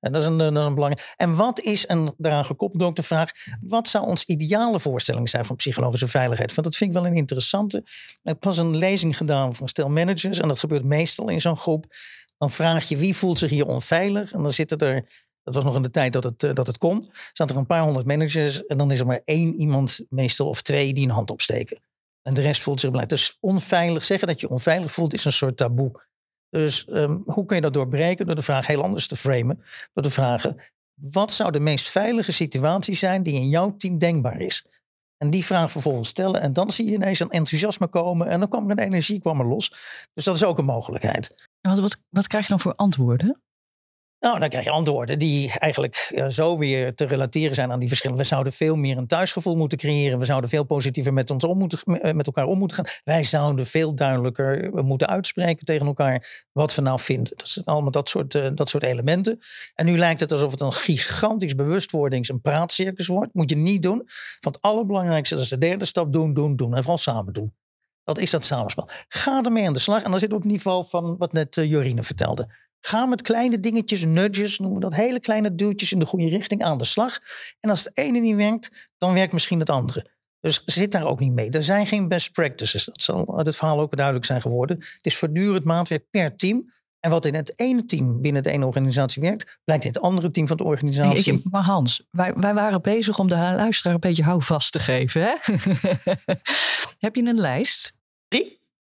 En 0.00 0.12
dat 0.12 0.22
is 0.22 0.28
een, 0.28 0.38
dat 0.38 0.52
is 0.52 0.64
een 0.64 0.74
belangrijk. 0.74 1.14
En 1.16 1.36
wat 1.36 1.60
is, 1.60 1.86
en 1.86 2.14
daaraan 2.16 2.44
gekoppeld 2.44 2.82
ook 2.82 2.96
de 2.96 3.02
vraag, 3.02 3.30
wat 3.60 3.88
zou 3.88 4.06
ons 4.06 4.24
ideale 4.24 4.80
voorstelling 4.80 5.28
zijn 5.28 5.44
van 5.44 5.56
psychologische 5.56 6.08
veiligheid? 6.08 6.54
Want 6.54 6.66
dat 6.66 6.76
vind 6.76 6.90
ik 6.90 6.96
wel 6.96 7.06
een 7.06 7.16
interessante. 7.16 7.78
Ik 7.78 8.18
heb 8.22 8.40
pas 8.40 8.58
een 8.58 8.76
lezing 8.76 9.16
gedaan 9.16 9.54
van 9.54 9.68
stel 9.68 9.88
managers 9.88 10.38
en 10.38 10.48
dat 10.48 10.60
gebeurt 10.60 10.84
meestal 10.84 11.28
in 11.28 11.40
zo'n 11.40 11.56
groep. 11.56 11.86
Dan 12.38 12.50
vraag 12.50 12.88
je 12.88 12.96
wie 12.96 13.16
voelt 13.16 13.38
zich 13.38 13.50
hier 13.50 13.66
onveilig? 13.66 14.32
En 14.32 14.42
dan 14.42 14.52
zitten 14.52 14.78
er, 14.78 15.26
dat 15.42 15.54
was 15.54 15.64
nog 15.64 15.76
in 15.76 15.82
de 15.82 15.90
tijd 15.90 16.12
dat 16.12 16.24
het, 16.24 16.40
dat 16.40 16.66
het 16.66 16.78
kon, 16.78 17.10
zaten 17.32 17.54
er 17.54 17.60
een 17.60 17.66
paar 17.66 17.82
honderd 17.82 18.06
managers. 18.06 18.64
En 18.66 18.78
dan 18.78 18.90
is 18.90 19.00
er 19.00 19.06
maar 19.06 19.22
één 19.24 19.54
iemand, 19.60 20.00
meestal 20.08 20.48
of 20.48 20.62
twee, 20.62 20.94
die 20.94 21.04
een 21.04 21.10
hand 21.10 21.30
opsteken. 21.30 21.80
En 22.22 22.34
de 22.34 22.40
rest 22.40 22.62
voelt 22.62 22.80
zich 22.80 22.90
blij. 22.90 23.06
Dus 23.06 23.36
onveilig, 23.40 24.04
zeggen 24.04 24.28
dat 24.28 24.40
je 24.40 24.48
onveilig 24.48 24.92
voelt, 24.92 25.14
is 25.14 25.24
een 25.24 25.32
soort 25.32 25.56
taboe. 25.56 26.04
Dus 26.50 26.86
um, 26.88 27.22
hoe 27.26 27.44
kun 27.44 27.56
je 27.56 27.62
dat 27.62 27.72
doorbreken? 27.72 28.26
Door 28.26 28.34
de 28.34 28.42
vraag 28.42 28.66
heel 28.66 28.82
anders 28.82 29.06
te 29.06 29.16
framen. 29.16 29.62
Door 29.92 30.02
te 30.02 30.10
vragen, 30.10 30.56
wat 30.94 31.32
zou 31.32 31.50
de 31.50 31.60
meest 31.60 31.88
veilige 31.88 32.32
situatie 32.32 32.94
zijn 32.94 33.22
die 33.22 33.34
in 33.34 33.48
jouw 33.48 33.76
team 33.76 33.98
denkbaar 33.98 34.40
is? 34.40 34.64
En 35.16 35.30
die 35.30 35.44
vraag 35.44 35.70
vervolgens 35.70 36.08
stellen. 36.08 36.40
En 36.40 36.52
dan 36.52 36.70
zie 36.70 36.86
je 36.86 36.92
ineens 36.92 37.20
een 37.20 37.30
enthousiasme 37.30 37.86
komen. 37.86 38.28
En 38.28 38.38
dan 38.38 38.48
kwam 38.48 38.64
er 38.64 38.70
een 38.70 38.84
energie 38.84 39.20
kwam 39.20 39.40
er 39.40 39.46
los. 39.46 39.68
Dus 40.14 40.24
dat 40.24 40.34
is 40.34 40.44
ook 40.44 40.58
een 40.58 40.64
mogelijkheid. 40.64 41.48
Wat, 41.68 41.78
wat, 41.78 42.00
wat 42.08 42.26
krijg 42.26 42.44
je 42.44 42.50
dan 42.50 42.60
voor 42.60 42.74
antwoorden? 42.74 43.40
Nou, 44.20 44.38
dan 44.38 44.48
krijg 44.48 44.64
je 44.64 44.70
antwoorden 44.70 45.18
die 45.18 45.58
eigenlijk 45.58 46.12
ja, 46.14 46.28
zo 46.28 46.58
weer 46.58 46.94
te 46.94 47.04
relateren 47.04 47.54
zijn 47.54 47.72
aan 47.72 47.78
die 47.78 47.88
verschillen. 47.88 48.16
We 48.16 48.24
zouden 48.24 48.52
veel 48.52 48.76
meer 48.76 48.96
een 48.96 49.06
thuisgevoel 49.06 49.56
moeten 49.56 49.78
creëren. 49.78 50.18
We 50.18 50.24
zouden 50.24 50.50
veel 50.50 50.64
positiever 50.64 51.12
met, 51.12 51.30
ons 51.30 51.44
om 51.44 51.58
moeten, 51.58 51.78
eh, 51.78 52.12
met 52.12 52.26
elkaar 52.26 52.46
om 52.46 52.58
moeten 52.58 52.76
gaan. 52.76 52.86
Wij 53.04 53.24
zouden 53.24 53.66
veel 53.66 53.94
duidelijker 53.94 54.84
moeten 54.84 55.08
uitspreken 55.08 55.64
tegen 55.66 55.86
elkaar 55.86 56.46
wat 56.52 56.74
we 56.74 56.82
nou 56.82 57.00
vinden. 57.00 57.32
Dat 57.36 57.48
zijn 57.48 57.64
allemaal 57.64 57.90
dat 57.90 58.08
soort, 58.08 58.56
dat 58.56 58.68
soort 58.68 58.82
elementen. 58.82 59.38
En 59.74 59.86
nu 59.86 59.98
lijkt 59.98 60.20
het 60.20 60.32
alsof 60.32 60.50
het 60.50 60.60
een 60.60 60.72
gigantisch 60.72 61.54
bewustwordings- 61.54 62.28
en 62.28 62.40
praatcircus 62.40 63.06
wordt. 63.06 63.34
Moet 63.34 63.50
je 63.50 63.56
niet 63.56 63.82
doen. 63.82 63.96
Want 64.40 64.54
het 64.54 64.60
allerbelangrijkste 64.60 65.36
is 65.36 65.48
de 65.48 65.58
derde 65.58 65.84
stap 65.84 66.12
doen, 66.12 66.34
doen, 66.34 66.56
doen. 66.56 66.74
En 66.74 66.80
vooral 66.80 66.98
samen 66.98 67.32
doen. 67.32 67.54
Wat 68.06 68.18
is 68.18 68.30
dat 68.30 68.44
samenspel? 68.44 68.88
Ga 69.08 69.44
ermee 69.44 69.66
aan 69.66 69.72
de 69.72 69.78
slag. 69.78 70.02
En 70.02 70.10
dan 70.10 70.20
zit 70.20 70.32
op 70.32 70.42
het 70.42 70.50
niveau 70.50 70.84
van 70.88 71.16
wat 71.16 71.32
net 71.32 71.56
uh, 71.56 71.70
Jorine 71.70 72.02
vertelde. 72.02 72.54
Ga 72.80 73.06
met 73.06 73.22
kleine 73.22 73.60
dingetjes, 73.60 74.04
nudges, 74.04 74.58
noemen 74.58 74.78
we 74.78 74.84
dat, 74.84 74.94
hele 74.94 75.20
kleine 75.20 75.54
duwtjes 75.54 75.92
in 75.92 75.98
de 75.98 76.06
goede 76.06 76.28
richting 76.28 76.62
aan 76.62 76.78
de 76.78 76.84
slag. 76.84 77.18
En 77.60 77.70
als 77.70 77.84
het 77.84 77.98
ene 77.98 78.18
niet 78.18 78.36
werkt, 78.36 78.70
dan 78.98 79.14
werkt 79.14 79.32
misschien 79.32 79.58
het 79.58 79.70
andere. 79.70 80.10
Dus 80.40 80.62
zit 80.64 80.92
daar 80.92 81.04
ook 81.04 81.20
niet 81.20 81.32
mee. 81.32 81.50
Er 81.50 81.62
zijn 81.62 81.86
geen 81.86 82.08
best 82.08 82.32
practices. 82.32 82.84
Dat 82.84 83.02
zal 83.02 83.36
uit 83.36 83.46
het 83.46 83.56
verhaal 83.56 83.80
ook 83.80 83.96
duidelijk 83.96 84.26
zijn 84.26 84.40
geworden. 84.40 84.76
Het 84.76 85.06
is 85.06 85.16
voortdurend 85.16 85.64
maatwerk 85.64 86.10
per 86.10 86.36
team. 86.36 86.72
En 87.00 87.10
wat 87.10 87.24
in 87.24 87.34
het 87.34 87.60
ene 87.60 87.84
team 87.84 88.20
binnen 88.20 88.42
de 88.42 88.50
ene 88.50 88.66
organisatie 88.66 89.22
werkt, 89.22 89.58
blijkt 89.64 89.84
in 89.84 89.92
het 89.92 90.00
andere 90.00 90.30
team 90.30 90.46
van 90.46 90.56
de 90.56 90.64
organisatie. 90.64 91.32
Nee, 91.32 91.42
maar 91.50 91.62
Hans, 91.62 92.06
wij, 92.10 92.34
wij 92.34 92.54
waren 92.54 92.82
bezig 92.82 93.18
om 93.18 93.28
de 93.28 93.34
luisteraar 93.34 93.94
een 93.94 94.00
beetje 94.00 94.22
houvast 94.22 94.72
te 94.72 94.78
geven. 94.78 95.22
Hè? 95.22 95.34
Heb 97.06 97.14
je 97.14 97.22
een 97.22 97.38
lijst? 97.38 97.95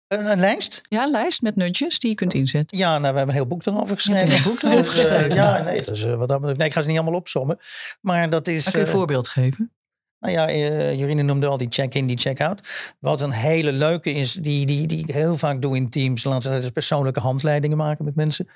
Een, 0.08 0.32
een, 0.32 0.40
lijst? 0.40 0.82
Ja, 0.90 1.04
een 1.04 1.12
lijst 1.12 1.42
met 1.42 1.56
nutjes 1.56 2.00
die 2.00 2.10
je 2.10 2.16
kunt 2.16 2.34
inzetten. 2.34 2.78
Ja, 2.78 2.90
nou, 2.90 3.00
we 3.00 3.06
hebben 3.06 3.28
een 3.28 3.34
heel 3.34 3.46
boek 3.46 3.66
erover 3.66 3.96
geschreven. 3.96 4.36
Een 4.36 4.44
boek 4.44 4.62
erover 4.62 4.86
geschreven. 4.96 5.30
Uh, 5.30 5.36
ja, 5.36 5.64
nee, 5.64 5.82
dus, 5.82 6.06
uh, 6.06 6.16
wat 6.16 6.28
dat 6.28 6.38
betreft, 6.38 6.60
nee, 6.60 6.68
ik 6.68 6.74
ga 6.74 6.82
ze 6.82 6.88
niet 6.88 6.98
allemaal 6.98 7.20
opzommen. 7.20 7.58
Maar 8.02 8.30
dat 8.30 8.48
is. 8.48 8.64
Maar 8.64 8.74
kun 8.74 8.82
je 8.82 8.88
een 8.88 8.94
voorbeeld 8.94 9.28
geven? 9.28 9.72
Nou 10.20 10.34
ja, 10.34 10.52
Jorine 10.92 11.22
noemde 11.22 11.48
al 11.48 11.58
die 11.58 11.68
check-in, 11.70 12.08
die 12.08 12.18
check-out. 12.18 12.68
Wat 13.00 13.22
een 13.22 13.32
hele 13.32 13.72
leuke 13.72 14.12
is, 14.12 14.34
die, 14.34 14.66
die, 14.66 14.88
die 14.88 15.00
ik 15.00 15.14
heel 15.14 15.38
vaak 15.38 15.62
doe 15.62 15.76
in 15.76 15.90
teams. 15.90 16.24
Laten 16.24 16.62
we 16.62 16.72
persoonlijke 16.72 17.20
handleidingen 17.20 17.78
maken 17.78 18.06
met 18.06 18.16
mensen. 18.16 18.48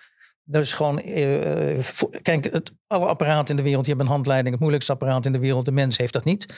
Dus 0.49 0.73
gewoon, 0.73 1.01
uh, 1.05 1.83
kijk, 2.21 2.51
het, 2.51 2.71
alle 2.87 3.05
apparaten 3.05 3.49
in 3.49 3.55
de 3.55 3.61
wereld, 3.61 3.85
die 3.85 3.93
hebben 3.93 4.05
een 4.05 4.17
handleiding. 4.17 4.49
Het 4.49 4.59
moeilijkste 4.59 4.91
apparaat 4.93 5.25
in 5.25 5.31
de 5.31 5.39
wereld, 5.39 5.65
de 5.65 5.71
mens 5.71 5.97
heeft 5.97 6.13
dat 6.13 6.23
niet. 6.23 6.53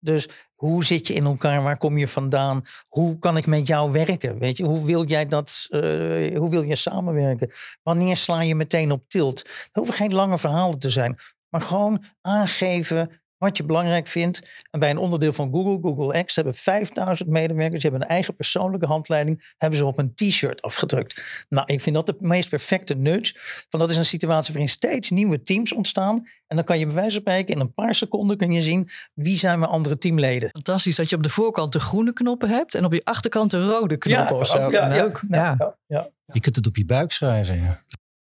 Dus 0.00 0.28
hoe 0.54 0.84
zit 0.84 1.06
je 1.06 1.14
in 1.14 1.24
elkaar? 1.24 1.62
Waar 1.62 1.78
kom 1.78 1.98
je 1.98 2.08
vandaan? 2.08 2.62
Hoe 2.88 3.18
kan 3.18 3.36
ik 3.36 3.46
met 3.46 3.66
jou 3.66 3.92
werken? 3.92 4.38
Weet 4.38 4.56
je, 4.56 4.64
hoe 4.64 4.84
wil 4.86 5.04
jij 5.04 5.26
dat, 5.26 5.66
uh, 5.70 6.38
hoe 6.38 6.50
wil 6.50 6.62
je 6.62 6.76
samenwerken? 6.76 7.50
Wanneer 7.82 8.16
sla 8.16 8.42
je 8.42 8.54
meteen 8.54 8.92
op 8.92 9.08
tilt? 9.08 9.38
Het 9.38 9.70
hoeven 9.72 9.94
geen 9.94 10.14
lange 10.14 10.38
verhalen 10.38 10.78
te 10.78 10.90
zijn, 10.90 11.18
maar 11.48 11.60
gewoon 11.60 12.04
aangeven 12.20 13.21
wat 13.42 13.56
je 13.56 13.64
belangrijk 13.64 14.06
vindt. 14.06 14.42
En 14.70 14.80
bij 14.80 14.90
een 14.90 14.98
onderdeel 14.98 15.32
van 15.32 15.50
Google, 15.50 15.78
Google 15.82 16.24
X, 16.24 16.34
hebben 16.34 16.54
5000 16.54 17.28
medewerkers, 17.28 17.82
die 17.82 17.90
hebben 17.90 18.08
een 18.08 18.14
eigen 18.14 18.36
persoonlijke 18.36 18.86
handleiding, 18.86 19.54
hebben 19.58 19.78
ze 19.78 19.84
op 19.84 19.98
een 19.98 20.14
t-shirt 20.14 20.62
afgedrukt. 20.62 21.24
Nou, 21.48 21.66
ik 21.72 21.80
vind 21.80 21.96
dat 21.96 22.06
de 22.06 22.16
meest 22.18 22.48
perfecte 22.48 22.94
nudge. 22.94 23.34
Van 23.68 23.80
dat 23.80 23.90
is 23.90 23.96
een 23.96 24.04
situatie 24.04 24.52
waarin 24.52 24.70
steeds 24.70 25.10
nieuwe 25.10 25.42
teams 25.42 25.72
ontstaan. 25.72 26.16
En 26.46 26.56
dan 26.56 26.64
kan 26.64 26.78
je 26.78 26.84
bij 26.84 26.94
wijze 26.94 27.10
van 27.10 27.20
spreken 27.20 27.54
in 27.54 27.60
een 27.60 27.74
paar 27.74 27.94
seconden 27.94 28.36
kun 28.36 28.52
je 28.52 28.62
zien 28.62 28.88
wie 29.14 29.38
zijn 29.38 29.58
mijn 29.58 29.70
andere 29.70 29.98
teamleden. 29.98 30.50
Fantastisch 30.50 30.96
dat 30.96 31.10
je 31.10 31.16
op 31.16 31.22
de 31.22 31.30
voorkant 31.30 31.72
de 31.72 31.80
groene 31.80 32.12
knoppen 32.12 32.48
hebt 32.48 32.74
en 32.74 32.84
op 32.84 32.92
je 32.92 33.04
achterkant 33.04 33.50
de 33.50 33.66
rode 33.66 33.96
knoppen 33.96 34.34
ja, 34.34 34.40
of 34.40 34.46
zo. 34.46 34.70
Ja, 34.70 34.94
ja, 34.94 35.10
ja. 35.28 35.76
ja, 35.86 36.10
Je 36.24 36.40
kunt 36.40 36.56
het 36.56 36.66
op 36.66 36.76
je 36.76 36.84
buik 36.84 37.12
schrijven. 37.12 37.56
Ja. 37.60 37.82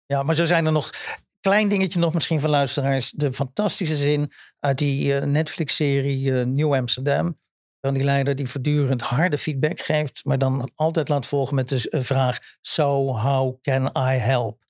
Ja, 0.05 0.23
maar 0.23 0.35
zo 0.35 0.45
zijn 0.45 0.65
er 0.65 0.71
nog 0.71 0.91
klein 1.39 1.69
dingetje 1.69 1.99
nog 1.99 2.13
misschien 2.13 2.39
van 2.39 2.49
luisteraars. 2.49 3.11
De 3.11 3.33
fantastische 3.33 3.95
zin 3.95 4.31
uit 4.59 4.77
die 4.77 5.13
uh, 5.13 5.23
Netflix-serie 5.23 6.31
uh, 6.31 6.45
New 6.45 6.73
Amsterdam. 6.73 7.39
Van 7.81 7.93
die 7.93 8.03
leider 8.03 8.35
die 8.35 8.49
voortdurend 8.49 9.01
harde 9.01 9.37
feedback 9.37 9.79
geeft. 9.79 10.25
Maar 10.25 10.37
dan 10.37 10.71
altijd 10.75 11.09
laat 11.09 11.25
volgen 11.25 11.55
met 11.55 11.69
de 11.69 11.87
uh, 11.89 12.01
vraag. 12.01 12.39
So 12.61 13.17
how 13.17 13.61
can 13.61 13.85
I 13.85 14.17
help? 14.17 14.65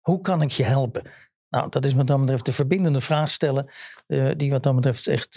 Hoe 0.00 0.20
kan 0.20 0.42
ik 0.42 0.50
je 0.50 0.64
helpen? 0.64 1.02
Nou, 1.48 1.68
dat 1.68 1.84
is 1.84 1.92
wat 1.92 2.06
dat 2.06 2.20
betreft 2.20 2.44
de 2.44 2.52
verbindende 2.52 3.00
vraag 3.00 3.30
stellen. 3.30 3.70
die 4.36 4.50
wat 4.50 4.62
dat 4.62 4.74
betreft 4.74 5.06
echt... 5.06 5.34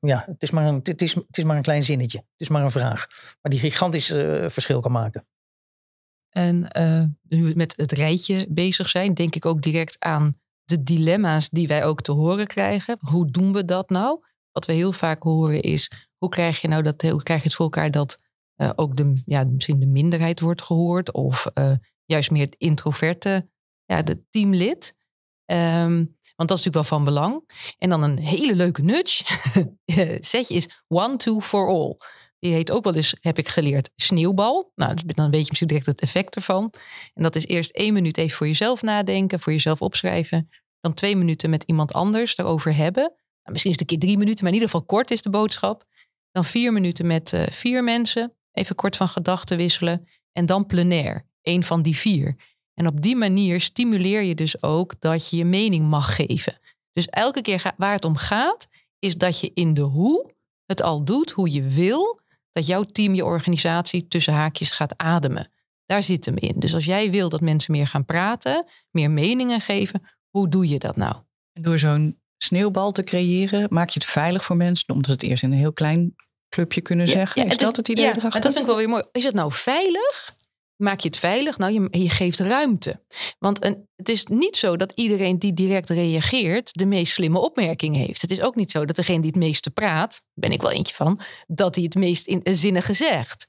ja, 0.00 0.24
het 0.26 0.42
is, 0.42 0.50
maar 0.50 0.66
een, 0.66 0.80
het, 0.82 1.02
is, 1.02 1.14
het 1.14 1.38
is 1.38 1.44
maar 1.44 1.56
een 1.56 1.62
klein 1.62 1.84
zinnetje. 1.84 2.18
Het 2.18 2.40
is 2.40 2.48
maar 2.48 2.62
een 2.62 2.70
vraag. 2.70 3.06
Maar 3.42 3.52
die 3.52 3.60
gigantisch 3.60 4.06
verschil 4.46 4.80
kan 4.80 4.92
maken. 4.92 5.26
En 6.32 6.68
uh, 6.78 7.04
nu 7.28 7.44
we 7.44 7.52
met 7.54 7.76
het 7.76 7.92
rijtje 7.92 8.46
bezig 8.48 8.88
zijn, 8.88 9.14
denk 9.14 9.34
ik 9.34 9.46
ook 9.46 9.62
direct 9.62 9.96
aan 9.98 10.40
de 10.64 10.82
dilemma's 10.82 11.48
die 11.48 11.66
wij 11.66 11.84
ook 11.84 12.00
te 12.00 12.12
horen 12.12 12.46
krijgen. 12.46 12.96
Hoe 13.00 13.30
doen 13.30 13.52
we 13.52 13.64
dat 13.64 13.90
nou? 13.90 14.20
Wat 14.52 14.66
we 14.66 14.72
heel 14.72 14.92
vaak 14.92 15.22
horen 15.22 15.60
is, 15.60 15.90
hoe 16.18 16.28
krijg 16.28 16.60
je 16.60 16.68
nou 16.68 16.82
dat, 16.82 17.02
hoe 17.02 17.22
krijg 17.22 17.42
je 17.42 17.46
het 17.46 17.56
voor 17.56 17.64
elkaar 17.64 17.90
dat 17.90 18.18
uh, 18.56 18.70
ook 18.74 18.96
de, 18.96 19.22
ja, 19.24 19.44
misschien 19.44 19.80
de 19.80 19.86
minderheid 19.86 20.40
wordt 20.40 20.62
gehoord 20.62 21.12
of 21.12 21.46
uh, 21.54 21.72
juist 22.04 22.30
meer 22.30 22.44
het 22.44 22.56
introverte, 22.58 23.48
ja, 23.84 24.02
de 24.02 24.28
teamlid. 24.30 24.94
Um, 25.46 26.16
want 26.36 26.48
dat 26.48 26.58
is 26.58 26.64
natuurlijk 26.64 26.74
wel 26.74 26.98
van 26.98 27.04
belang. 27.04 27.50
En 27.78 27.88
dan 27.88 28.02
een 28.02 28.18
hele 28.18 28.54
leuke 28.54 28.82
nudge. 28.82 29.24
Zetje 30.30 30.54
is 30.54 30.68
one, 30.88 31.16
two 31.16 31.40
for 31.40 31.68
all. 31.68 31.96
Die 32.42 32.52
heet 32.52 32.70
ook 32.70 32.84
wel 32.84 32.94
eens, 32.94 33.14
heb 33.20 33.38
ik 33.38 33.48
geleerd, 33.48 33.90
sneeuwbal. 33.96 34.72
Nou, 34.74 34.96
dan 35.06 35.30
weet 35.30 35.40
je 35.40 35.46
misschien 35.48 35.68
direct 35.68 35.86
het 35.86 36.00
effect 36.00 36.34
ervan. 36.34 36.72
En 37.14 37.22
dat 37.22 37.36
is 37.36 37.46
eerst 37.46 37.70
één 37.70 37.92
minuut 37.92 38.16
even 38.16 38.36
voor 38.36 38.46
jezelf 38.46 38.82
nadenken, 38.82 39.40
voor 39.40 39.52
jezelf 39.52 39.82
opschrijven. 39.82 40.50
Dan 40.80 40.94
twee 40.94 41.16
minuten 41.16 41.50
met 41.50 41.62
iemand 41.62 41.92
anders 41.92 42.36
erover 42.36 42.74
hebben. 42.74 43.02
Nou, 43.02 43.50
misschien 43.50 43.72
is 43.72 43.78
het 43.78 43.80
een 43.80 43.96
keer 43.96 44.08
drie 44.08 44.18
minuten, 44.18 44.44
maar 44.44 44.52
in 44.52 44.58
ieder 44.58 44.70
geval 44.70 44.86
kort 44.86 45.10
is 45.10 45.22
de 45.22 45.30
boodschap. 45.30 45.84
Dan 46.32 46.44
vier 46.44 46.72
minuten 46.72 47.06
met 47.06 47.32
uh, 47.32 47.42
vier 47.46 47.84
mensen. 47.84 48.32
Even 48.52 48.74
kort 48.74 48.96
van 48.96 49.08
gedachten 49.08 49.56
wisselen. 49.56 50.08
En 50.32 50.46
dan 50.46 50.66
plenair, 50.66 51.26
één 51.42 51.62
van 51.62 51.82
die 51.82 51.96
vier. 51.96 52.36
En 52.74 52.86
op 52.86 53.02
die 53.02 53.16
manier 53.16 53.60
stimuleer 53.60 54.22
je 54.22 54.34
dus 54.34 54.62
ook 54.62 55.00
dat 55.00 55.30
je 55.30 55.36
je 55.36 55.44
mening 55.44 55.88
mag 55.88 56.14
geven. 56.14 56.58
Dus 56.92 57.06
elke 57.06 57.40
keer 57.40 57.72
waar 57.76 57.92
het 57.92 58.04
om 58.04 58.16
gaat, 58.16 58.68
is 58.98 59.16
dat 59.16 59.40
je 59.40 59.50
in 59.54 59.74
de 59.74 59.80
hoe 59.80 60.32
het 60.66 60.82
al 60.82 61.04
doet, 61.04 61.30
hoe 61.30 61.52
je 61.52 61.62
wil, 61.62 62.20
dat 62.52 62.66
jouw 62.66 62.82
team, 62.82 63.14
je 63.14 63.24
organisatie 63.24 64.08
tussen 64.08 64.32
haakjes 64.32 64.70
gaat 64.70 64.94
ademen. 64.96 65.50
Daar 65.86 66.02
zit 66.02 66.24
hem 66.24 66.36
in. 66.36 66.54
Dus 66.56 66.74
als 66.74 66.84
jij 66.84 67.10
wil 67.10 67.28
dat 67.28 67.40
mensen 67.40 67.72
meer 67.72 67.86
gaan 67.86 68.04
praten, 68.04 68.66
meer 68.90 69.10
meningen 69.10 69.60
geven, 69.60 70.02
hoe 70.28 70.48
doe 70.48 70.68
je 70.68 70.78
dat 70.78 70.96
nou? 70.96 71.14
En 71.52 71.62
door 71.62 71.78
zo'n 71.78 72.20
sneeuwbal 72.38 72.92
te 72.92 73.02
creëren, 73.02 73.66
maak 73.70 73.88
je 73.88 74.00
het 74.00 74.08
veilig 74.08 74.44
voor 74.44 74.56
mensen, 74.56 74.94
omdat 74.94 75.10
het 75.10 75.22
eerst 75.22 75.42
in 75.42 75.52
een 75.52 75.58
heel 75.58 75.72
klein 75.72 76.14
clubje 76.48 76.80
kunnen 76.80 77.06
Ja, 77.06 77.12
zeggen. 77.12 77.40
ja, 77.42 77.46
is 77.46 77.52
het 77.52 77.60
dat 77.60 77.76
het 77.76 77.88
idee 77.88 78.04
ja, 78.04 78.10
erachter? 78.16 78.40
dat 78.40 78.52
vind 78.52 78.58
ik 78.58 78.66
wel 78.66 78.76
weer 78.76 78.88
mooi. 78.88 79.02
Is 79.12 79.24
het 79.24 79.34
nou 79.34 79.52
veilig? 79.52 80.36
Maak 80.82 81.00
je 81.00 81.08
het 81.08 81.18
veilig? 81.18 81.58
Nou, 81.58 81.88
je, 81.90 82.10
geeft 82.10 82.38
ruimte. 82.38 83.02
Want 83.38 83.64
het 83.96 84.08
is 84.08 84.26
niet 84.26 84.56
zo 84.56 84.76
dat 84.76 84.92
iedereen 84.94 85.38
die 85.38 85.52
direct 85.52 85.90
reageert 85.90 86.72
de 86.72 86.86
meest 86.86 87.12
slimme 87.12 87.38
opmerking 87.38 87.96
heeft. 87.96 88.22
Het 88.22 88.30
is 88.30 88.40
ook 88.40 88.54
niet 88.54 88.70
zo 88.70 88.84
dat 88.84 88.96
degene 88.96 89.20
die 89.20 89.30
het 89.30 89.38
meeste 89.38 89.70
praat, 89.70 90.24
ben 90.34 90.52
ik 90.52 90.62
wel 90.62 90.70
eentje 90.70 90.94
van, 90.94 91.20
dat 91.46 91.74
hij 91.74 91.84
het 91.84 91.94
meest 91.94 92.26
in 92.26 92.56
zinnige 92.56 92.92
zegt. 92.92 93.46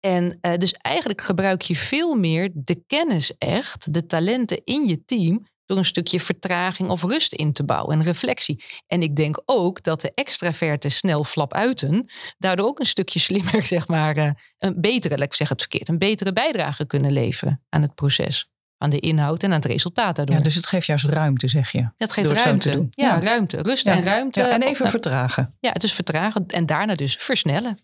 En 0.00 0.38
uh, 0.42 0.54
dus 0.54 0.72
eigenlijk 0.72 1.20
gebruik 1.20 1.62
je 1.62 1.76
veel 1.76 2.14
meer 2.14 2.50
de 2.54 2.82
kennis 2.86 3.36
echt, 3.38 3.92
de 3.92 4.06
talenten 4.06 4.60
in 4.64 4.86
je 4.86 5.04
team, 5.04 5.46
door 5.66 5.78
een 5.78 5.84
stukje 5.84 6.20
vertraging 6.20 6.88
of 6.90 7.02
rust 7.02 7.32
in 7.32 7.52
te 7.52 7.64
bouwen 7.64 7.98
en 7.98 8.04
reflectie. 8.04 8.64
En 8.86 9.02
ik 9.02 9.16
denk 9.16 9.42
ook 9.44 9.82
dat 9.82 10.00
de 10.00 10.12
extraverte 10.14 10.88
snel 10.88 11.24
flap 11.24 11.54
uiten, 11.54 12.10
daardoor 12.38 12.66
ook 12.66 12.78
een 12.78 12.86
stukje 12.86 13.18
slimmer, 13.18 13.62
zeg 13.74 13.88
maar, 13.88 14.16
uh, 14.16 14.30
een 14.58 14.80
betere, 14.80 15.16
laat 15.18 15.26
ik 15.26 15.34
zeg 15.34 15.48
het 15.48 15.60
verkeerd, 15.60 15.88
een 15.88 15.98
betere 15.98 16.32
bijdrage 16.32 16.86
kunnen 16.86 17.12
leveren 17.12 17.62
aan 17.68 17.82
het 17.82 17.94
proces. 17.94 18.50
Aan 18.78 18.90
de 18.90 18.98
inhoud 18.98 19.42
en 19.42 19.48
aan 19.48 19.54
het 19.60 19.64
resultaat 19.64 20.16
daardoor. 20.16 20.36
Ja, 20.36 20.42
dus 20.42 20.54
het 20.54 20.66
geeft 20.66 20.86
juist 20.86 21.04
ruimte, 21.04 21.48
zeg 21.48 21.72
je. 21.72 21.88
dat 21.96 22.12
geeft 22.12 22.30
ruimte. 22.30 22.70
Ja, 22.90 23.14
Ja. 23.14 23.20
ruimte. 23.20 23.62
Rust 23.62 23.84
Ja. 23.84 23.92
en 23.92 24.02
ruimte. 24.02 24.40
Ja, 24.40 24.50
en 24.50 24.62
even 24.62 24.84
Op- 24.84 24.90
vertragen. 24.90 25.56
ja, 25.60 25.70
het 25.72 25.82
is 25.84 25.92
vertragen 25.92 26.46
en 26.46 26.66
daarna 26.66 26.94
dus 26.94 27.16
versnellen. 27.16 27.78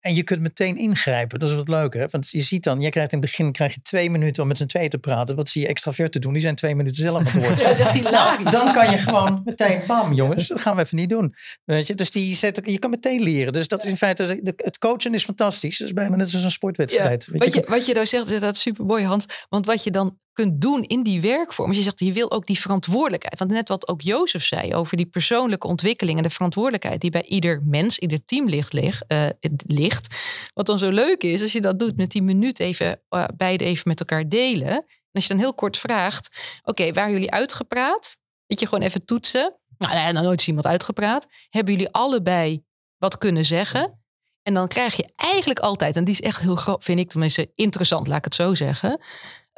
En 0.00 0.14
je 0.14 0.22
kunt 0.22 0.40
meteen 0.40 0.76
ingrijpen. 0.76 1.38
Dat 1.38 1.50
is 1.50 1.56
wat 1.56 1.68
leuk, 1.68 1.94
hè? 1.94 2.06
Want 2.10 2.30
je 2.30 2.40
ziet 2.40 2.64
dan, 2.64 2.80
je 2.80 2.90
krijgt 2.90 3.12
in 3.12 3.18
het 3.18 3.26
begin 3.26 3.52
krijg 3.52 3.74
je 3.74 3.82
twee 3.82 4.10
minuten 4.10 4.42
om 4.42 4.48
met 4.48 4.58
z'n 4.58 4.66
tweeën 4.66 4.90
te 4.90 4.98
praten. 4.98 5.36
Wat 5.36 5.48
zie 5.48 5.62
je 5.62 5.68
extraverten 5.68 6.20
doen? 6.20 6.32
Die 6.32 6.42
zijn 6.42 6.54
twee 6.54 6.74
minuten 6.74 6.96
zelf 6.96 7.18
aan 7.18 7.24
het 7.24 7.32
woord. 7.32 7.58
Ja, 7.58 7.68
dat 7.68 7.78
is 7.78 7.84
echt 7.84 7.92
hilarisch. 7.92 8.50
Dan 8.50 8.72
kan 8.72 8.90
je 8.90 8.98
gewoon 8.98 9.42
meteen, 9.44 9.80
bam 9.86 10.12
jongens, 10.12 10.48
dat 10.48 10.60
gaan 10.60 10.76
we 10.76 10.82
even 10.82 10.96
niet 10.96 11.08
doen. 11.08 11.34
Weet 11.64 11.86
je? 11.86 11.94
Dus 11.94 12.10
die 12.10 12.36
zet, 12.36 12.60
je 12.64 12.78
kan 12.78 12.90
meteen 12.90 13.22
leren. 13.22 13.52
Dus 13.52 13.68
dat 13.68 13.84
is 13.84 13.90
in 13.90 13.96
feite, 13.96 14.40
het 14.56 14.78
coachen 14.78 15.14
is 15.14 15.24
fantastisch. 15.24 15.78
Dat 15.78 15.86
is 15.86 15.92
bijna 15.92 16.16
net 16.16 16.34
als 16.34 16.44
een 16.44 16.50
sportwedstrijd. 16.50 17.26
Weet 17.26 17.44
Wat 17.44 17.54
je, 17.54 17.64
wat 17.68 17.86
je 17.86 17.94
nou 17.94 18.06
zegt, 18.06 18.30
is 18.30 18.40
dat 18.40 18.56
super 18.56 18.84
mooi, 18.84 19.04
Hans. 19.04 19.26
Want 19.48 19.66
wat 19.66 19.84
je 19.84 19.90
dan 19.90 20.18
kunt 20.38 20.60
doen 20.60 20.82
in 20.82 21.02
die 21.02 21.20
werkvorm. 21.20 21.72
Je 21.72 21.82
zegt, 21.82 22.00
je 22.00 22.12
wil 22.12 22.30
ook 22.30 22.46
die 22.46 22.60
verantwoordelijkheid. 22.60 23.38
Want 23.38 23.50
net 23.50 23.68
wat 23.68 23.88
ook 23.88 24.00
Jozef 24.00 24.44
zei 24.44 24.74
over 24.74 24.96
die 24.96 25.06
persoonlijke 25.06 25.66
ontwikkeling 25.66 26.16
en 26.16 26.22
de 26.22 26.30
verantwoordelijkheid 26.30 27.00
die 27.00 27.10
bij 27.10 27.24
ieder 27.24 27.62
mens, 27.64 27.98
ieder 27.98 28.24
team 28.24 28.48
ligt. 28.48 28.74
eh, 29.06 29.26
ligt. 29.66 30.14
Wat 30.54 30.66
dan 30.66 30.78
zo 30.78 30.88
leuk 30.88 31.22
is, 31.22 31.42
als 31.42 31.52
je 31.52 31.60
dat 31.60 31.78
doet 31.78 31.96
met 31.96 32.10
die 32.10 32.22
minuut 32.22 32.58
even, 32.58 33.00
eh, 33.08 33.24
beide 33.36 33.64
even 33.64 33.82
met 33.88 34.00
elkaar 34.00 34.28
delen. 34.28 34.68
En 34.68 34.84
als 35.12 35.22
je 35.22 35.28
dan 35.28 35.38
heel 35.38 35.54
kort 35.54 35.76
vraagt, 35.76 36.28
oké, 36.62 36.92
waren 36.92 37.12
jullie 37.12 37.30
uitgepraat? 37.30 38.16
Weet 38.46 38.60
je, 38.60 38.66
gewoon 38.66 38.84
even 38.84 39.04
toetsen. 39.04 39.56
Nou, 39.78 39.94
nee, 39.94 40.22
nooit 40.22 40.40
is 40.40 40.46
iemand 40.46 40.66
uitgepraat. 40.66 41.26
Hebben 41.50 41.72
jullie 41.72 41.90
allebei 41.90 42.64
wat 42.98 43.18
kunnen 43.18 43.44
zeggen? 43.44 44.00
En 44.42 44.54
dan 44.54 44.68
krijg 44.68 44.96
je 44.96 45.08
eigenlijk 45.16 45.58
altijd, 45.58 45.96
en 45.96 46.04
die 46.04 46.14
is 46.14 46.20
echt 46.20 46.42
heel 46.42 46.76
vind 46.80 46.98
ik 46.98 47.08
tenminste 47.08 47.50
interessant, 47.54 48.06
laat 48.06 48.18
ik 48.18 48.24
het 48.24 48.34
zo 48.34 48.54
zeggen. 48.54 49.00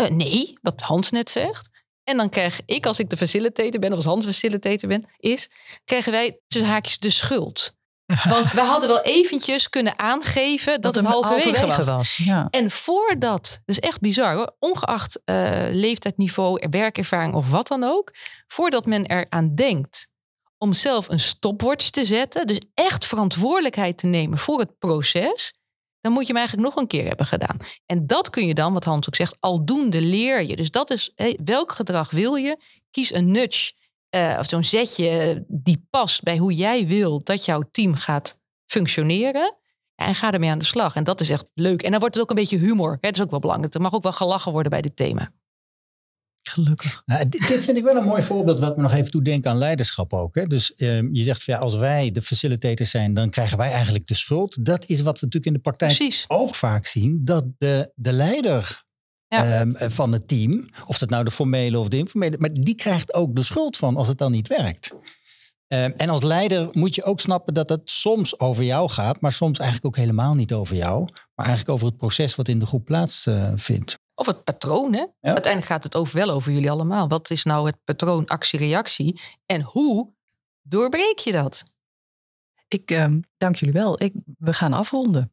Uh, 0.00 0.08
nee, 0.08 0.58
wat 0.62 0.80
Hans 0.80 1.10
net 1.10 1.30
zegt. 1.30 1.68
En 2.04 2.16
dan 2.16 2.28
krijg 2.28 2.60
ik, 2.66 2.86
als 2.86 2.98
ik 2.98 3.10
de 3.10 3.16
facilitator 3.16 3.80
ben, 3.80 3.90
of 3.90 3.96
als 3.96 4.04
Hans 4.04 4.24
facilitator 4.24 4.88
ben, 4.88 5.04
is, 5.16 5.50
krijgen 5.84 6.12
wij 6.12 6.40
tussen 6.48 6.70
haakjes 6.70 6.98
de 6.98 7.10
schuld. 7.10 7.72
Want 8.28 8.52
we 8.52 8.60
hadden 8.60 8.88
wel 8.88 9.02
eventjes 9.02 9.68
kunnen 9.68 9.98
aangeven 9.98 10.72
dat, 10.72 10.82
Dat 10.82 10.94
het 10.94 11.12
halverwege, 11.12 11.48
halverwege 11.48 11.76
was. 11.76 11.86
was. 11.86 12.16
Ja. 12.16 12.48
En 12.50 12.70
voordat, 12.70 13.60
dat 13.64 13.76
is 13.76 13.80
echt 13.80 14.00
bizar 14.00 14.34
hoor, 14.34 14.56
ongeacht 14.58 15.20
eh 15.24 15.66
leeftijdsniveau, 15.70 16.66
werkervaring 16.70 17.34
of 17.34 17.50
wat 17.50 17.68
dan 17.68 17.84
ook, 17.84 18.14
voordat 18.46 18.86
men 18.86 19.06
eraan 19.06 19.54
denkt 19.54 20.08
om 20.58 20.72
zelf 20.72 21.08
een 21.08 21.20
stopwatch 21.20 21.90
te 21.90 22.04
zetten, 22.04 22.46
dus 22.46 22.60
echt 22.74 23.06
verantwoordelijkheid 23.06 23.98
te 23.98 24.06
nemen 24.06 24.38
voor 24.38 24.58
het 24.58 24.78
proces, 24.78 25.54
dan 26.00 26.12
moet 26.12 26.22
je 26.26 26.32
hem 26.32 26.36
eigenlijk 26.36 26.68
nog 26.68 26.82
een 26.82 26.88
keer 26.88 27.06
hebben 27.06 27.26
gedaan. 27.26 27.56
En 27.86 28.06
dat 28.06 28.30
kun 28.30 28.46
je 28.46 28.54
dan, 28.54 28.72
wat 28.72 28.84
Hans 28.84 29.06
ook 29.06 29.14
zegt, 29.14 29.36
aldoende 29.40 30.00
leer 30.00 30.42
je. 30.42 30.56
Dus 30.56 30.70
dat 30.70 30.90
is, 30.90 31.12
welk 31.44 31.72
gedrag 31.72 32.10
wil 32.10 32.34
je? 32.34 32.56
Kies 32.90 33.14
een 33.14 33.30
nudge 33.30 33.72
eh, 34.08 34.36
of 34.38 34.48
zo'n 34.48 34.64
zetje 34.64 35.44
die 35.48 35.86
past 35.90 36.22
bij 36.22 36.36
hoe 36.36 36.54
jij 36.54 36.86
wil 36.86 37.20
dat 37.24 37.44
jouw 37.44 37.62
team 37.70 37.94
gaat 37.94 38.38
functioneren. 38.66 39.54
En 39.94 40.14
ga 40.14 40.32
ermee 40.32 40.50
aan 40.50 40.58
de 40.58 40.64
slag. 40.64 40.94
En 40.94 41.04
dat 41.04 41.20
is 41.20 41.30
echt 41.30 41.50
leuk. 41.54 41.82
En 41.82 41.90
dan 41.90 42.00
wordt 42.00 42.14
het 42.14 42.24
ook 42.24 42.30
een 42.30 42.36
beetje 42.36 42.58
humor. 42.58 42.98
Het 43.00 43.16
is 43.16 43.22
ook 43.22 43.30
wel 43.30 43.38
belangrijk. 43.38 43.74
Er 43.74 43.80
mag 43.80 43.94
ook 43.94 44.02
wel 44.02 44.12
gelachen 44.12 44.52
worden 44.52 44.70
bij 44.70 44.80
dit 44.80 44.96
thema. 44.96 45.32
Gelukkig. 46.50 47.02
Nou, 47.06 47.28
dit, 47.28 47.48
dit 47.48 47.64
vind 47.64 47.76
ik 47.76 47.84
wel 47.84 47.96
een 47.96 48.04
mooi 48.04 48.22
voorbeeld 48.22 48.58
wat 48.60 48.76
me 48.76 48.82
nog 48.82 48.92
even 48.94 49.10
doet 49.10 49.24
denken 49.24 49.50
aan 49.50 49.56
leiderschap 49.58 50.12
ook. 50.12 50.34
Hè? 50.34 50.46
Dus 50.46 50.74
ehm, 50.74 51.08
je 51.12 51.22
zegt, 51.22 51.42
ja, 51.44 51.58
als 51.58 51.74
wij 51.74 52.10
de 52.10 52.22
facilitators 52.22 52.90
zijn, 52.90 53.14
dan 53.14 53.30
krijgen 53.30 53.58
wij 53.58 53.70
eigenlijk 53.72 54.06
de 54.06 54.14
schuld. 54.14 54.64
Dat 54.64 54.84
is 54.86 55.00
wat 55.00 55.20
we 55.20 55.24
natuurlijk 55.26 55.46
in 55.46 55.52
de 55.52 55.58
praktijk 55.58 55.96
Precies. 55.96 56.24
ook 56.28 56.54
vaak 56.54 56.86
zien. 56.86 57.20
Dat 57.24 57.44
de, 57.58 57.92
de 57.94 58.12
leider 58.12 58.84
Ja. 59.28 59.60
ehm, 59.60 59.90
van 59.90 60.12
het 60.12 60.28
team, 60.28 60.68
of 60.86 60.98
dat 60.98 61.10
nou 61.10 61.24
de 61.24 61.30
formele 61.30 61.78
of 61.78 61.88
de 61.88 61.96
informele, 61.96 62.36
maar 62.38 62.52
die 62.52 62.74
krijgt 62.74 63.14
ook 63.14 63.36
de 63.36 63.42
schuld 63.42 63.76
van 63.76 63.96
als 63.96 64.08
het 64.08 64.18
dan 64.18 64.32
niet 64.32 64.48
werkt. 64.48 64.90
Ehm, 65.66 65.90
en 65.96 66.08
als 66.08 66.22
leider 66.22 66.68
moet 66.72 66.94
je 66.94 67.04
ook 67.04 67.20
snappen 67.20 67.54
dat 67.54 67.68
het 67.68 67.80
soms 67.84 68.38
over 68.38 68.64
jou 68.64 68.88
gaat, 68.90 69.20
maar 69.20 69.32
soms 69.32 69.58
eigenlijk 69.58 69.86
ook 69.86 70.02
helemaal 70.02 70.34
niet 70.34 70.52
over 70.52 70.76
jou, 70.76 71.04
maar 71.34 71.46
eigenlijk 71.46 71.68
over 71.68 71.86
het 71.86 71.96
proces 71.96 72.34
wat 72.34 72.48
in 72.48 72.58
de 72.58 72.66
groep 72.66 72.84
plaatsvindt. 72.84 73.98
Of 74.20 74.26
het 74.26 74.44
patroon, 74.44 74.92
hè? 74.92 75.04
Uiteindelijk 75.20 75.64
gaat 75.72 75.84
het 75.84 75.96
over, 75.96 76.16
wel 76.16 76.30
over 76.30 76.52
jullie 76.52 76.70
allemaal. 76.70 77.08
Wat 77.08 77.30
is 77.30 77.44
nou 77.44 77.66
het 77.66 77.84
patroon 77.84 78.26
actie-reactie? 78.26 79.20
En 79.46 79.62
hoe 79.62 80.12
doorbreek 80.62 81.18
je 81.18 81.32
dat? 81.32 81.62
Ik 82.68 82.90
ehm, 82.90 83.20
dank 83.36 83.54
jullie 83.56 83.74
wel. 83.74 84.02
Ik, 84.02 84.14
we 84.38 84.52
gaan 84.52 84.72
afronden. 84.72 85.32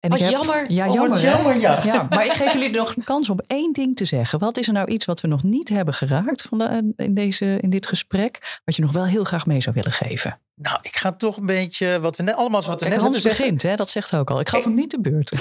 En 0.00 0.10
Wat 0.10 0.18
ik 0.18 0.24
heb- 0.24 0.34
jammer. 0.34 0.70
Ja, 0.72 0.86
Oh, 0.88 0.94
jammer. 0.94 1.20
jammer, 1.20 1.56
ja. 1.60 1.80
ja. 1.84 2.06
Maar 2.10 2.24
ik 2.26 2.32
geef 2.32 2.52
jullie 2.52 2.70
nog 2.70 2.96
een 2.96 3.04
kans 3.04 3.28
om 3.30 3.38
één 3.46 3.72
ding 3.72 3.96
te 3.96 4.04
zeggen. 4.04 4.38
Wat 4.38 4.56
is 4.58 4.66
er 4.66 4.72
nou 4.72 4.88
iets 4.88 5.04
wat 5.04 5.20
we 5.20 5.28
nog 5.28 5.42
niet 5.42 5.68
hebben 5.68 5.94
geraakt 5.94 6.42
van 6.42 6.58
de, 6.58 6.92
in, 6.96 7.14
deze, 7.14 7.58
in 7.60 7.70
dit 7.70 7.86
gesprek? 7.86 8.60
Wat 8.64 8.76
je 8.76 8.82
nog 8.82 8.92
wel 8.92 9.04
heel 9.06 9.24
graag 9.24 9.46
mee 9.46 9.60
zou 9.60 9.74
willen 9.74 9.92
geven? 9.92 10.40
Nou, 10.54 10.78
ik 10.82 10.96
ga 10.96 11.12
toch 11.12 11.36
een 11.36 11.46
beetje, 11.46 12.00
wat 12.00 12.16
we 12.16 12.22
net, 12.22 12.34
allemaal 12.34 12.62
wat 12.62 12.70
we 12.70 12.76
Kijk, 12.76 12.90
net 12.90 13.00
Hans 13.00 13.02
hebben 13.14 13.20
gezegd. 13.30 13.38
begint, 13.38 13.62
hè? 13.62 13.74
dat 13.76 13.90
zegt 13.90 14.10
hij 14.10 14.20
ook 14.20 14.30
al. 14.30 14.40
Ik 14.40 14.48
gaf 14.48 14.64
hem 14.64 14.74
niet 14.74 14.90
de 14.90 15.00
beurt. 15.00 15.32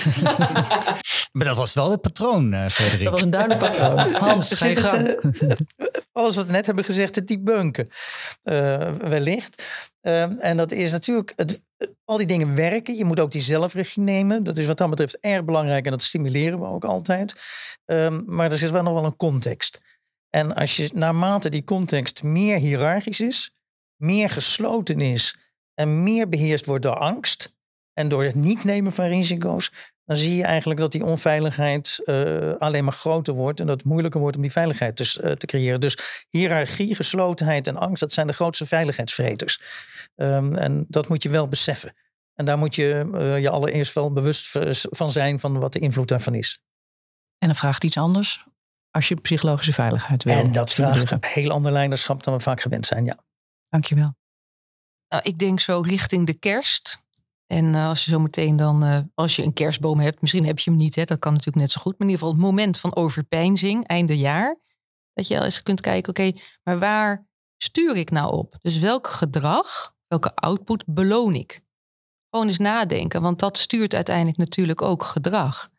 Maar 1.31 1.45
dat 1.45 1.55
was 1.55 1.73
wel 1.73 1.91
het 1.91 2.01
patroon, 2.01 2.53
eh 2.53 2.69
Frederik. 2.69 3.03
Dat 3.03 3.13
was 3.13 3.21
een 3.21 3.29
duidelijk 3.29 3.61
patroon. 3.61 4.13
Hans, 4.29 4.53
ga 4.53 4.65
je 4.65 4.75
Zit 4.75 4.91
het, 4.91 5.39
eh, 5.41 5.49
alles 6.11 6.35
wat 6.35 6.45
we 6.45 6.51
net 6.51 6.65
hebben 6.65 6.83
gezegd 6.83 7.13
te 7.13 7.23
debunken. 7.23 7.87
eh, 8.43 8.91
wellicht. 9.07 9.63
Ehm, 10.07 10.37
en 10.37 10.57
dat 10.57 10.71
is 10.71 10.91
natuurlijk, 10.91 11.33
het, 11.35 11.61
al 12.05 12.17
die 12.17 12.27
dingen 12.27 12.55
werken. 12.55 12.95
Je 12.95 13.05
moet 13.05 13.19
ook 13.19 13.31
die 13.31 13.41
zelfregie 13.41 14.03
nemen. 14.03 14.43
Dat 14.43 14.57
is 14.57 14.65
wat 14.65 14.77
dat 14.77 14.89
betreft 14.89 15.17
erg 15.19 15.43
belangrijk 15.43 15.85
en 15.85 15.91
dat 15.91 16.01
stimuleren 16.01 16.59
we 16.59 16.65
ook 16.65 16.85
altijd. 16.85 17.35
Ehm, 17.85 18.21
maar 18.25 18.51
er 18.51 18.57
zit 18.57 18.71
wel 18.71 18.83
nog 18.83 18.93
wel 18.93 19.05
een 19.05 19.15
context. 19.15 19.81
En 20.29 20.55
als 20.55 20.75
je 20.75 20.89
naarmate 20.93 21.49
die 21.49 21.63
context 21.63 22.23
meer 22.23 22.57
hiërarchisch 22.57 23.19
is, 23.19 23.51
meer 23.95 24.29
gesloten 24.29 25.01
is 25.01 25.37
en 25.73 26.03
meer 26.03 26.29
beheerst 26.29 26.65
wordt 26.65 26.83
door 26.83 26.97
angst 26.97 27.55
en 27.93 28.07
door 28.07 28.23
het 28.23 28.35
niet 28.35 28.63
nemen 28.63 28.93
van 28.93 29.05
risico's, 29.05 29.71
dan 30.07 30.17
zie 30.17 30.35
je 30.35 30.43
eigenlijk 30.43 30.79
dat 30.79 30.91
die 30.91 31.03
onveiligheid 31.03 32.01
eh, 32.05 32.53
alleen 32.53 32.83
maar 32.83 32.93
groter 32.93 33.33
wordt 33.33 33.59
en 33.59 33.67
dat 33.67 33.77
het 33.77 33.85
moeilijker 33.85 34.19
wordt 34.19 34.35
om 34.35 34.41
die 34.41 34.51
veiligheid 34.51 34.97
dus, 34.97 35.19
eh, 35.19 35.31
te 35.31 35.45
creëren. 35.45 35.81
Dus 35.81 36.25
hiërarchie, 36.29 36.95
geslotenheid 36.95 37.67
en 37.67 37.77
angst, 37.77 37.99
dat 37.99 38.13
zijn 38.13 38.27
de 38.27 38.33
grootste 38.33 38.65
veiligheidsvreters. 38.65 39.61
Ehm, 40.15 40.53
en 40.53 40.85
dat 40.87 41.07
moet 41.07 41.23
je 41.23 41.29
wel 41.29 41.47
beseffen. 41.47 41.95
En 42.33 42.45
daar 42.45 42.57
moet 42.57 42.75
je 42.75 43.09
eh, 43.13 43.39
je 43.39 43.49
allereerst 43.49 43.93
wel 43.93 44.13
bewust 44.13 44.51
van 44.81 45.11
zijn 45.11 45.39
van 45.39 45.59
wat 45.59 45.73
de 45.73 45.79
invloed 45.79 46.07
daarvan 46.07 46.33
is. 46.33 46.59
En 47.37 47.47
dan 47.47 47.55
vraagt 47.55 47.83
iets 47.83 47.97
anders 47.97 48.45
als 48.91 49.07
je 49.07 49.15
psychologische 49.15 49.73
veiligheid 49.73 50.23
wil. 50.23 50.33
en 50.33 50.51
dat 50.51 50.73
vraagt 50.73 50.99
stimuleren. 50.99 51.33
heel 51.41 51.51
ander 51.51 51.71
leiderschap 51.71 52.23
dan 52.23 52.33
we 52.33 52.39
vaak 52.39 52.61
gewend 52.61 52.85
zijn, 52.85 53.05
ja. 53.05 53.17
Dankjewel. 53.69 54.15
Nou, 55.09 55.23
ik 55.25 55.39
denk 55.39 55.59
zo 55.59 55.79
richting 55.79 56.25
de 56.25 56.33
kerst. 56.33 57.05
En 57.47 57.75
eh, 57.75 57.87
als 57.87 58.05
je 58.05 58.11
zo 58.11 58.19
meteen 58.19 58.55
dan, 58.55 58.83
eh, 58.83 58.99
als 59.13 59.35
je 59.35 59.43
een 59.43 59.53
kerstboom 59.53 59.99
hebt, 59.99 60.21
misschien 60.21 60.45
heb 60.45 60.59
je 60.59 60.69
hem 60.69 60.79
niet, 60.79 60.95
hè, 60.95 61.03
dat 61.03 61.19
kan 61.19 61.31
natuurlijk 61.31 61.57
net 61.57 61.71
zo 61.71 61.81
goed. 61.81 61.91
Maar 61.91 62.07
in 62.07 62.13
ieder 62.13 62.27
geval 62.27 62.41
het 62.41 62.51
moment 62.51 62.79
van 62.79 62.95
overpeinzing, 62.95 63.87
einde 63.87 64.17
jaar. 64.17 64.59
Dat 65.13 65.27
je 65.27 65.43
eens 65.43 65.63
kunt 65.63 65.81
kijken, 65.81 66.09
oké, 66.09 66.31
maar 66.63 66.79
waar 66.79 67.27
stuur 67.57 67.95
ik 67.95 68.11
nou 68.11 68.33
op? 68.33 68.57
Dus 68.61 68.79
welk 68.79 69.07
gedrag, 69.07 69.95
welke 70.07 70.35
output 70.35 70.83
beloon 70.85 71.33
ik? 71.33 71.61
Gewoon 72.29 72.47
eens 72.47 72.57
nadenken, 72.57 73.21
want 73.21 73.39
dat 73.39 73.57
stuurt 73.57 73.93
uiteindelijk 73.93 74.37
natuurlijk 74.37 74.81
ook 74.81 75.03
gedrag. 75.03 75.69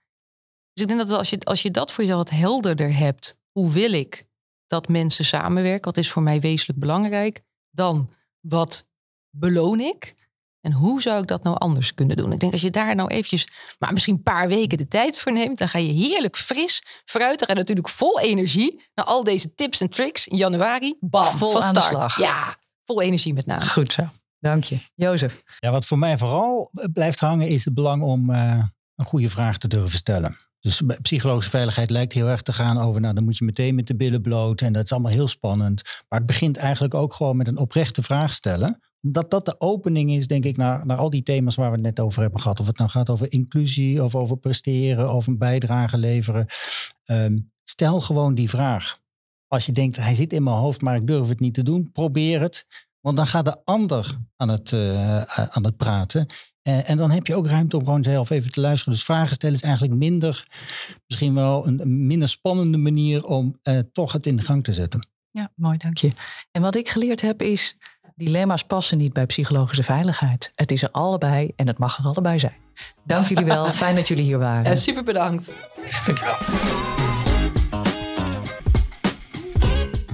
Dus 0.72 0.82
ik 0.82 0.88
denk 0.88 1.08
dat 1.08 1.18
als 1.18 1.30
je, 1.30 1.40
als 1.40 1.62
je 1.62 1.70
dat 1.70 1.92
voor 1.92 2.04
jezelf 2.04 2.22
wat 2.30 2.38
helderder 2.38 2.96
hebt, 2.96 3.38
hoe 3.52 3.70
wil 3.70 3.92
ik 3.92 4.26
dat 4.66 4.88
mensen 4.88 5.24
samenwerken? 5.24 5.84
Wat 5.84 5.96
is 5.96 6.10
voor 6.10 6.22
mij 6.22 6.40
wezenlijk 6.40 6.78
belangrijk? 6.78 7.42
Dan 7.70 8.10
wat 8.40 8.88
beloon 9.30 9.80
ik? 9.80 10.14
En 10.60 10.72
hoe 10.72 11.02
zou 11.02 11.20
ik 11.22 11.26
dat 11.28 11.42
nou 11.42 11.56
anders 11.58 11.94
kunnen 11.94 12.16
doen? 12.16 12.32
Ik 12.32 12.40
denk 12.40 12.52
als 12.52 12.60
je 12.60 12.70
daar 12.70 12.94
nou 12.94 13.08
eventjes, 13.08 13.48
maar 13.78 13.92
misschien 13.92 14.14
een 14.14 14.22
paar 14.22 14.48
weken 14.48 14.78
de 14.78 14.88
tijd 14.88 15.18
voor 15.18 15.32
neemt, 15.32 15.58
dan 15.58 15.68
ga 15.68 15.78
je 15.78 15.92
heerlijk 15.92 16.36
fris, 16.36 16.82
fruitig 17.04 17.48
en 17.48 17.56
natuurlijk 17.56 17.88
vol 17.88 18.20
energie 18.20 18.84
naar 18.94 19.04
al 19.04 19.24
deze 19.24 19.54
tips 19.54 19.80
en 19.80 19.90
tricks 19.90 20.26
in 20.26 20.36
januari. 20.36 20.96
Bam, 21.00 21.24
Vol 21.24 21.52
van 21.52 21.62
aan 21.62 21.74
de 21.74 21.80
start. 21.80 22.12
slag. 22.12 22.18
Ja, 22.18 22.56
vol 22.84 23.02
energie 23.02 23.34
met 23.34 23.46
name. 23.46 23.64
Goed 23.68 23.92
zo. 23.92 24.02
Dank 24.40 24.64
je. 24.64 24.78
Jozef. 24.94 25.42
Ja, 25.58 25.70
wat 25.70 25.86
voor 25.86 25.98
mij 25.98 26.18
vooral 26.18 26.70
blijft 26.92 27.20
hangen 27.20 27.48
is 27.48 27.64
het 27.64 27.74
belang 27.74 28.02
om 28.02 28.30
eh, 28.30 28.62
een 28.96 29.04
goede 29.04 29.30
vraag 29.30 29.58
te 29.58 29.68
durven 29.68 29.96
stellen. 29.98 30.36
Dus 30.60 30.82
psychologische 31.02 31.50
veiligheid 31.50 31.90
lijkt 31.90 32.12
heel 32.12 32.26
erg 32.26 32.42
te 32.42 32.52
gaan 32.52 32.78
over, 32.78 33.00
nou 33.00 33.14
dan 33.14 33.24
moet 33.24 33.36
je 33.36 33.44
meteen 33.44 33.74
met 33.74 33.86
de 33.86 33.96
billen 33.96 34.22
bloot 34.22 34.60
en 34.60 34.72
dat 34.72 34.84
is 34.84 34.92
allemaal 34.92 35.12
heel 35.12 35.28
spannend. 35.28 35.82
Maar 36.08 36.18
het 36.18 36.26
begint 36.28 36.56
eigenlijk 36.56 36.94
ook 36.94 37.14
gewoon 37.14 37.36
met 37.36 37.48
een 37.48 37.58
oprechte 37.58 38.02
vraag 38.02 38.32
stellen. 38.32 38.80
Omdat 39.08 39.30
dat 39.30 39.44
de 39.44 39.60
opening 39.60 40.10
is, 40.10 40.26
denk 40.26 40.44
ik, 40.44 40.56
naar, 40.56 40.86
naar 40.86 40.96
al 40.96 41.10
die 41.10 41.22
thema's 41.22 41.54
waar 41.54 41.68
we 41.70 41.76
het 41.76 41.84
net 41.84 42.00
over 42.00 42.22
hebben 42.22 42.40
gehad. 42.40 42.60
Of 42.60 42.66
het 42.66 42.78
nou 42.78 42.90
gaat 42.90 43.10
over 43.10 43.32
inclusie, 43.32 44.04
of 44.04 44.14
over 44.14 44.36
presteren, 44.36 45.14
of 45.14 45.26
een 45.26 45.38
bijdrage 45.38 45.98
leveren. 45.98 46.46
Ehm, 47.04 47.38
stel 47.62 48.00
gewoon 48.00 48.34
die 48.34 48.48
vraag. 48.48 48.98
Als 49.46 49.66
je 49.66 49.72
denkt, 49.72 49.96
hij 49.96 50.14
zit 50.14 50.32
in 50.32 50.42
mijn 50.42 50.56
hoofd, 50.56 50.80
maar 50.80 50.96
ik 50.96 51.06
durf 51.06 51.28
het 51.28 51.40
niet 51.40 51.54
te 51.54 51.62
doen, 51.62 51.92
probeer 51.92 52.40
het. 52.40 52.66
Want 53.00 53.16
dan 53.16 53.26
gaat 53.26 53.44
de 53.44 53.64
ander 53.64 54.18
aan 54.36 54.48
het, 54.48 54.72
eh, 54.72 55.22
aan 55.22 55.64
het 55.64 55.76
praten. 55.76 56.26
Eh, 56.62 56.90
en 56.90 56.96
dan 56.96 57.10
heb 57.10 57.26
je 57.26 57.36
ook 57.36 57.46
ruimte 57.46 57.76
om 57.76 57.84
gewoon 57.84 58.04
zelf 58.04 58.30
even 58.30 58.52
te 58.52 58.60
luisteren. 58.60 58.94
Dus 58.94 59.04
vragen 59.04 59.34
stellen 59.34 59.56
is 59.56 59.62
eigenlijk 59.62 59.94
minder, 59.94 60.46
misschien 61.06 61.34
wel 61.34 61.66
een, 61.66 61.80
een 61.80 62.06
minder 62.06 62.28
spannende 62.28 62.78
manier 62.78 63.24
om 63.24 63.58
eh, 63.62 63.78
toch 63.92 64.12
het 64.12 64.26
in 64.26 64.36
de 64.36 64.42
gang 64.42 64.64
te 64.64 64.72
zetten. 64.72 65.08
Ja, 65.30 65.52
mooi, 65.54 65.78
dank 65.78 65.96
je. 65.96 66.10
En 66.50 66.62
wat 66.62 66.76
ik 66.76 66.88
geleerd 66.88 67.20
heb 67.20 67.42
is, 67.42 67.76
dilemma's 68.18 68.64
passen 68.64 68.98
niet 68.98 69.12
bij 69.12 69.26
psychologische 69.26 69.82
veiligheid. 69.82 70.52
Het 70.54 70.72
is 70.72 70.82
er 70.82 70.90
allebei 70.90 71.52
en 71.56 71.66
het 71.66 71.78
mag 71.78 71.98
er 71.98 72.04
allebei 72.04 72.38
zijn. 72.38 72.56
Dank 73.04 73.26
jullie 73.26 73.44
wel. 73.44 73.64
Fijn 73.82 73.94
dat 73.94 74.08
jullie 74.08 74.24
hier 74.24 74.38
waren. 74.38 74.70
Ja, 74.70 74.76
super 74.76 75.04
bedankt. 75.04 75.52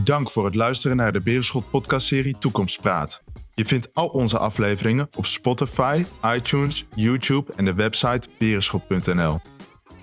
Dank 0.04 0.30
voor 0.30 0.44
het 0.44 0.54
luisteren 0.54 0.96
naar 0.96 1.12
de 1.12 1.20
Berenschot 1.20 1.70
podcastserie 1.70 2.38
Toekomstpraat. 2.38 3.22
Je 3.54 3.64
vindt 3.64 3.94
al 3.94 4.06
onze 4.06 4.38
afleveringen 4.38 5.08
op 5.16 5.26
Spotify, 5.26 6.04
iTunes, 6.24 6.84
YouTube 6.94 7.52
en 7.56 7.64
de 7.64 7.74
website 7.74 8.28
berenschot.nl. 8.38 9.40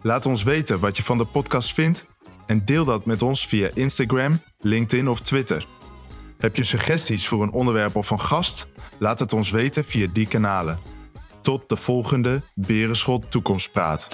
Laat 0.01 0.25
ons 0.25 0.43
weten 0.43 0.79
wat 0.79 0.97
je 0.97 1.03
van 1.03 1.17
de 1.17 1.25
podcast 1.25 1.73
vindt 1.73 2.05
en 2.45 2.65
deel 2.65 2.85
dat 2.85 3.05
met 3.05 3.21
ons 3.21 3.47
via 3.47 3.69
Instagram, 3.73 4.41
LinkedIn 4.59 5.09
of 5.09 5.21
Twitter. 5.21 5.65
Heb 6.41 6.55
je 6.55 6.63
suggesties 6.63 7.27
voor 7.27 7.43
een 7.43 7.51
onderwerp 7.51 7.95
of 7.95 8.09
een 8.09 8.19
gast? 8.19 8.67
Laat 8.97 9.19
het 9.19 9.33
ons 9.33 9.51
weten 9.51 9.83
via 9.83 10.07
die 10.13 10.27
kanalen. 10.27 10.79
Tot 11.41 11.69
de 11.69 11.75
volgende 11.75 12.41
Berenschot 12.53 13.31
Toekomstpraat. 13.31 14.07